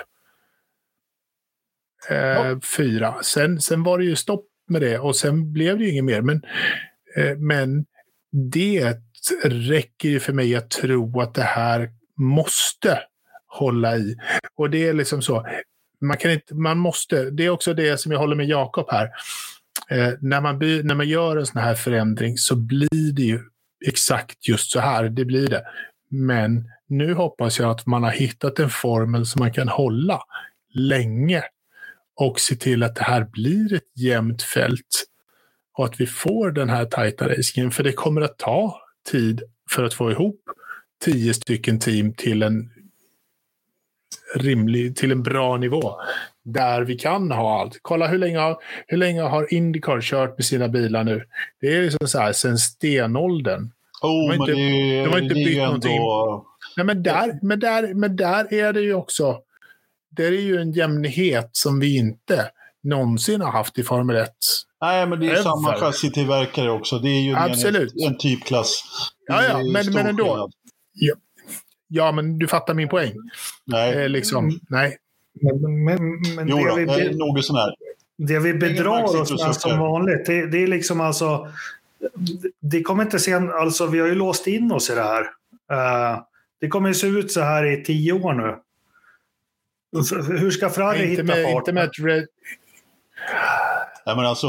[2.11, 2.61] Eh, Ja.
[2.77, 3.15] Fyra.
[3.23, 6.21] Sen, sen var det ju stopp med det och sen blev det ju inget mer.
[6.21, 6.43] Men,
[7.17, 7.85] eh, men
[8.53, 8.99] det
[9.45, 13.01] räcker ju för mig att tro att det här måste
[13.47, 14.17] hålla i.
[14.57, 15.47] Och det är liksom så.
[16.01, 19.11] Man, kan inte, man måste, det är också det som jag håller med Jakob här.
[19.91, 23.41] Eh, när, man by, när man gör en sån här förändring så blir det ju
[23.87, 25.09] exakt just så här.
[25.09, 25.65] Det blir det.
[26.11, 30.21] Men nu hoppas jag att man har hittat en formel som man kan hålla
[30.75, 31.43] länge
[32.17, 35.05] och se till att det här blir ett jämnt fält.
[35.79, 37.71] och att vi får den här tajta racingen.
[37.71, 38.81] För det kommer att ta
[39.11, 40.41] tid för att få ihop
[41.05, 42.71] tio stycken team till en
[44.35, 45.95] rimlig, till en bra nivå.
[46.45, 47.79] Där vi kan ha allt.
[47.83, 48.57] Kolla hur länge har,
[48.87, 51.25] hur länge har Indycar kört med sina bilar nu?
[51.61, 53.71] Det är liksom så här sen stenåldern.
[54.03, 56.01] Oh, De har inte- det, de har inte ju någonting.
[56.77, 59.41] Nej, men, där, men, där, men där är det ju också
[60.17, 62.51] det är ju en jämnhet som vi inte
[62.83, 64.31] någonsin har haft i Formel 1.
[64.81, 65.43] Nej, men det är Ever.
[65.43, 66.99] samma chassitillverkare också.
[66.99, 67.93] Det är ju Absolut.
[67.95, 68.83] En, en typklass.
[69.27, 70.25] Ja, ja, men- men ändå.
[70.25, 70.53] skillnad.
[71.89, 73.13] Ja, men du fattar min poäng.
[73.65, 74.99] Nej, Eh, liksom, nej.
[75.41, 77.75] Men, men, men jo det, då, vi, det är det, nog sån här.
[78.17, 81.49] det vi bedrar oss med som vanligt, det, det är liksom alltså...
[82.61, 85.23] Det kommer inte se alltså vi har ju låst in oss i det här.
[85.73, 86.23] Eh,
[86.61, 88.57] det kommer ju se ut så här i tio år nu.
[90.39, 91.61] Hur ska Ferrari hitta med, fart?
[91.61, 92.27] inte med ett red...
[94.07, 94.47] Nej, men alltså,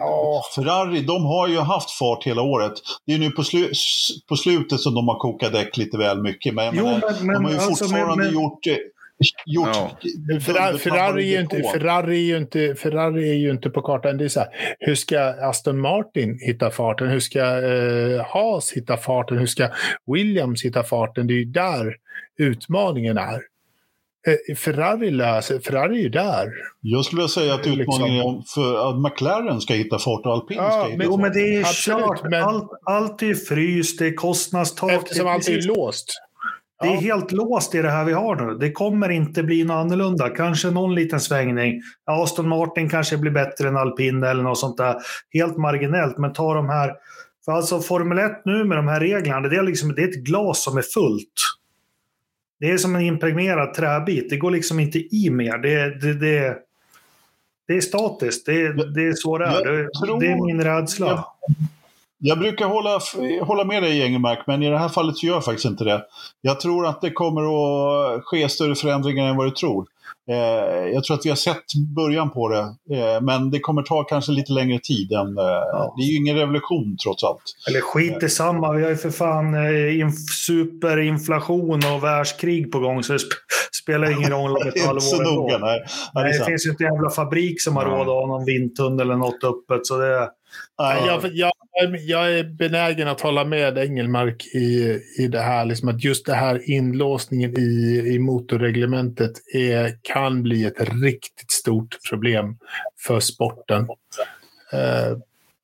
[0.00, 0.42] Ja.
[0.54, 2.72] Ferrari, de har ju haft fart hela året.
[3.06, 3.68] Det är nu på, slu,
[4.28, 6.54] på slutet som de har kokat däck lite väl mycket.
[6.54, 8.66] Men, Jo, men- men de har ju alltså, fortfarande men- men- gjort...
[8.66, 8.72] eh,
[9.46, 9.90] gjort Ja.
[10.40, 11.62] Ferrari, Ferrari, är ju inte.
[11.62, 14.18] Ferrari, är ju inte, Ferrari är ju inte på kartan.
[14.18, 14.48] Det är så här,
[14.78, 17.08] hur ska Aston Martin hitta farten?
[17.08, 19.38] Hur ska eh, Haas hitta farten?
[19.38, 19.68] Hur ska
[20.12, 21.26] Williams hitta farten?
[21.26, 21.94] Det är ju där
[22.38, 23.40] utmaningen är.
[24.26, 26.48] Eh, Ferrari löser, Ferrari är ju där.
[26.80, 27.80] Jag skulle vilja säga att Liksom.
[27.80, 31.12] utmaningen är för att McLaren ska hitta fart och alpin Ja, ska hitta men- Jo,
[31.12, 31.20] fart.
[31.20, 32.30] men det är Absolut, kört.
[32.30, 34.90] men- Allt, allt är fryst, det är kostnadstak.
[34.92, 36.06] Eftersom det är allt är låst.
[36.82, 37.00] Det är Ja.
[37.00, 38.54] helt låst i det här vi har nu.
[38.58, 40.28] Det kommer inte bli något annorlunda.
[40.28, 41.80] Kanske någon liten svängning.
[42.06, 44.96] Aston Martin kanske blir bättre än alpin eller något sånt där.
[45.32, 46.92] Helt marginellt, men ta de här...
[47.44, 50.24] För alltså Formel 1 nu med de här reglerna, det är, liksom, det är ett
[50.24, 51.32] glas som är fullt.
[52.64, 54.30] Det är som en impregnerad träbit.
[54.30, 55.58] Det går liksom inte i mer.
[55.58, 56.56] Det, det, det,
[57.68, 58.46] det är statiskt.
[58.46, 59.64] Det, det är så det är.
[59.64, 61.06] Det, tror- det är min rädsla.
[61.06, 61.24] Jag-
[62.18, 63.00] Jag brukar hålla,
[63.42, 66.04] hålla med dig Engelmark, men i det här fallet så gör jag faktiskt inte det.
[66.40, 69.86] Jag tror att det kommer att ske större förändringar än vad du tror.
[70.30, 71.64] Eh, jag tror att vi har sett
[71.96, 72.60] början på det,
[72.96, 75.12] eh, men det kommer ta kanske lite längre tid.
[75.12, 77.42] Än, eh, Det är ju ingen revolution trots allt.
[77.68, 79.60] Eller skit i samma, vi har ju för fan eh,
[80.04, 83.32] inf- superinflation och världskrig på gång så det sp-
[83.82, 85.58] spelar ingen roll om ett halvår ändå.
[85.60, 85.84] Nej,
[86.14, 87.88] nej, det det finns ju inte en jävla fabrik som har Ja.
[87.88, 89.86] råd att ha någon vindtunnel eller något öppet.
[89.86, 90.28] Så det,
[90.78, 91.52] Nej, Jag, jag,
[92.00, 95.64] jag är benägen att hålla med Engelmark i, i det här.
[95.64, 101.96] Liksom att just det här inlåsningen i, i motorreglementet är, kan bli ett riktigt stort
[102.10, 102.58] problem
[103.06, 103.88] för sporten.
[104.72, 105.18] Eh,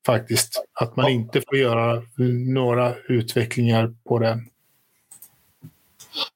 [0.06, 0.64] faktiskt.
[0.72, 2.02] Att man inte får göra
[2.54, 4.46] några utvecklingar på den.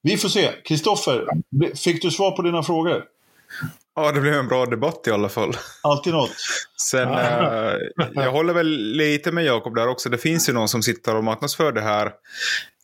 [0.02, 0.50] Vi får se.
[0.64, 1.26] Kristoffer,
[1.74, 3.04] fick du svar på dina frågor?
[3.96, 5.56] Ja, det blev en bra debatt i alla fall.
[5.82, 6.30] Alltid något.
[6.90, 7.74] Sen, eh,
[8.14, 8.66] jag håller väl
[8.96, 10.08] lite med Jakob där också.
[10.08, 12.12] Det finns ju någon som sitter och marknadsför det här.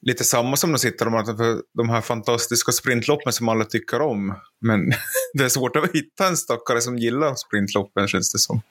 [0.03, 4.35] Lite samma som de sitter och marknadsför de här fantastiska sprintloppen som alla tycker om.
[4.61, 4.93] Men
[5.35, 8.63] det är svårt att hitta en stackare som gillar sprintloppen känns det som.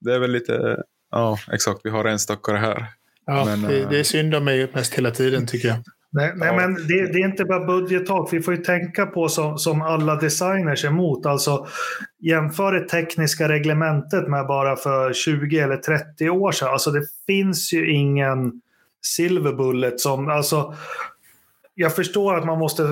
[0.00, 0.76] Det är väl lite,
[1.10, 2.86] ja exakt, vi har en stackare här.
[3.26, 5.78] Ja, Men, det, eh, det är synd om mig mest hela tiden tycker jag.
[6.12, 8.32] Nej, nej, men det, det är inte bara budgettak.
[8.32, 11.26] Vi får ju tänka på som, som alla designers emot.
[11.26, 11.66] Alltså,
[12.18, 16.68] jämför det tekniska reglementet med bara för 20 eller 30 år sedan.
[16.68, 18.60] Alltså, det finns ju ingen
[19.02, 20.28] silver bullet som...
[20.28, 20.74] Alltså,
[21.74, 22.82] jag förstår att man måste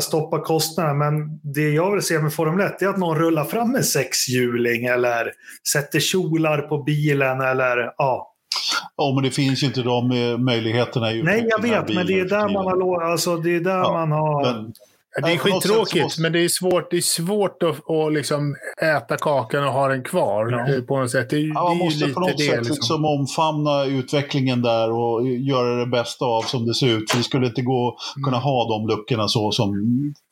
[0.00, 3.74] stoppa kostnaderna, men det jag vill se med Formel 1 är att någon rullar fram
[3.74, 5.32] en sexhjuling eller
[5.72, 8.34] sätter kjolar på bilen eller ja.
[8.96, 12.20] Ja, men det finns ju inte de eh, möjligheterna i Nej, jag vet, men det
[12.20, 14.42] är där man har, alltså, det är där Ja, man har...
[14.52, 14.72] Men,
[15.22, 19.16] Det är skittråkigt, måste- men det är svårt, det är svårt att, att liksom äta
[19.16, 20.74] kakan och ha den kvar Ja.
[20.74, 21.30] eh, på något sätt.
[21.30, 22.44] Det ja, man det är ju måste lite på något det.
[22.44, 22.74] sätt Liksom.
[22.74, 27.10] liksom omfamna utvecklingen där och göra det bästa av som det ser ut.
[27.10, 29.72] För det skulle inte gå att kunna ha de luckorna så som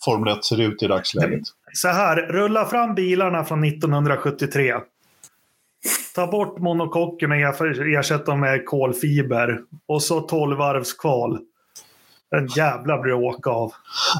[0.04, 1.40] Formel 1 ser ut i dagsläget.
[1.72, 4.72] Så här, rulla fram bilarna från 1973.
[6.14, 9.60] Ta bort monokocken och ersätt dem med kolfiber.
[9.88, 11.38] Och så 12 varvs kval.
[12.36, 13.72] En jävla blir det åka av.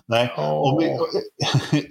[0.06, 0.96] Nej, om vi,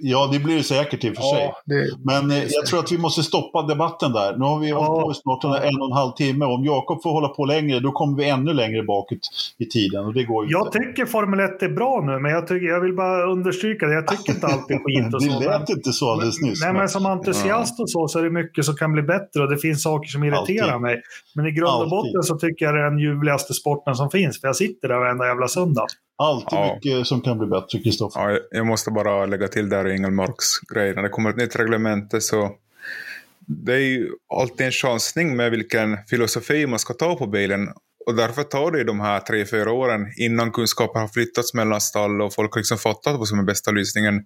[0.00, 1.42] ja det blir det säkert i och för sig.
[1.44, 4.36] Ja, det, Men eh, jag tror att vi måste stoppa debatten där.
[4.36, 6.44] Nu har vi hållit på i snart en, en och en halv timme.
[6.44, 9.18] Om Jakob får hålla på längre, då kommer vi ännu längre bakåt
[9.58, 10.04] i tiden.
[10.04, 10.78] Och det går ju Jag inte.
[10.78, 13.94] tycker Formel 1 är bra nu, men jag, tycker, jag vill bara understryka det.
[13.94, 15.40] Jag tycker inte allt är skit och så.
[15.40, 16.60] Det lät inte så alldeles nyss.
[16.60, 19.42] Nej, men- men som entusiast och så, så är det mycket som kan bli bättre
[19.42, 20.80] och det finns saker som irriterar Alltid.
[20.80, 21.02] mig.
[21.34, 21.90] Men i grund och Alltid.
[21.90, 24.98] botten så tycker jag det är den ljuvligaste sporten som finns, för jag sitter där
[24.98, 25.86] varenda jävla söndag.
[26.18, 26.74] Alltid Ja.
[26.74, 28.20] mycket som kan bli bättre, Kristoffer.
[28.30, 30.94] Ja, jag- måste bara lägga till där i Engelmarks grej.
[30.94, 32.50] När det kommer ett nytt reglemente så
[33.46, 37.68] det är ju alltid en chansning med vilken filosofi man ska ta på bilen.
[38.06, 41.80] Och därför tar det ju de här tre, fyra åren innan kunskapen har flyttats mellan
[41.80, 44.24] stall och folk har liksom fattat vad som är bästa lösningen.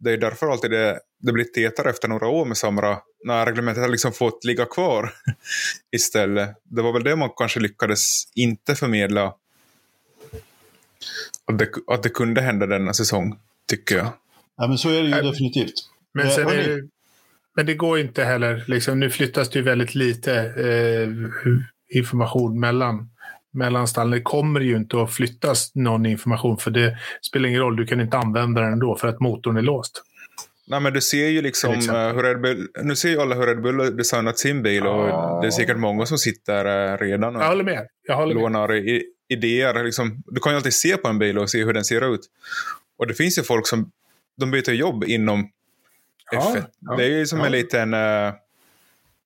[0.00, 3.82] Det är därför alltid det, det blir tätare efter några år med Samra, när reglementet
[3.82, 5.12] har liksom fått ligga kvar
[5.96, 6.50] istället.
[6.64, 9.34] Det var väl det man kanske lyckades inte förmedla.
[11.46, 13.38] Att det, att det kunde hända denna säsong,
[13.70, 14.08] tycker jag.
[14.56, 15.74] Ja, men så är det ju definitivt.
[16.14, 16.88] Men, sen är det,
[17.56, 18.64] men det går inte heller.
[18.66, 21.08] Liksom, nu flyttas det ju väldigt lite eh,
[21.98, 23.10] information mellan,
[23.52, 24.10] mellan stallen.
[24.10, 27.76] Det kommer ju inte att flyttas någon information för det spelar ingen roll.
[27.76, 30.02] Du kan inte använda den ändå för att motorn är låst.
[30.70, 31.78] Nej, men du ser ju liksom eh,
[32.14, 35.08] hur Red Bull, nu ser ju alla hur Red Bull har designat sin bil och
[35.08, 35.38] Ja.
[35.42, 37.86] det är säkert många som sitter eh, redan och Jag håller med.
[38.08, 38.42] Jag håller med.
[38.42, 39.84] lånar i, idéer.
[39.84, 42.20] Liksom, du kan ju alltid se på en bil och se hur den ser ut.
[42.98, 43.90] Och det finns ju folk som
[44.36, 45.50] de byter jobb inom
[46.32, 46.64] Ja, F1.
[46.80, 47.46] ja, det är ju som ja.
[47.46, 48.32] en liten, eh,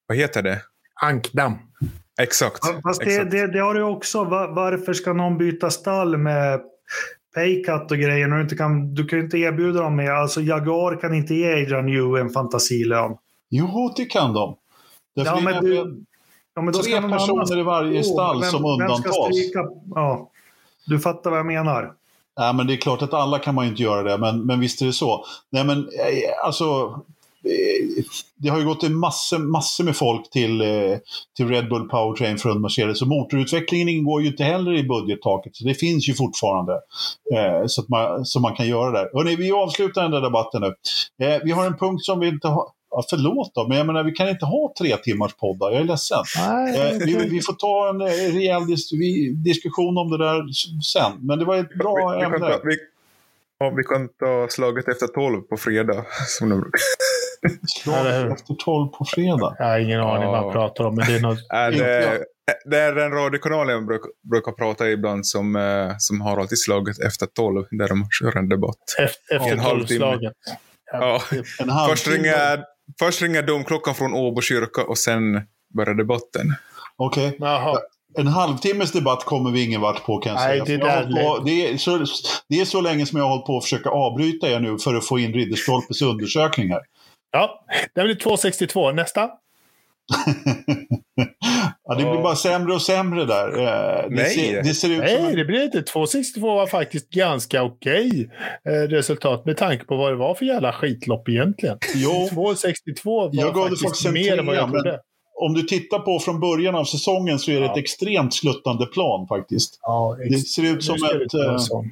[0.06, 0.62] vad heter det?
[1.02, 1.54] Ankdamm.
[2.20, 2.58] Exakt.
[2.82, 3.30] Fast det, exakt.
[3.30, 4.24] det, det har du också.
[4.24, 6.60] Va- Varför ska någon byta stall med
[7.34, 10.40] paycut och grejer när du inte kan, du kan ju inte erbjuda dem med, alltså
[10.40, 13.16] Jaguar kan inte ge Adrian Newey en fantasilön.
[13.50, 14.56] Jo, det kan de.
[15.16, 16.04] Därför Ja, men du,
[16.54, 19.16] ja, men då tre personer annan- i varje Åh, stall vem- som undantas.
[19.94, 20.30] Ja,
[20.86, 21.92] du fattar vad jag menar.
[22.38, 24.82] Nej, men det är klart att alla kan man inte göra det, men, men visst
[24.82, 25.24] är det så.
[25.50, 26.64] Nej, men eh, alltså...
[27.44, 28.04] eh,
[28.36, 30.98] Det har ju gått en massor, massor med folk till, eh,
[31.36, 35.56] till Red Bull Powertrain från Mercedes och motorutvecklingen ingår ju inte heller i budgettaket.
[35.56, 36.72] Så det finns ju fortfarande
[37.34, 39.10] eh, så att man, man kan göra där.
[39.14, 40.74] Hörrni, vi avslutar den där debatten nu.
[41.26, 42.64] Eh, vi har en punkt som vi inte har...
[42.94, 45.70] Ja, förlåt då, men jag menar, vi kan inte ha tre timmars poddar.
[45.70, 46.24] Jag är ledsen.
[46.38, 50.42] Eh, vi, vi får ta en eh, rejäl dis vi, diskussion om det där
[50.82, 51.12] sen.
[51.26, 52.48] Men det var ett bra vi, vi, kan ämne.
[52.48, 52.76] ta, vi,
[53.58, 56.04] ja, vi kan ta slaget efter tolv på fredag.
[56.26, 56.80] Som de brukar.
[57.66, 58.32] Slag Eller hur?
[58.32, 59.56] efter tolv på fredag.
[59.58, 61.38] Jag har ingen aning vad han pratar om, men det är något...
[61.50, 62.24] Är det,
[62.64, 66.98] det är den radiokanalen jag bruk, brukar prata ibland som, eh, som har alltid slaget
[66.98, 68.76] efter tolv, där de kör en debatt.
[68.98, 70.00] Efter, efter en halvtimme.
[70.00, 70.32] tolvslagen.
[70.92, 71.22] Ja.
[71.60, 71.88] En halvtimme.
[71.88, 72.64] Först ringer,
[72.98, 75.22] först ringer domklockan från Åbo kyrka och sen
[75.74, 76.54] börjar debatten.
[76.96, 77.36] Okej.
[77.38, 77.78] Jaha.
[78.18, 80.78] En halvtimmes debatt kommer vi ingen vart på kan jag Nej, säga.
[80.78, 82.04] det jag på, det, är så,
[82.48, 84.94] det är så länge som jag har hållit på att försöka avbryta er nu för
[84.94, 86.80] att få in Ridderstolpes undersökningar.
[87.30, 87.64] Ja,
[87.94, 88.92] det blir 262.
[88.92, 89.30] Nästa.
[91.84, 93.48] ja, det blir bara sämre och sämre där.
[93.48, 94.30] Eh, Det, Nej.
[94.34, 95.82] ser, det ser ut som Nej, en, det blir inte.
[95.82, 98.30] 262 var faktiskt ganska okej
[98.68, 101.78] eh, resultat med tanke på vad det var för jävla skitlopp egentligen.
[101.94, 105.00] Jo, 262 var Jag gav det faktiskt, en mer än vad jag trodde.
[105.34, 107.72] om du tittar på från början av säsongen så är det Ja.
[107.72, 109.78] ett extremt sluttande plan faktiskt.
[109.82, 111.24] Ja, Det ser ut som, det
[111.54, 111.90] ett, sån.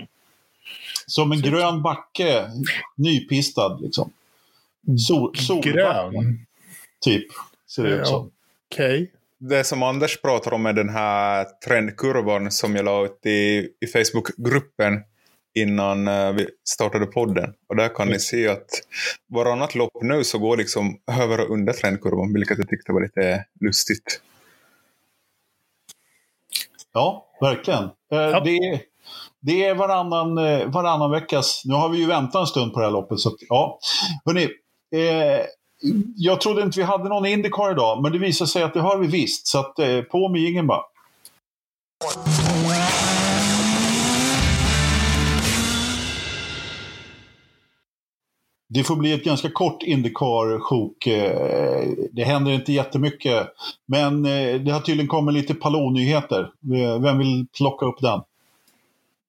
[1.06, 2.44] som en grön backe,
[2.96, 4.10] nypistad liksom.
[5.08, 6.46] Sol, solbacke, Grön.
[7.04, 7.26] typ.
[7.74, 8.04] Ser det ut Ja.
[8.04, 8.30] som.
[8.72, 9.12] Okej.
[9.38, 13.86] Det som Anders pratar om är den här trendkurvan som jag la ut i, i
[13.86, 15.00] Facebookgruppen
[15.54, 17.54] innan eh, vi startade podden.
[17.68, 18.68] Och där kan ni se att
[19.28, 23.44] varannat lopp nu så går liksom över och under trendkurvan, vilket jag tyckte var lite
[23.60, 24.20] lustigt.
[26.92, 27.82] Ja, verkligen.
[27.84, 28.80] Eh, Det, är,
[29.40, 31.62] det är varannan, eh, varannan veckas...
[31.64, 33.18] Nu har vi ju väntat en stund på det här loppet.
[33.18, 33.78] Så ja.
[34.24, 34.44] Hörrni,
[34.94, 35.44] eh,
[36.16, 38.98] jag trodde inte vi hade någon Indycar idag, men det visar sig att det har
[38.98, 39.46] vi visst.
[39.46, 40.82] Så att, eh, på med jingeln bara.
[48.68, 51.06] Det får bli ett ganska kort Indycar-sjok.
[51.06, 53.46] Eh, Det händer inte jättemycket.
[53.86, 56.40] Men eh, det har tydligen kommit lite Palou-nyheter.
[56.74, 58.20] Eh, Vem vill plocka upp den?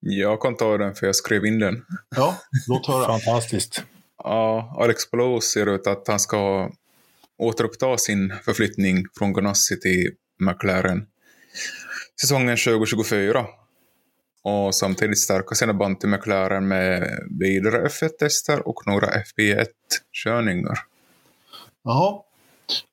[0.00, 1.84] Jag kan ta den för jag skrev in den.
[2.16, 2.34] Ja,
[2.68, 3.06] låt höra.
[3.06, 3.84] Fantastiskt.
[4.24, 6.70] Ja, Alex Palou ser ut att han ska
[7.38, 11.06] återuppta sin förflyttning från Ganassi till McLaren
[12.20, 13.46] säsongen 2024.
[14.44, 20.78] Och samtidigt stärka sina band till McLaren med vidare F1-tester och några FP1-körningar.
[21.82, 22.20] Jaha.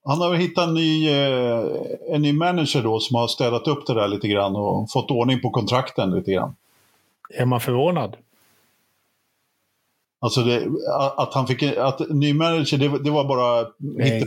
[0.06, 1.66] Han har hittat en ny, eh,
[2.12, 5.42] en ny manager då som har städat upp det där lite grann och fått ordning
[5.42, 6.56] på kontrakten lite grann.
[7.30, 8.16] Är man förvånad?
[10.22, 10.68] Alltså det,
[11.18, 13.66] att han fick, att ny manager, det, det var bara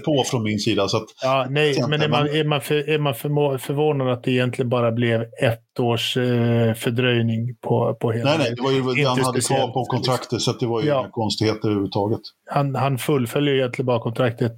[0.04, 0.88] på från min sida.
[0.88, 3.14] Så att, Ja, nej, men är man, är man, för, är man
[3.58, 8.54] förvånad att det egentligen bara blev ett års eh, fördröjning på, på hela nej, nej,
[8.56, 11.00] det var ju det han hade kvar på kontraktet så att det var ju Ja.
[11.00, 12.20] inga konstigheter överhuvudtaget.
[12.50, 14.56] Han, han fullföljer egentligen bara kontraktet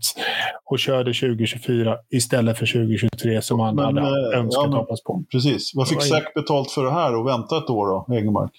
[0.65, 4.01] och körde 2024 istället för 2023 som han Men, hade
[4.33, 5.25] eh, önskat ja, hoppas på.
[5.33, 5.73] Precis.
[5.75, 6.03] Vad fick.
[6.03, 8.51] Zack betalt för det här och vänta ett år då, Egenmark?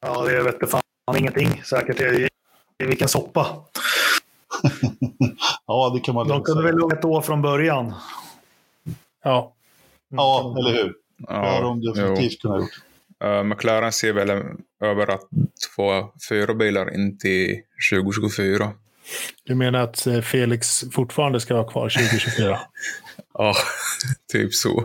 [0.00, 0.82] Ja, det vet fan
[1.16, 2.28] ingenting säkert i,
[2.78, 3.46] i vilken soppa.
[5.66, 7.94] ja, det kan man De kunde väl ett år från början.
[9.24, 9.54] Ja.
[10.08, 10.94] Ja, eller hur?
[11.16, 11.92] Det har de jo.
[11.92, 12.70] definitivt kunnat gjort.
[13.24, 14.30] Uh, McLaren ser väl
[14.80, 15.28] över att
[15.76, 17.62] få fyra bilar in till
[17.92, 18.72] 2024.
[19.44, 22.58] Du menar att eh, Felix fortfarande ska vara kvar 2024?
[23.34, 23.54] Ja,
[24.32, 24.84] typ så.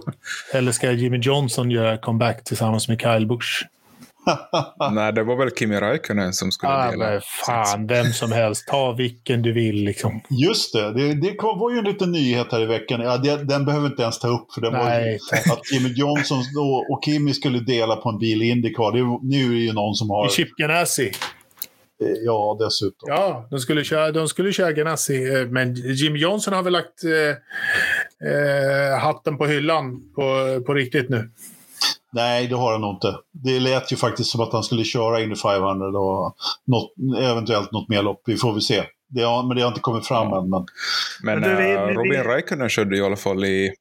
[0.53, 3.65] Eller ska Jimmy Johnson göra comeback tillsammans med Kyle Busch?
[4.91, 7.05] Nej, det var väl Kimi Räikkönen som skulle Ah, dela.
[7.09, 8.67] men fan, vem som helst.
[8.67, 10.21] Ta vilken du vill liksom.
[10.29, 13.01] Just det, det, det kom- var ju en liten nyhet här i veckan.
[13.01, 15.47] Ja, det, den behöver inte ens ta upp, för den var Nej, ju tack.
[15.57, 18.91] att Jimmy Johnson och, och Kimi skulle dela på en bil i Indycar.
[18.91, 20.25] Det, nu är det ju någon som har...
[20.27, 21.05] I Chip Ganassi.
[22.01, 23.09] eh, Ja, dessutom.
[23.09, 25.33] Ja, de skulle köra, de skulle köra Ganassi.
[25.35, 27.35] eh, Men Jim Johnson har väl lagt eh,
[28.29, 30.23] eh, hatten på hyllan på,
[30.65, 31.29] på riktigt nu.
[32.13, 33.15] Nej, det har han nog inte.
[33.31, 36.35] Det lät ju faktiskt som att han skulle köra Indy 500 och
[36.65, 38.21] något, eventuellt något mer lopp.
[38.25, 38.83] Vi får väl se.
[39.07, 40.49] Det har, men det har inte kommit fram än.
[40.49, 40.65] Men...
[41.23, 43.73] Men, Men du, vi- Robin Räikkönen körde i alla fall i...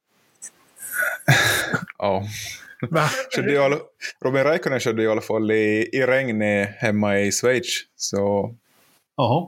[1.97, 2.23] ja.
[3.35, 3.77] Körde i alla...
[4.25, 7.81] Robin Räikkönen körde i alla fall i, i regn i- hemma i Schweiz.
[7.95, 8.53] Så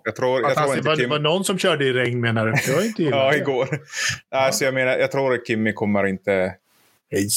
[0.03, 1.09] jag tror, jag tror inte Var, Kim...
[1.09, 2.51] var någon som körde i regn menar du?
[2.67, 3.03] Det var inte.
[3.03, 3.67] Ja, igår.
[4.31, 6.55] Alltså, jag menar, jag tror att Kimmy kommer inte...
[7.11, 7.27] Nej.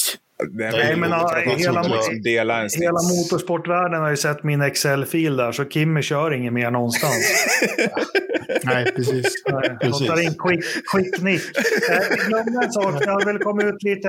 [0.51, 1.09] Nej, men,
[1.57, 6.71] hela- liksom Hela motorsportvärlden har ju sett min Excel-fil där, så Kimmy kör inget mer
[6.71, 7.45] någonstans.
[8.63, 9.43] Nej, precis.
[9.51, 10.07] Nej, Precis.
[10.09, 11.41] Låter in quick, quick nick.
[11.89, 12.99] Eh, Jag glömde en sak.
[12.99, 14.07] Det har väl kommit ut lite...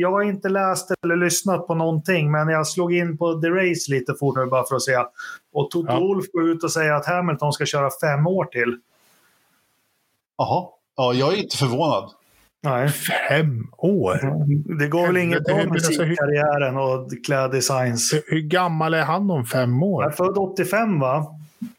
[0.00, 3.92] Jag har inte läst eller lyssnat på någonting, men jag slog in på The Race
[3.92, 4.96] lite fort nu bara för att se.
[5.52, 5.98] Och Toto Ja.
[5.98, 8.78] Wolff går ut och säger att Hamilton ska köra fem år till.
[10.38, 10.64] Jaha.
[10.96, 12.10] Ja, jag är inte förvånad.
[12.66, 12.88] Nej.
[12.88, 14.20] Fem år?
[14.78, 18.12] Det går väl inget bra med musikkarriären och kläddesigns.
[18.14, 20.10] Hur, hur gammal är han om fem Jag är år?
[20.10, 21.26] född 85 va?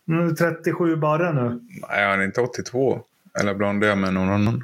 [0.06, 1.60] Nu är 37 bara nu.
[1.90, 3.00] Nej, han är inte 82.
[3.40, 4.64] Eller blandar jag med någon annan?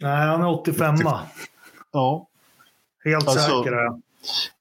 [0.00, 0.96] Nej, han är 85
[1.92, 2.26] Ja.
[3.04, 4.00] Helt Alltså- säker är jag.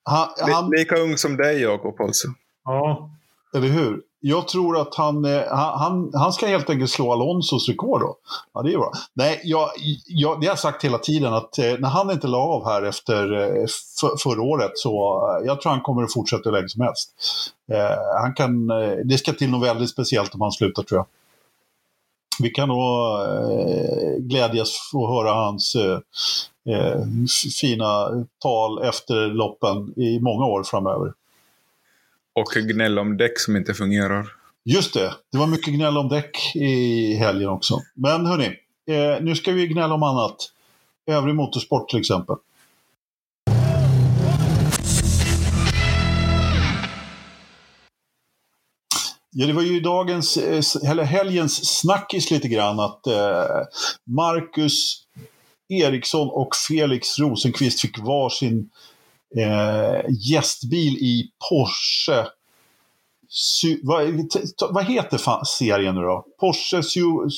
[0.03, 2.27] Han, han, Li- Lika ung som dig, Jakob, alltså.
[2.65, 3.09] Ja.
[3.55, 4.01] eller hur?
[4.25, 5.25] Jag tror att eh, han,
[5.55, 8.15] han, han, ska helt enkelt slå Alonsos rekord då.
[8.53, 8.91] Ja, det är bra.
[9.13, 9.69] Nej, jag,
[10.07, 12.83] jag, det har jag sagt hela tiden att eh, när han inte la av här
[12.83, 13.65] efter eh,
[13.99, 14.91] för, förra året så
[15.45, 17.09] jag tror han kommer att fortsätta hur länge som helst.
[17.71, 18.67] Eh, han kan,
[19.05, 21.05] det ska till något väldigt speciellt om han slutar tror jag.
[22.39, 22.79] Vi kan nog
[23.21, 25.99] eh, glädjas och höra hans eh,
[27.61, 31.13] fina tal efter loppen i många år framöver.
[32.35, 34.27] Och gnälla om däck som inte fungerar.
[34.65, 37.79] Just det, det var mycket gnäll om däck i helgen också.
[37.93, 38.45] Men hörni,
[38.87, 40.35] eh, nu ska vi gnälla om annat.
[41.07, 42.35] Övrig motorsport till exempel.
[49.35, 53.45] Ja, det var ju dagens, eh, eller helgens snackis lite grann att eh,
[54.03, 55.03] Marcus
[55.69, 58.69] Eriksson och Felix Rosenqvist fick varsin
[59.37, 60.01] eh,
[60.31, 62.25] gästbil i Porsche
[63.29, 64.07] Su- vad,
[64.73, 66.25] vad heter fan serien nu då?
[66.39, 67.29] Porsche, Su-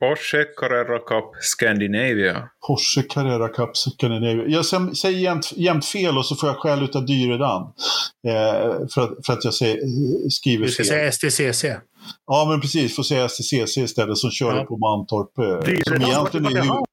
[0.00, 2.48] Porsche Carrera Cup Scandinavia.
[2.66, 4.44] Porsche Carrera Cup Scandinavia.
[4.46, 7.62] Jag säger jämt, jämt fel och så får jag skäll utav Dyredan.
[8.26, 9.78] Eh, för, att, för att jag säger,
[10.30, 11.12] skriver Du ska fel.
[11.12, 11.64] säga STCC.
[12.26, 12.96] Ja, men precis.
[12.96, 14.64] Får säga STCC istället som körde Ja.
[14.64, 15.38] på Mantorp.
[15.38, 16.84] Eh, som Dyredan, egentligen är han?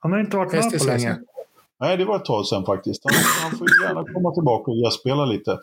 [0.00, 1.16] Har inte varit med på länge.
[1.80, 3.02] Nej, det var ett tag sedan faktiskt.
[3.04, 5.58] Han, han får gärna komma tillbaka och gästspela lite.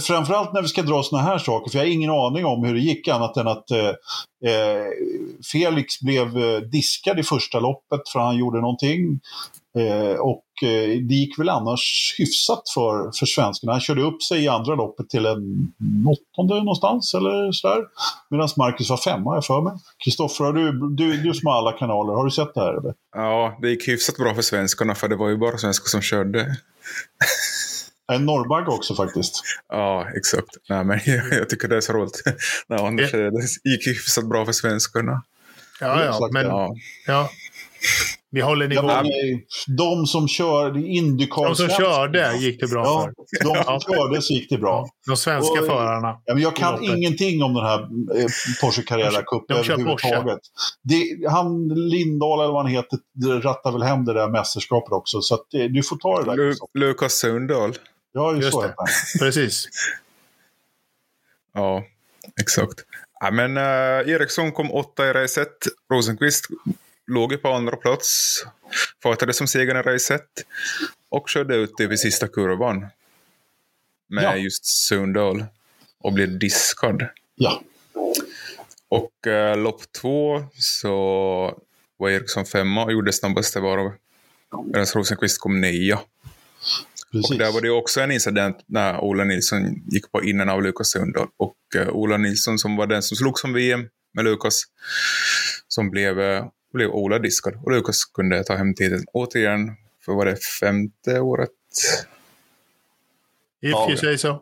[0.00, 2.74] Framförallt när vi ska dra sådana här saker, för jag har ingen aning om hur
[2.74, 3.88] det gick annat än att eh,
[4.50, 4.86] eh
[5.52, 9.20] Felix blev eh, diskad i första loppet för han gjorde någonting.
[9.78, 13.72] Eh, och eh, det gick väl annars hyfsat för, för svenskarna.
[13.72, 15.72] Han körde upp sig i andra loppet till en
[16.06, 17.82] åttonde någonstans eller sådär.
[18.30, 19.72] Medan Marcus var femma, jag för mig.
[20.04, 22.94] Kristoffer, du, du, du som har alla kanaler, har du sett det här eller?
[23.14, 26.56] Ja, det gick hyfsat bra för svenskarna för det var ju bara svenskar som körde.
[28.12, 29.42] En norrbagge också faktiskt.
[29.68, 30.48] Ja, exakt.
[30.68, 32.22] Nej, men jag, jag tycker det är så roligt.
[32.68, 35.22] Nej, annars det gick hyfsat bra för svenskarna.
[35.80, 36.74] Ja, ja, men Ja.
[37.06, 37.30] ja.
[38.34, 38.86] Vi håller Ja, nivån.
[39.66, 43.44] men, de som kör Indycar De som körde gick det bra Ja, för.
[43.44, 43.80] de Ja.
[43.80, 44.88] som körde så gick det bra.
[45.06, 46.20] De svenska Och- förarna.
[46.24, 46.88] Ja, men jag kan Loppet.
[46.88, 48.26] ingenting om den här eh,
[48.60, 50.38] Porsche Carrera Cup överhuvudtaget.
[50.82, 52.98] Det, han Lindahl eller vad han heter
[53.42, 55.20] rattar väl hem det där mästerskapet också.
[55.20, 56.36] Så att, eh, du får ta det där.
[56.36, 56.54] Lu.
[56.74, 57.74] Lukas Sundahl.
[58.12, 58.74] Ja, är Just så.
[59.18, 59.66] Precis.
[61.54, 61.84] Ja,
[62.40, 62.74] exakt.
[63.20, 65.48] Ja, men uh, Eriksson kom åtta i racet.
[65.92, 66.46] Rosenqvist
[67.06, 68.42] låg ju på andra plats.
[69.02, 70.28] Fartade som segern i racet.
[71.08, 72.86] Och körde ut det vid sista kurvan.
[74.08, 74.36] Med Ja.
[74.36, 75.44] just Sundahl.
[76.00, 77.06] Och blev diskad.
[77.34, 77.62] Ja.
[78.88, 80.92] Och eh, lopp två så
[81.96, 83.92] var Eriksson femma och gjorde snabbaste varav
[84.66, 86.00] medan Rosenqvist kom nia.
[87.12, 87.30] Precis.
[87.30, 90.90] Och där var det också en incident när Ola Nilsson gick på innan av Lukas
[90.90, 91.28] Sundahl.
[91.36, 94.62] Och eh, Ola Nilsson som var den som slog som VM med Lukas,
[95.68, 97.54] som blev, eh, blev Ola diskad.
[97.64, 101.50] Och Lukas kunde ta hem titeln återigen för var det femte året.
[103.60, 103.86] If Ja.
[103.88, 104.38] you say so.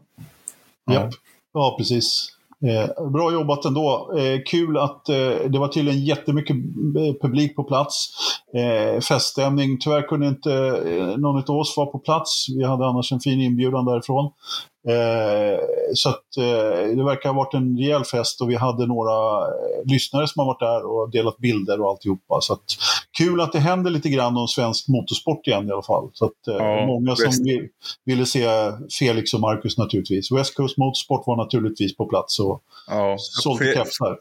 [0.92, 1.14] Japp.
[1.52, 2.31] Ja, precis.
[2.66, 4.12] Eh, bra jobbat ändå.
[4.18, 8.08] Eh, kul att eh, det var tydligen jättemycket eh, publik på plats.
[8.56, 9.78] Eh, feststämning.
[9.80, 10.52] Tyvärr kunde inte
[10.86, 12.46] eh, någon av oss vara på plats.
[12.56, 14.32] Vi hade annars en fin inbjudan därifrån.
[14.88, 15.58] Eh,
[15.94, 19.90] så att, eh, det verkar ha varit en rejäl fest och vi hade några eh,
[19.92, 22.40] lyssnare som har varit där och delat bilder och alltihopa.
[22.40, 22.64] Så att,
[23.18, 26.10] kul att det händer lite grann om svensk motorsport igen i alla fall.
[26.14, 27.68] Så att, eh, Ja, många som vill,
[28.04, 28.46] ville se
[28.98, 30.32] Felix och Marcus naturligtvis.
[30.32, 34.18] West Coast Motorsport var naturligtvis på plats och Ja, sålde Fe- kepsar.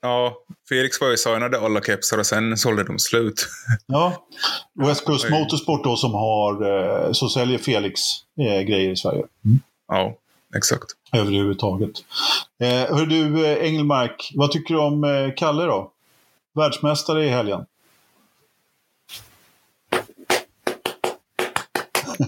[0.00, 0.32] ja,
[0.68, 3.46] Felix var ju signade alla kepsar och sen sålde de slut.
[3.86, 4.12] Ja.
[4.74, 5.30] West Coast.
[5.30, 6.52] Motorsport då som har,
[7.06, 8.00] eh, som säljer Felix
[8.40, 9.22] eh, grejer i Sverige.
[9.88, 10.14] Ja,
[10.56, 10.84] exakt.
[11.12, 11.90] Överhuvudtaget.
[12.62, 15.90] Eh, hör du Engelmark, vad tycker du om eh, Kalle då?
[16.54, 17.64] Världsmästare i helgen.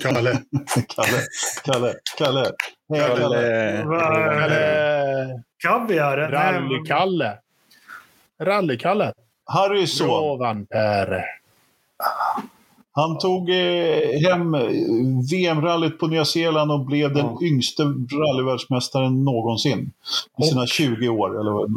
[0.00, 0.32] Kalle.
[0.96, 1.20] Kalle,
[1.64, 2.44] Kalle, Kalle.
[2.94, 3.84] Hej, Kalle.
[3.86, 5.42] Va- Kalle.
[5.62, 6.16] Kaviar?
[6.18, 7.38] Rally-Kalle.
[8.40, 9.12] Rally-Kalle.
[9.46, 11.24] Harrys son, vann Per.
[12.92, 14.60] han tog eh, hem eh,
[15.32, 17.38] VM-rallyt på Nya Zeeland och blev den Ja.
[17.46, 17.82] yngste
[18.12, 19.92] rallyvärldsmästaren någonsin.
[20.38, 21.40] I sina 20 år.
[21.40, 21.70] Eller vad?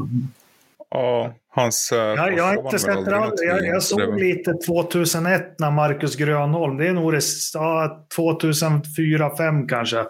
[0.90, 1.92] Ja, hans...
[1.92, 3.46] Uh, Jag, jag har inte sett rally.
[3.46, 7.22] Jag, jag såg lite 2001 när Marcus Grönholm, det är nog det,
[7.54, 10.06] ja, 2004-2005 kanske.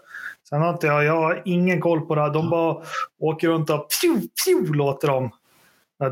[0.50, 2.22] Sen har inte jag, jag har ingen koll på det.
[2.22, 2.34] här.
[2.34, 2.84] De bara
[3.20, 5.32] åker runt och pju, pju, låter de.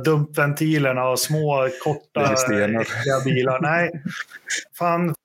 [0.05, 3.59] Dumpventilerna och små korta Det bilar.
[3.61, 4.03] Nej,
[4.77, 5.15] fan.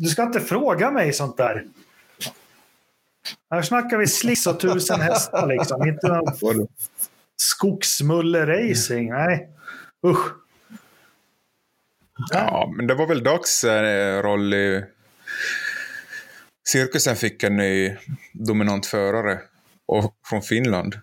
[0.00, 1.64] Du ska inte fråga mig sånt där.
[3.50, 5.88] Här snackar vi sliss och tusen hästar liksom.
[5.88, 6.36] Inte någon
[7.50, 9.10] skogsmulle-racing.
[9.10, 9.48] Nej,
[10.06, 10.26] usch.
[12.32, 14.82] Ja, men det var väl dags eh, Rolly.
[16.68, 17.96] Cirkusen fick en ny
[18.32, 19.38] dominant förare
[19.86, 20.94] och, från Finland.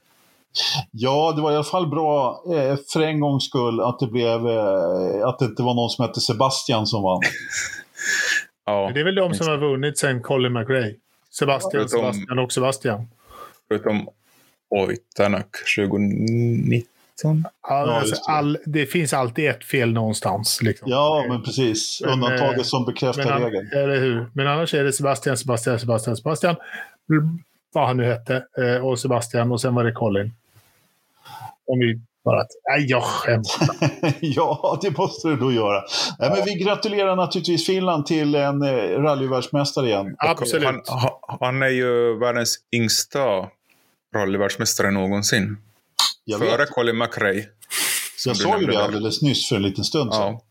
[0.91, 4.47] Ja, det var i alla fall bra eh, för en gångs skull att det, blev,
[4.47, 7.21] eh, att det inte var någon som hette Sebastian som vann.
[8.65, 10.95] Ja, Det är väl de som har vunnit sen Colin McRae.
[11.31, 13.07] Sebastian, Förutom- Sebastian och Sebastian.
[13.67, 14.09] förutom
[14.69, 15.47] Oitanak
[15.77, 16.83] 2019.
[17.23, 17.31] Ja,
[17.69, 18.31] Ja, alltså, just det.
[18.31, 20.61] all, det finns alltid ett fel någonstans.
[20.61, 20.91] Liksom.
[20.91, 22.01] Ja, men precis.
[22.05, 23.69] Men, Undantaget eh, som bekräftar regeln.
[23.73, 24.29] eller hur?
[24.33, 26.55] men annars är det Sebastian, Sebastian, Sebastian, Sebastian.
[27.73, 28.43] Vad han nu hette.
[28.57, 30.33] eh, Och Sebastian och sen var det Colin.
[31.67, 32.43] Om vi bara...
[32.69, 33.67] Nej, jag skämtar.
[34.19, 35.83] ja, det måste du då göra.
[36.19, 40.15] Nej, men vi gratulerar naturligtvis Finland till en eh, rallyvärldsmästare igen.
[40.17, 40.65] Absolut.
[40.65, 43.19] Han, ha- han är ju världens yngsta
[44.15, 45.57] rallyvärldsmästare någonsin.
[46.25, 47.45] Jag, Före vet, Colin McRae.
[48.25, 50.21] jag sa ju det alldeles nyss för en liten stund sedan.
[50.21, 50.41] Ja.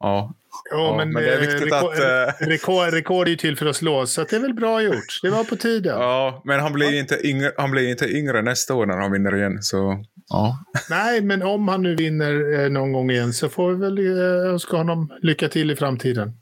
[0.00, 0.34] ja.
[0.70, 3.36] Ja, Ja, men, men det är eh, viktigt rekord, att, eh, rekord, rekord är ju
[3.36, 5.20] till för att slås, så det är väl bra gjort.
[5.22, 6.00] Det var på tiden.
[6.00, 9.12] Ja, men han blir ju inte yngre, han blir inte yngre nästa år när han
[9.12, 9.62] vinner igen.
[9.62, 10.64] Så, ja.
[10.90, 14.50] Nej, men om han nu vinner eh, någon gång igen så får vi väl eh,
[14.50, 16.32] önska honom lycka till i framtiden.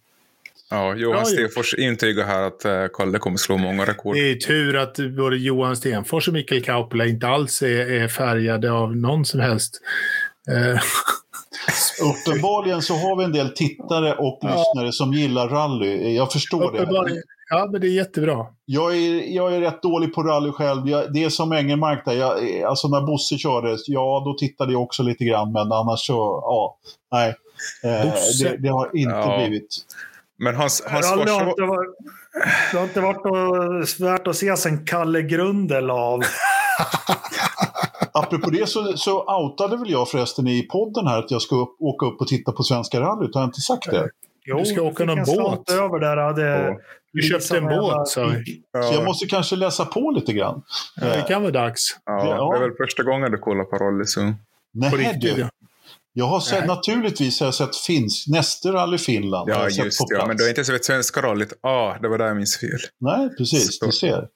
[0.71, 1.25] Ja, Johan Bra.
[1.25, 4.15] Stenfors intygar här att uh, Kalle kommer slå många rekord.
[4.17, 8.73] Det är tur att både Johan Stenfors och Mikael Kaupela inte alls är, är färgade
[8.73, 9.81] av någon som helst.
[10.51, 10.81] Eh,
[12.11, 14.49] Uppenbarligen så har vi en del tittare och Ja.
[14.49, 16.15] lyssnare som gillar rally.
[16.17, 17.23] Jag förstår det.
[17.51, 18.47] ja, men det är jättebra.
[18.65, 20.89] Jag är, jag är rätt dålig på rally själv.
[20.89, 22.13] Jag, det är som Engelmark där.
[22.13, 25.53] Jag, alltså när Bosse kördes, ja då tittade jag också lite grann.
[25.53, 26.13] Men annars så,
[26.43, 26.79] ja,
[27.13, 27.29] nej.
[27.85, 28.13] Eh,
[28.43, 29.39] det, det har inte Ja.
[29.39, 29.69] blivit.
[30.39, 31.97] Men hans, hans Rally har inte varit,
[32.73, 36.23] det har inte varit värt att se sen Kalle Grundel av.
[38.13, 41.77] Apropå det så, så outade väl jag förresten i podden här att jag ska upp,
[41.81, 43.35] åka upp och titta på Svenska rallyt.
[43.35, 44.09] Har jag inte sagt det?
[44.45, 45.71] Jo, Du ska åka någon en båt.
[45.71, 46.17] över där.
[46.17, 46.77] Hade Ja.
[47.13, 48.63] Du köpte en båt, sa vi.
[48.83, 50.63] Så jag måste kanske läsa på lite grann.
[51.01, 51.83] Ja, det kan vara dags.
[52.05, 54.05] Ja, det är väl första gången du kollar på Rolly.
[54.05, 54.21] Så.
[54.75, 55.49] Nej, På riktigt, du.
[56.17, 56.25] Ja.
[56.25, 56.67] Jag har sett, Nej.
[56.67, 59.51] naturligtvis har jag sett finsk, nästa rally Finland.
[59.51, 60.27] Ja, just på ja.
[60.27, 61.53] Men du har inte sett svenska rallyt.
[61.61, 62.79] Ah, det var där jag minns fel.
[63.01, 63.79] Nej, precis.
[63.79, 63.87] Så.
[63.87, 64.29] Du ser.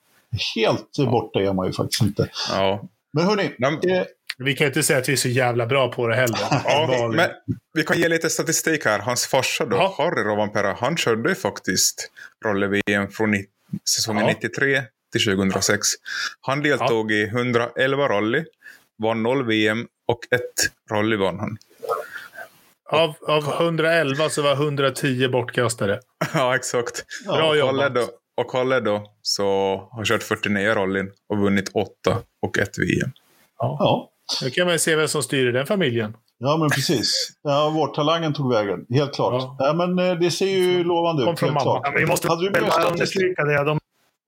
[0.57, 2.29] Helt borta är man ju faktiskt inte.
[2.51, 2.89] Ja.
[3.13, 4.03] Men hörni, men- eh,
[4.39, 6.39] Vi kan inte säga att vi är så jävla bra på det heller.
[6.65, 7.31] Ja, men
[7.75, 8.99] vi kan ge lite statistik här.
[8.99, 9.95] Hans farsa då, Ja.
[9.99, 12.11] Harry Rovanperä, han körde ju faktiskt
[12.45, 13.35] Rolle-VM från
[13.97, 14.33] säsongen Ja.
[14.35, 14.83] 93
[15.13, 15.87] till 2006.
[16.41, 18.45] Han deltog i 111 rally,
[19.03, 21.59] vann 0 VM och ett rally vann han.
[22.93, 26.01] Av, av 111 så var 110 bortkastade.
[26.35, 27.05] ja, exakt.
[27.27, 27.95] Bra och jobbat.
[27.95, 28.01] Då,
[28.37, 29.45] och Kalle då så
[29.91, 31.91] har kört 49 rallyn och vunnit 8
[32.43, 33.11] och ett VM.
[33.59, 34.11] Ja.
[34.43, 36.17] Nu kan man se vem som styr i den familjen.
[36.39, 37.31] Ja, men precis.
[37.43, 39.33] Ja, vårtalangen tog vägen, helt klart.
[39.43, 39.57] Ja.
[39.59, 39.73] Ja.
[39.73, 41.81] men eh, det ser ju lovande Kom ut, från helt mamma.
[41.81, 41.95] klart.
[41.95, 42.61] Ja, vi måste Hade du
[42.91, 43.65] understryka det.
[43.65, 43.79] De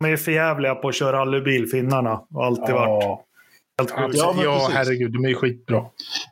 [0.04, 2.20] är för jävliga på att köra rallybil, finnarna.
[2.34, 3.20] Och alltid varit
[3.78, 4.18] helt sjukt.
[4.18, 5.84] Ja, ja, herregud, de är ju skitbra.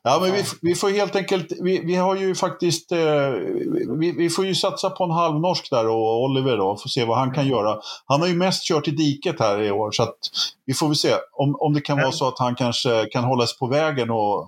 [0.02, 3.30] Ja, men vi, vi får helt enkelt, vi, vi har ju faktiskt, eh,
[3.98, 7.18] vi, vi får ju satsa på en halvnorsk där och Oliver då, får se vad
[7.18, 7.80] han kan göra.
[8.06, 10.16] Han har ju mest kört i diket här i år, så att
[10.66, 13.46] vi får väl se om, om det kan vara så att han kanske kan hålla
[13.46, 14.38] sig på vägen och,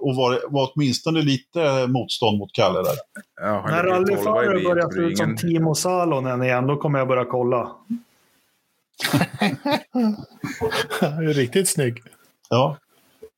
[0.00, 2.96] och vara, vara åtminstone lite motstånd mot Kalle där.
[3.40, 7.08] Ja, När rallyförare börjar se det är ut som Timo Salonen igen, då kommer jag
[7.08, 7.70] börja kolla.
[11.00, 12.02] Han är Riktigt snygg.
[12.48, 12.76] Ja.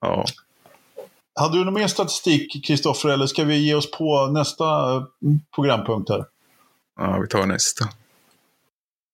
[0.01, 0.25] Ja.
[1.41, 5.03] Hade du någon mer statistik, Kristoffer, eller ska vi ge oss på nästa eh,
[5.55, 6.25] programpunkt här?
[6.99, 7.85] ja, vi tar nästa.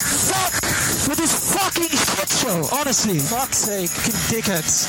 [0.02, 2.78] Fuck with this fucking shit show.
[2.78, 4.88] Honestly, fuck's sake, fucking dickheads.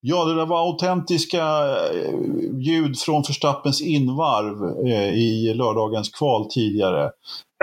[0.00, 1.42] Ja, det där var autentiska
[1.92, 2.14] eh,
[2.58, 7.04] ljud från Förstappens invarv eh, i lördagens kval tidigare.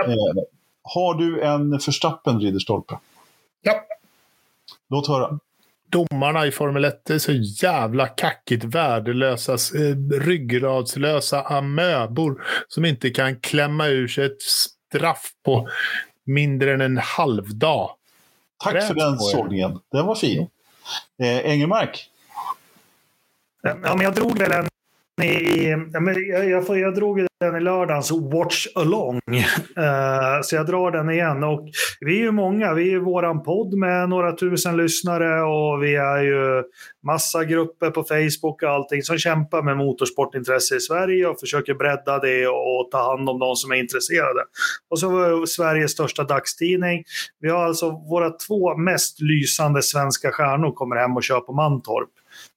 [0.02, 0.42] Eh,
[0.82, 2.98] har du en Förstappen, Ridderstolpe?
[3.62, 3.72] Ja.
[4.88, 5.38] Låt höra.
[5.88, 13.40] Domarna i Formel 1 är så jävla kackigt värdelösa, eh, ryggradslösa amöbor som inte kan
[13.40, 15.68] klämma ur sig ett straff på
[16.24, 17.90] mindre än en halv dag.
[18.64, 19.80] Tack Fränt för den sågningen.
[19.92, 20.48] Den var fin.
[21.18, 22.10] Eh, Engelmark?
[23.62, 24.68] Ja, men jag drog väl en
[25.22, 29.16] i, ja, men jag, jag, får- jag drog den i lördagens Watch Along.
[29.16, 31.44] Uh, så jag drar den igen.
[31.44, 31.68] Och
[32.00, 32.74] vi är ju många.
[32.74, 36.62] Vi är ju våran podd med några tusen lyssnare och vi är ju
[37.06, 42.18] massa grupper på Facebook och allting som kämpar med motorsportintresse i Sverige och försöker bredda
[42.18, 44.40] det och, ta hand om de som är intresserade.
[44.90, 47.04] Och så var vi Sveriges största dagstidning.
[47.40, 52.10] Vi har alltså våra två mest lysande svenska stjärnor kommer hem och kör på Mantorp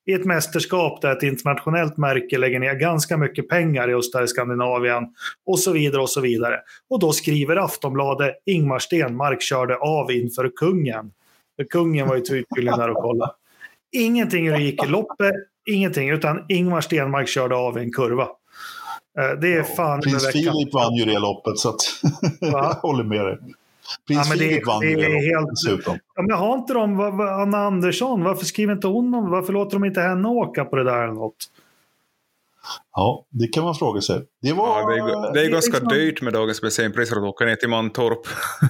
[0.07, 4.27] i ett mästerskap där ett internationellt märke lägger ner ganska mycket pengar just där i
[4.27, 5.03] Skandinavien
[5.45, 6.59] och så vidare och så vidare.
[6.89, 11.11] Och då skriver Aftonbladet Ingmar Stenmark körde av inför kungen.
[11.55, 13.31] För kungen var ju tydligen där och kollade.
[13.91, 15.35] Ingenting hur det gick i loppet,
[15.69, 18.27] ingenting, utan Ingmar Stenmark körde av i en kurva.
[19.19, 20.31] Eh, Det är fan Prins.
[20.31, 21.81] Filip vann ju det loppet, så att
[22.41, 23.37] jag håller med dig.
[24.07, 25.97] Prins Ja, men det- Filip vann det det är helt- dessutom.
[26.15, 29.85] Ja, men har inte de, Anna Andersson, varför skriver inte hon om, varför låter de
[29.85, 31.45] inte henne åka på det där eller något?
[32.95, 34.25] Ja, det kan man fråga sig.
[34.41, 34.81] Det var...
[34.81, 37.69] Ja, det, är, det är ganska liksom- dyrt med dagens bensinpriser att åka ner till
[37.69, 38.19] Mantorp.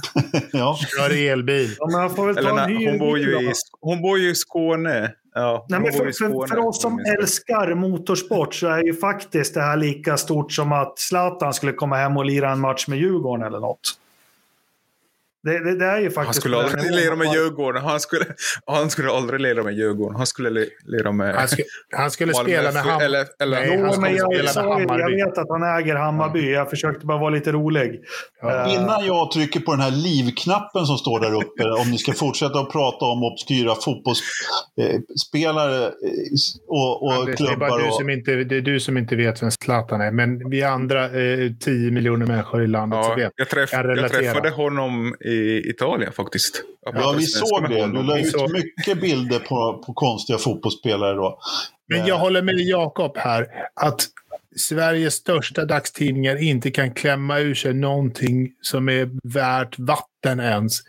[0.52, 0.78] ja.
[0.98, 1.76] Kör elbil.
[1.80, 4.36] Ja, men jag får väl Eller nej, hon, bor ju i, hon bor ju i
[4.36, 5.12] Skåne.
[5.34, 8.94] Ja, Nej, men för, i Skåne, för, för oss som älskar motorsport så är ju
[8.94, 12.88] faktiskt det här lika stort som att Zlatan skulle komma hem och lira en match
[12.88, 13.80] med Djurgården eller något.
[15.48, 16.26] Det, det, det är ju faktiskt...
[16.26, 17.84] Han skulle aldrig lira med Djurgården.
[17.84, 18.26] Han skulle,
[18.66, 20.16] han skulle aldrig lira med Djurgården.
[20.18, 21.60] Han skulle li- lira med Han, sk
[21.92, 24.64] han skulle spela med FF, Ham eller, eller, Nej, Jo, han men skulle jag, jag
[24.64, 25.16] Hammarby.
[25.16, 26.52] vet att han äger Hammarby.
[26.52, 28.00] Jag försökte bara vara lite rolig.
[28.42, 28.66] Ja.
[28.68, 32.14] Eh, Innan jag trycker på den här livknappen som står där uppe, om ni ska
[32.14, 35.92] fortsätta att prata om obskyra fotbollsspelare
[36.68, 37.80] och, och Anders, det, är bara klubbar.
[37.80, 40.12] du Och, som inte, det är du som inte vet vem Zlatan är.
[40.12, 43.32] Men vi andra eh, 10 miljoner människor i landet så ja, vet.
[43.36, 44.22] jag, träff, jag relatera.
[44.22, 45.37] träffade honom i
[45.70, 46.64] Italien faktiskt.
[46.86, 47.88] Jag ja, vi såg det.
[47.88, 51.40] Du la ut mycket bilder på, på konstiga fotbollsspelare då.
[51.88, 53.48] Men jag håller med Jakob här.
[53.74, 54.08] Att
[54.56, 60.80] Sveriges största dagstidningar inte kan klämma ur sig någonting som är värt vatten ens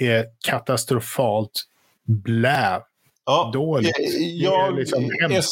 [0.00, 1.64] är katastrofalt
[2.06, 2.80] blä.
[3.26, 3.98] Ja, Dåligt.
[3.98, 5.50] eh, Det är Jag, liksom hemskt.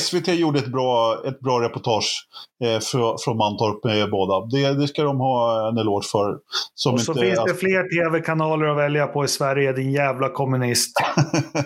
[0.00, 2.28] SVT gjorde ett bra, ett bra reportage
[2.64, 4.46] eh, från, från Mantorp med båda.
[4.46, 6.38] Det, det ska de ha en eloge för.
[6.74, 10.28] Som och så inte, finns det fler tv-kanaler att välja på i Sverige, din jävla
[10.28, 10.96] kommunist.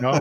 [0.00, 0.20] Ja.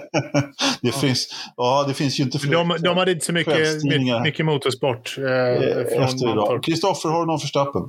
[0.82, 2.52] det, finns, ja, det finns ju inte fler.
[2.52, 3.84] De, de hade inte så mycket,
[4.24, 6.36] mycket motorsport eh, eh, från efter idag.
[6.36, 6.64] Mantorp.
[6.64, 7.82] Kristoffer, har du någon förstappen?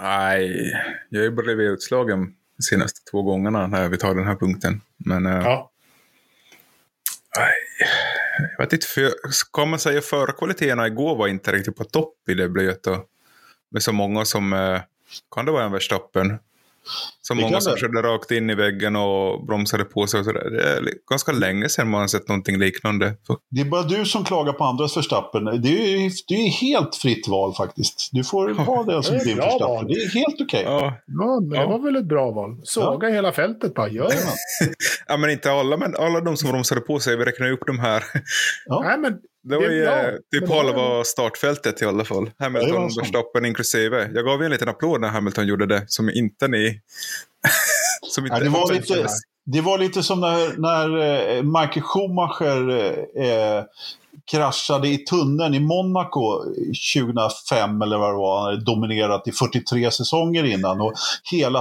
[0.00, 0.72] Nej,
[1.08, 4.80] jag har ju blivit utslagen de senaste två gångerna när vi tar den här punkten.
[4.96, 5.70] Men eh, Ja
[8.56, 9.12] jag vet inte, för,
[9.52, 13.00] kan man säga förkvaliteterna igår var inte riktigt på topp i det blöta.
[13.70, 14.80] Med så många som, eh,
[15.34, 16.38] kan det vara en Verstappen?
[17.22, 17.80] Som Det många som det.
[17.80, 20.20] körde rakt in i väggen och bromsade på sig.
[20.20, 20.50] Och så där.
[20.50, 23.14] Det är ganska länge sedan man har sett någonting liknande.
[23.50, 25.44] Det är bara du som klagar på andras Verstappen.
[25.44, 28.08] Det är ju det är helt fritt val faktiskt.
[28.12, 29.86] Du får ha det som det är din val.
[29.88, 30.62] Det är helt okej.
[30.64, 31.60] Ja, Ja, men Ja.
[31.60, 32.56] det var väl ett bra val.
[32.64, 33.88] Såga hela fältet bara.
[33.88, 34.14] Gör det.
[35.06, 37.16] ja, men inte alla, men alla de som bromsade på sig.
[37.16, 38.04] Vi räknar upp de här.
[38.66, 38.82] Ja.
[38.84, 42.30] Nej, men Det var ju eh, typ halva startfältet i alla fall.
[42.38, 42.90] Hamilton.
[42.98, 44.10] Verstappen inklusive.
[44.14, 46.80] Jag gav ju en liten applåd när Hamilton gjorde det, som inte ni...
[48.10, 49.06] som inte Ja, det, var lite,
[49.46, 52.70] det var lite som när, när eh, Michael Schumacher
[53.16, 53.64] eh,
[54.30, 56.44] kraschade i tunneln i Monaco
[56.94, 58.40] 2005 eller vad det var.
[58.40, 60.80] Han hade dominerat i 43 säsonger innan.
[60.80, 60.92] Och
[61.30, 61.60] hela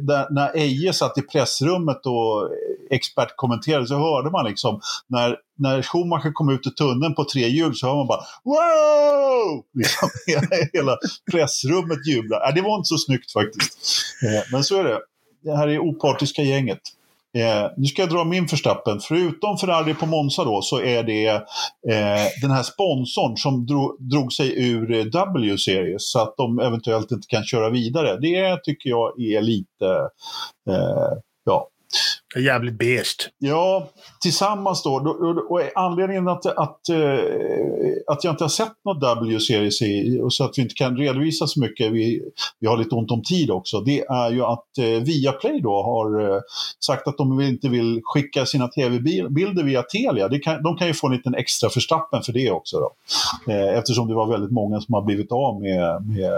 [0.00, 2.50] där, när Eje satt i pressrummet och
[2.90, 7.74] expertkommenterade så hörde man liksom när, när Schumacher kom ut ur tunneln på tre hjul
[7.74, 9.64] så hör man bara wow!
[9.74, 10.08] Liksom,
[10.72, 10.96] hela,
[11.32, 12.48] pressrummet jublar.
[12.48, 13.78] Äh, det var inte så snyggt faktiskt.
[14.22, 15.00] Eh, men så är det.
[15.44, 16.80] Det här är opartiska gänget.
[17.38, 19.00] Eh, nu ska jag dra min förstappen.
[19.00, 24.32] Förutom Ferrari på Monza då så är det eh, den här sponsorn som dro, drog
[24.32, 28.16] sig ur eh, W-series så att de eventuellt inte kan köra vidare.
[28.20, 29.86] Det tycker jag är lite,
[30.70, 31.12] eh,
[31.44, 31.68] ja,
[32.34, 33.30] det är jävligt beige.
[33.38, 33.88] Ja,
[34.20, 34.90] tillsammans då.
[35.48, 37.18] Och anledningen att, att, eh,
[38.06, 39.80] att jag inte har sett något W-series
[40.22, 42.22] och så att vi inte kan redovisa så mycket, vi,
[42.60, 46.34] vi har lite ont om tid också, det är ju att eh, Viaplay då har
[46.34, 46.40] eh,
[46.84, 50.28] sagt att de inte vill skicka sina tv-bilder via Telia.
[50.28, 52.92] Det kan, de kan ju få en liten extra förstappen för det också då.
[53.52, 56.32] Eftersom det var väldigt många som har blivit av med, med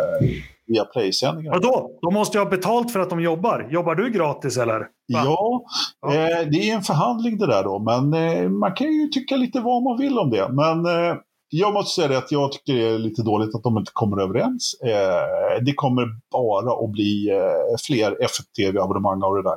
[0.73, 1.53] Viaplay-sändningar.
[1.53, 1.91] Vadå?
[2.03, 3.69] De måste ju ha betalt för att de jobbar.
[3.71, 4.79] Jobbar du gratis eller?
[4.81, 4.87] Va?
[5.07, 5.63] Ja,
[6.03, 6.15] Ja.
[6.15, 9.61] eh, det är en förhandling det där då, men eh, man kan ju tycka lite
[9.61, 10.49] vad man vill om det.
[10.49, 11.17] Men eh,
[11.53, 14.23] jag måste säga det att jag tycker det är lite dåligt att de inte kommer
[14.23, 14.75] överens.
[14.85, 19.57] Eh, det kommer bara att bli eh, fler FTV-abonnemang av det där.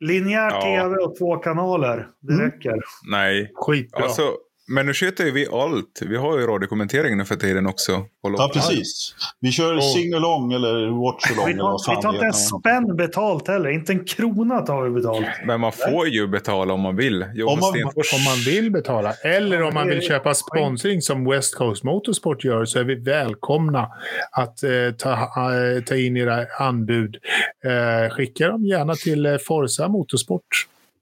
[0.00, 0.60] Linjär Ja.
[0.60, 2.06] tv och två kanaler.
[2.20, 2.44] Det Mm.
[2.46, 2.74] räcker.
[3.10, 3.52] Nej.
[3.54, 4.02] Skitbra.
[4.04, 4.22] Alltså,
[4.68, 6.02] men nu sköter ju vi allt.
[6.06, 8.04] Vi har ju radiokommentering nu för tiden också.
[8.22, 9.14] Ja, precis.
[9.40, 13.70] Vi kör Och- sing-along eller watch-along Vi tar, vi tar inte en spänn betalt heller.
[13.70, 15.26] Inte en krona tar vi betalt.
[15.46, 17.24] Men man får ju betala om man vill.
[17.34, 18.12] Jonas Om man- Stenfors.
[18.14, 19.12] Om man vill betala.
[19.12, 23.88] Eller om man vill köpa sponsring som West Coast Motorsport gör så är vi välkomna
[24.32, 27.16] att eh, ta, eh, ta in era anbud.
[27.64, 30.44] Eh, skicka dem gärna till eh, Forza Motorsport.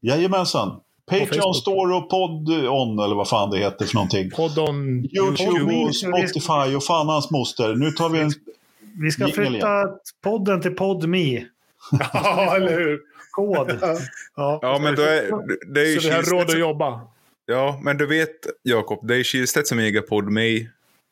[0.01, 0.81] Jajamensan.
[1.11, 1.55] Patreon.
[1.55, 4.31] Store och Pod-On eller vad fan det heter för någonting.
[4.31, 7.74] Poddon YouTube och Spotify och fan hans moster.
[7.74, 8.31] Nu tar vi en...
[9.01, 9.89] Vi ska flytta
[10.23, 11.45] podden till PodMe.
[12.12, 13.01] Ja, eller hur?
[13.31, 13.78] Kod.
[14.37, 14.59] Ja.
[14.62, 15.31] Ja, men då är,
[15.74, 17.01] det är ju Så vi har råd att jobba.
[17.47, 20.66] Ja, men du vet Jakob, det är Kihlstedt som äger PodMe.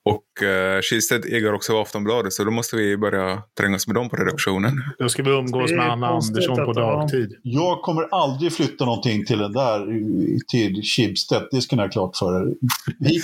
[0.07, 4.83] Och uh, äger också Aftonbladet, så då måste vi börja trängas med dem på redaktionen.
[4.99, 7.37] Då ska vi umgås med Anna Andersson på dagtid.
[7.43, 9.87] Jag kommer aldrig flytta någonting till den där,
[10.49, 11.49] till Schibsted.
[11.51, 12.55] Det ska ni ha klart för er.
[12.99, 13.23] Vi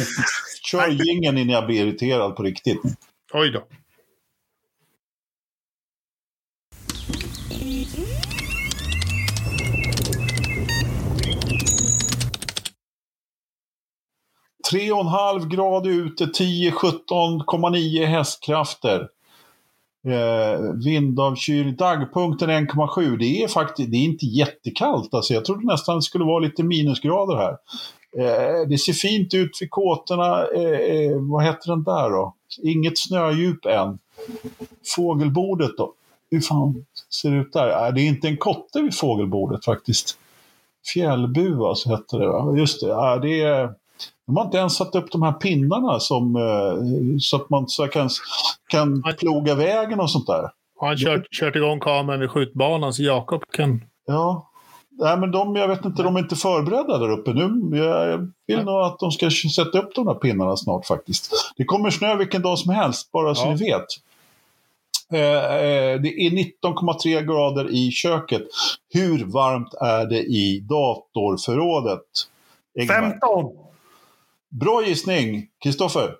[0.63, 2.81] kör jingeln innan jag blir irriterad på riktigt.
[3.33, 3.63] Oj då.
[14.71, 19.09] Tre och en halv grad ute, 10, 17,9 hästkrafter.
[20.07, 23.17] Eh, vindavkylning, dagpunkten 1,7.
[23.17, 25.15] Det är faktiskt det är inte jättekallt.
[25.15, 27.57] Alltså, jag trodde nästan det skulle vara lite minusgrader här.
[28.17, 30.47] Eh, det ser fint ut vid kåtorna.
[30.47, 32.35] Eh, eh, vad heter den där då?
[32.63, 33.99] Inget snödjup än.
[34.97, 35.95] Fågelbordet då?
[36.31, 36.85] Hur fan
[37.21, 37.87] ser det ut där?
[37.87, 40.19] Eh, det är inte en kotte vid fågelbordet faktiskt.
[40.95, 42.29] Fjällbua så hette det.
[42.29, 42.57] va?
[42.57, 42.91] Just det.
[42.91, 43.75] Eh, det är,
[44.31, 47.87] de har inte ens satt upp de här pinnarna som, eh, så att man så
[47.87, 48.09] kan,
[48.69, 50.51] kan ploga vägen och sånt där.
[50.79, 53.85] Har han kört, kört igång kameran vid skjutbanan så Jakob kan...
[54.07, 54.47] Ja.
[54.91, 57.77] Nej, men de, jag vet inte, de är inte förberedda där uppe nu.
[57.77, 58.11] Jag,
[58.47, 61.33] jag vill nog att de ska sätta upp de där pinnarna snart faktiskt.
[61.57, 63.51] Det kommer snö vilken dag som helst, bara så Ja.
[63.51, 63.87] ni vet.
[65.13, 68.43] Eh, eh, det är 19,3 grader i köket.
[68.95, 72.03] Hur varmt är det i datorförrådet?
[72.79, 72.95] Ingmar?
[72.95, 73.70] 15!
[74.51, 76.15] Bra gissning, Kristoffer.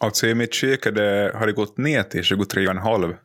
[0.00, 3.16] Alltså i mitt kök det, har det gått ner till 23,5.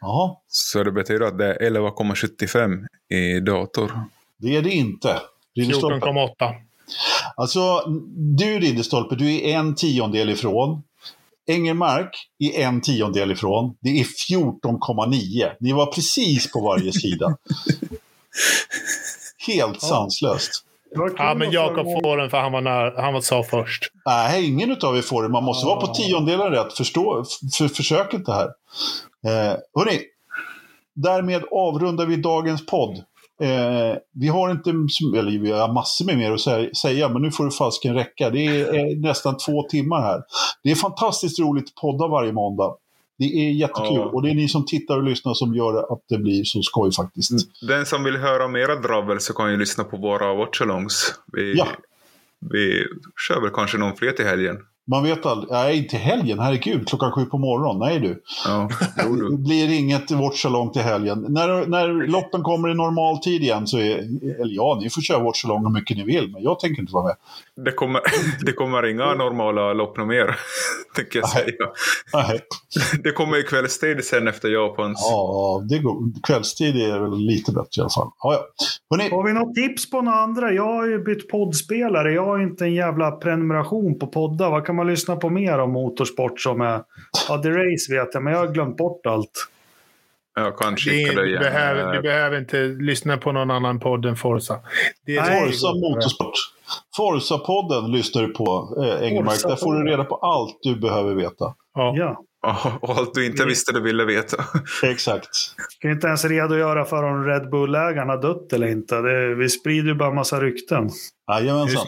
[0.00, 3.92] Ja, Så det betyder att det är 11,75 i dator.
[4.38, 5.20] det är det inte.
[5.56, 6.06] Ridderstolpe.
[6.06, 6.54] 14,8.
[7.36, 7.82] Alltså,
[8.36, 10.82] du Ridderstolpe, du är en tiondel ifrån.
[11.46, 13.76] Engelmark är en tiondel ifrån.
[13.80, 15.52] Det är 14,9.
[15.60, 17.36] Ni var precis på varje sida.
[19.46, 20.64] Helt sanslöst.
[21.18, 23.82] Ja, men Jakob får den för han var när, han var sa först.
[24.06, 25.28] Nej, ingen av er får det.
[25.28, 26.72] Man måste vara på tiondelen rätt.
[26.72, 27.24] Förstå,
[27.58, 28.46] för, försök inte här.
[29.26, 30.00] Eh, hörni,
[30.94, 32.96] därmed avrundar vi dagens podd.
[33.42, 34.70] Eh, vi har inte,
[35.18, 38.30] eller vi har massor med mer att sä- säga, men nu får det fasken räcka.
[38.30, 40.22] Det är eh, nästan två timmar här.
[40.62, 42.74] Det är fantastiskt roligt att podda varje måndag.
[43.18, 44.04] Det är jättekul Ja.
[44.04, 46.92] och det är ni som tittar och lyssnar som gör att det blir så skoj
[46.92, 47.30] faktiskt.
[47.68, 51.14] Den som vill höra mera dravel så kan ju lyssna på våra watchalongs.
[51.32, 51.66] Vi, Ja.
[52.52, 52.84] vi
[53.28, 54.56] kör väl kanske någon fler till helgen.
[54.90, 58.22] Man vet aldrig, nej inte helgen, herregud, klockan sju på morgonen, nej du.
[58.46, 58.68] Ja,
[59.04, 59.36] jo, Det du.
[59.36, 61.26] blir inget watchalong till helgen.
[61.28, 63.96] När, när loppen kommer i normal tid igen så är,
[64.40, 67.04] eller ja, ni får köra watchalong hur mycket ni vill, men jag tänker inte vara
[67.04, 67.16] med.
[67.64, 68.00] Det kommer,
[68.46, 70.36] det kommer inga normala lopp mer,
[70.96, 71.44] tänker jag Nej.
[71.44, 71.70] säga.
[72.28, 72.40] Nej.
[73.04, 74.98] Det kommer ju kvällstid sen efter Japans.
[75.10, 75.96] Ja, det går.
[76.22, 78.08] kvällstid är väl lite bättre i alla fall.
[78.22, 78.40] Ja, ja.
[78.90, 80.52] Hörrni, Har vi något tips på några andra?
[80.52, 82.12] Jag har ju bytt poddspelare.
[82.12, 84.50] Jag har inte en jävla prenumeration på poddar.
[84.50, 86.82] Vad kan man lyssna på mer om motorsport som är...
[87.28, 89.48] Ja, The Race vet jag, men jag har glömt bort allt.
[90.34, 94.06] Jag kan Det skicka det du, behöver, du behöver inte lyssna på någon annan podd
[94.06, 94.60] än Forza.
[95.06, 95.46] Det är.
[95.46, 96.34] Forza Motorsport.
[96.96, 99.42] Forza-podden lyssnar du på, eh, Engelmark.
[99.42, 101.54] Där får du reda på allt du behöver veta.
[101.74, 101.94] Ja.
[101.96, 102.24] Ja.
[102.80, 104.44] Och allt du inte visste du ville veta.
[104.82, 105.28] Exakt.
[105.68, 109.00] Ska inte ens redogöra för om Red Bull-ägaren har dött eller inte.
[109.00, 110.90] Det, vi sprider ju bara massa rykten.
[111.32, 111.86] Jajamensan.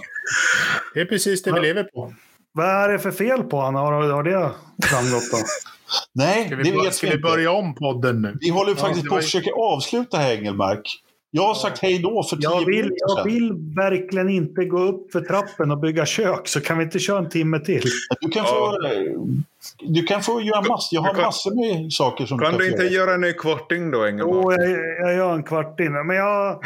[0.95, 2.13] Det är precis det vi lever på.
[2.57, 3.83] Vad är det för fel på honom?
[3.85, 4.51] Har, har det
[4.87, 5.37] framgått då?
[6.13, 7.29] Nej, Ska det vi, bör- vet ska vi vi inte.
[7.29, 8.37] börja om podden nu?
[8.41, 11.03] Vi håller faktiskt på att försöka avsluta här, Engelmark.
[11.31, 13.25] Jag har sagt hej då för tio Jag vill, minuter jag sedan.
[13.33, 17.19] vill verkligen inte gå upp för trappen och bygga kök, så kan vi inte köra
[17.19, 17.83] en timme till?
[18.21, 18.73] Du kan, få,
[19.79, 20.97] du kan få göra massor.
[20.97, 23.05] Jag har kan- massor med saker som Kan du du kan inte få göra.
[23.07, 24.35] göra en ny kvarting då, Engelmark?
[24.35, 24.71] Jo, jag,
[25.09, 25.93] jag gör en kvart in.
[26.07, 26.61] Men jag,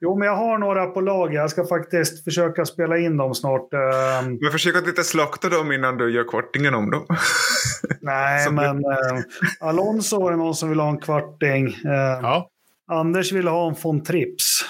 [0.00, 1.34] jo, men jag har några på lager.
[1.38, 3.72] Jag ska faktiskt försöka spela in dem snart.
[3.74, 7.06] Ehm, Men försök att inte slakta dem innan du gör kvartingen om dem.
[8.00, 9.20] nej, Som men eh,
[9.60, 11.66] Alonso var det någon som vill ha en kvarting.
[11.66, 12.48] Eh, Ja.
[12.90, 14.64] Anders ville ha en von Trips.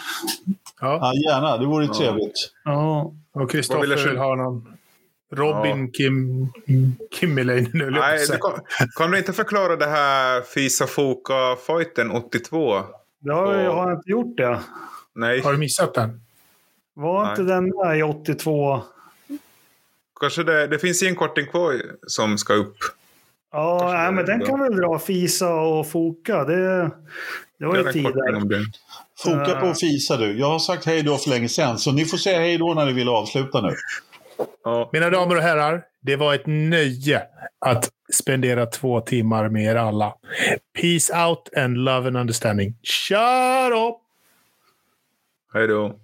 [0.80, 0.98] ja.
[1.00, 2.50] Ja, gärna, det vore trevligt.
[2.64, 4.68] Ja, Och Kristoffer vill ha någon
[5.32, 6.48] Robin Kim,
[7.20, 7.84] Kimmelin nu.
[7.84, 8.38] höll jag på Nej, säga.
[8.38, 8.40] du
[8.78, 12.82] kan, kan du inte förklara det här Fisa Foka-fighten 82?
[13.20, 14.60] det har jag har jag inte gjort det.
[15.14, 16.20] Nej, Har du missat den?
[16.94, 17.30] Var Nej.
[17.30, 18.82] inte den med i 82?
[20.20, 22.76] kanske det, det finns en kvarting kvar som ska upp.
[23.52, 26.44] Ja, Kanske nej, men den kan väl dra Fisa och Foka.
[26.44, 26.90] Det,
[27.58, 28.64] det var ju en tider.
[29.24, 30.38] Foka på och fisa du.
[30.38, 32.86] Jag har sagt hej då för länge sedan, så ni får säga hej då när
[32.86, 33.74] ni vill avsluta nu.
[34.64, 34.90] Ja.
[34.92, 37.22] Mina damer och herrar, det var ett nöje
[37.58, 40.14] att spendera två timmar med er alla.
[40.80, 42.74] Peace out and love and understanding.
[42.82, 43.96] Shut up!
[45.52, 45.94] Hej då.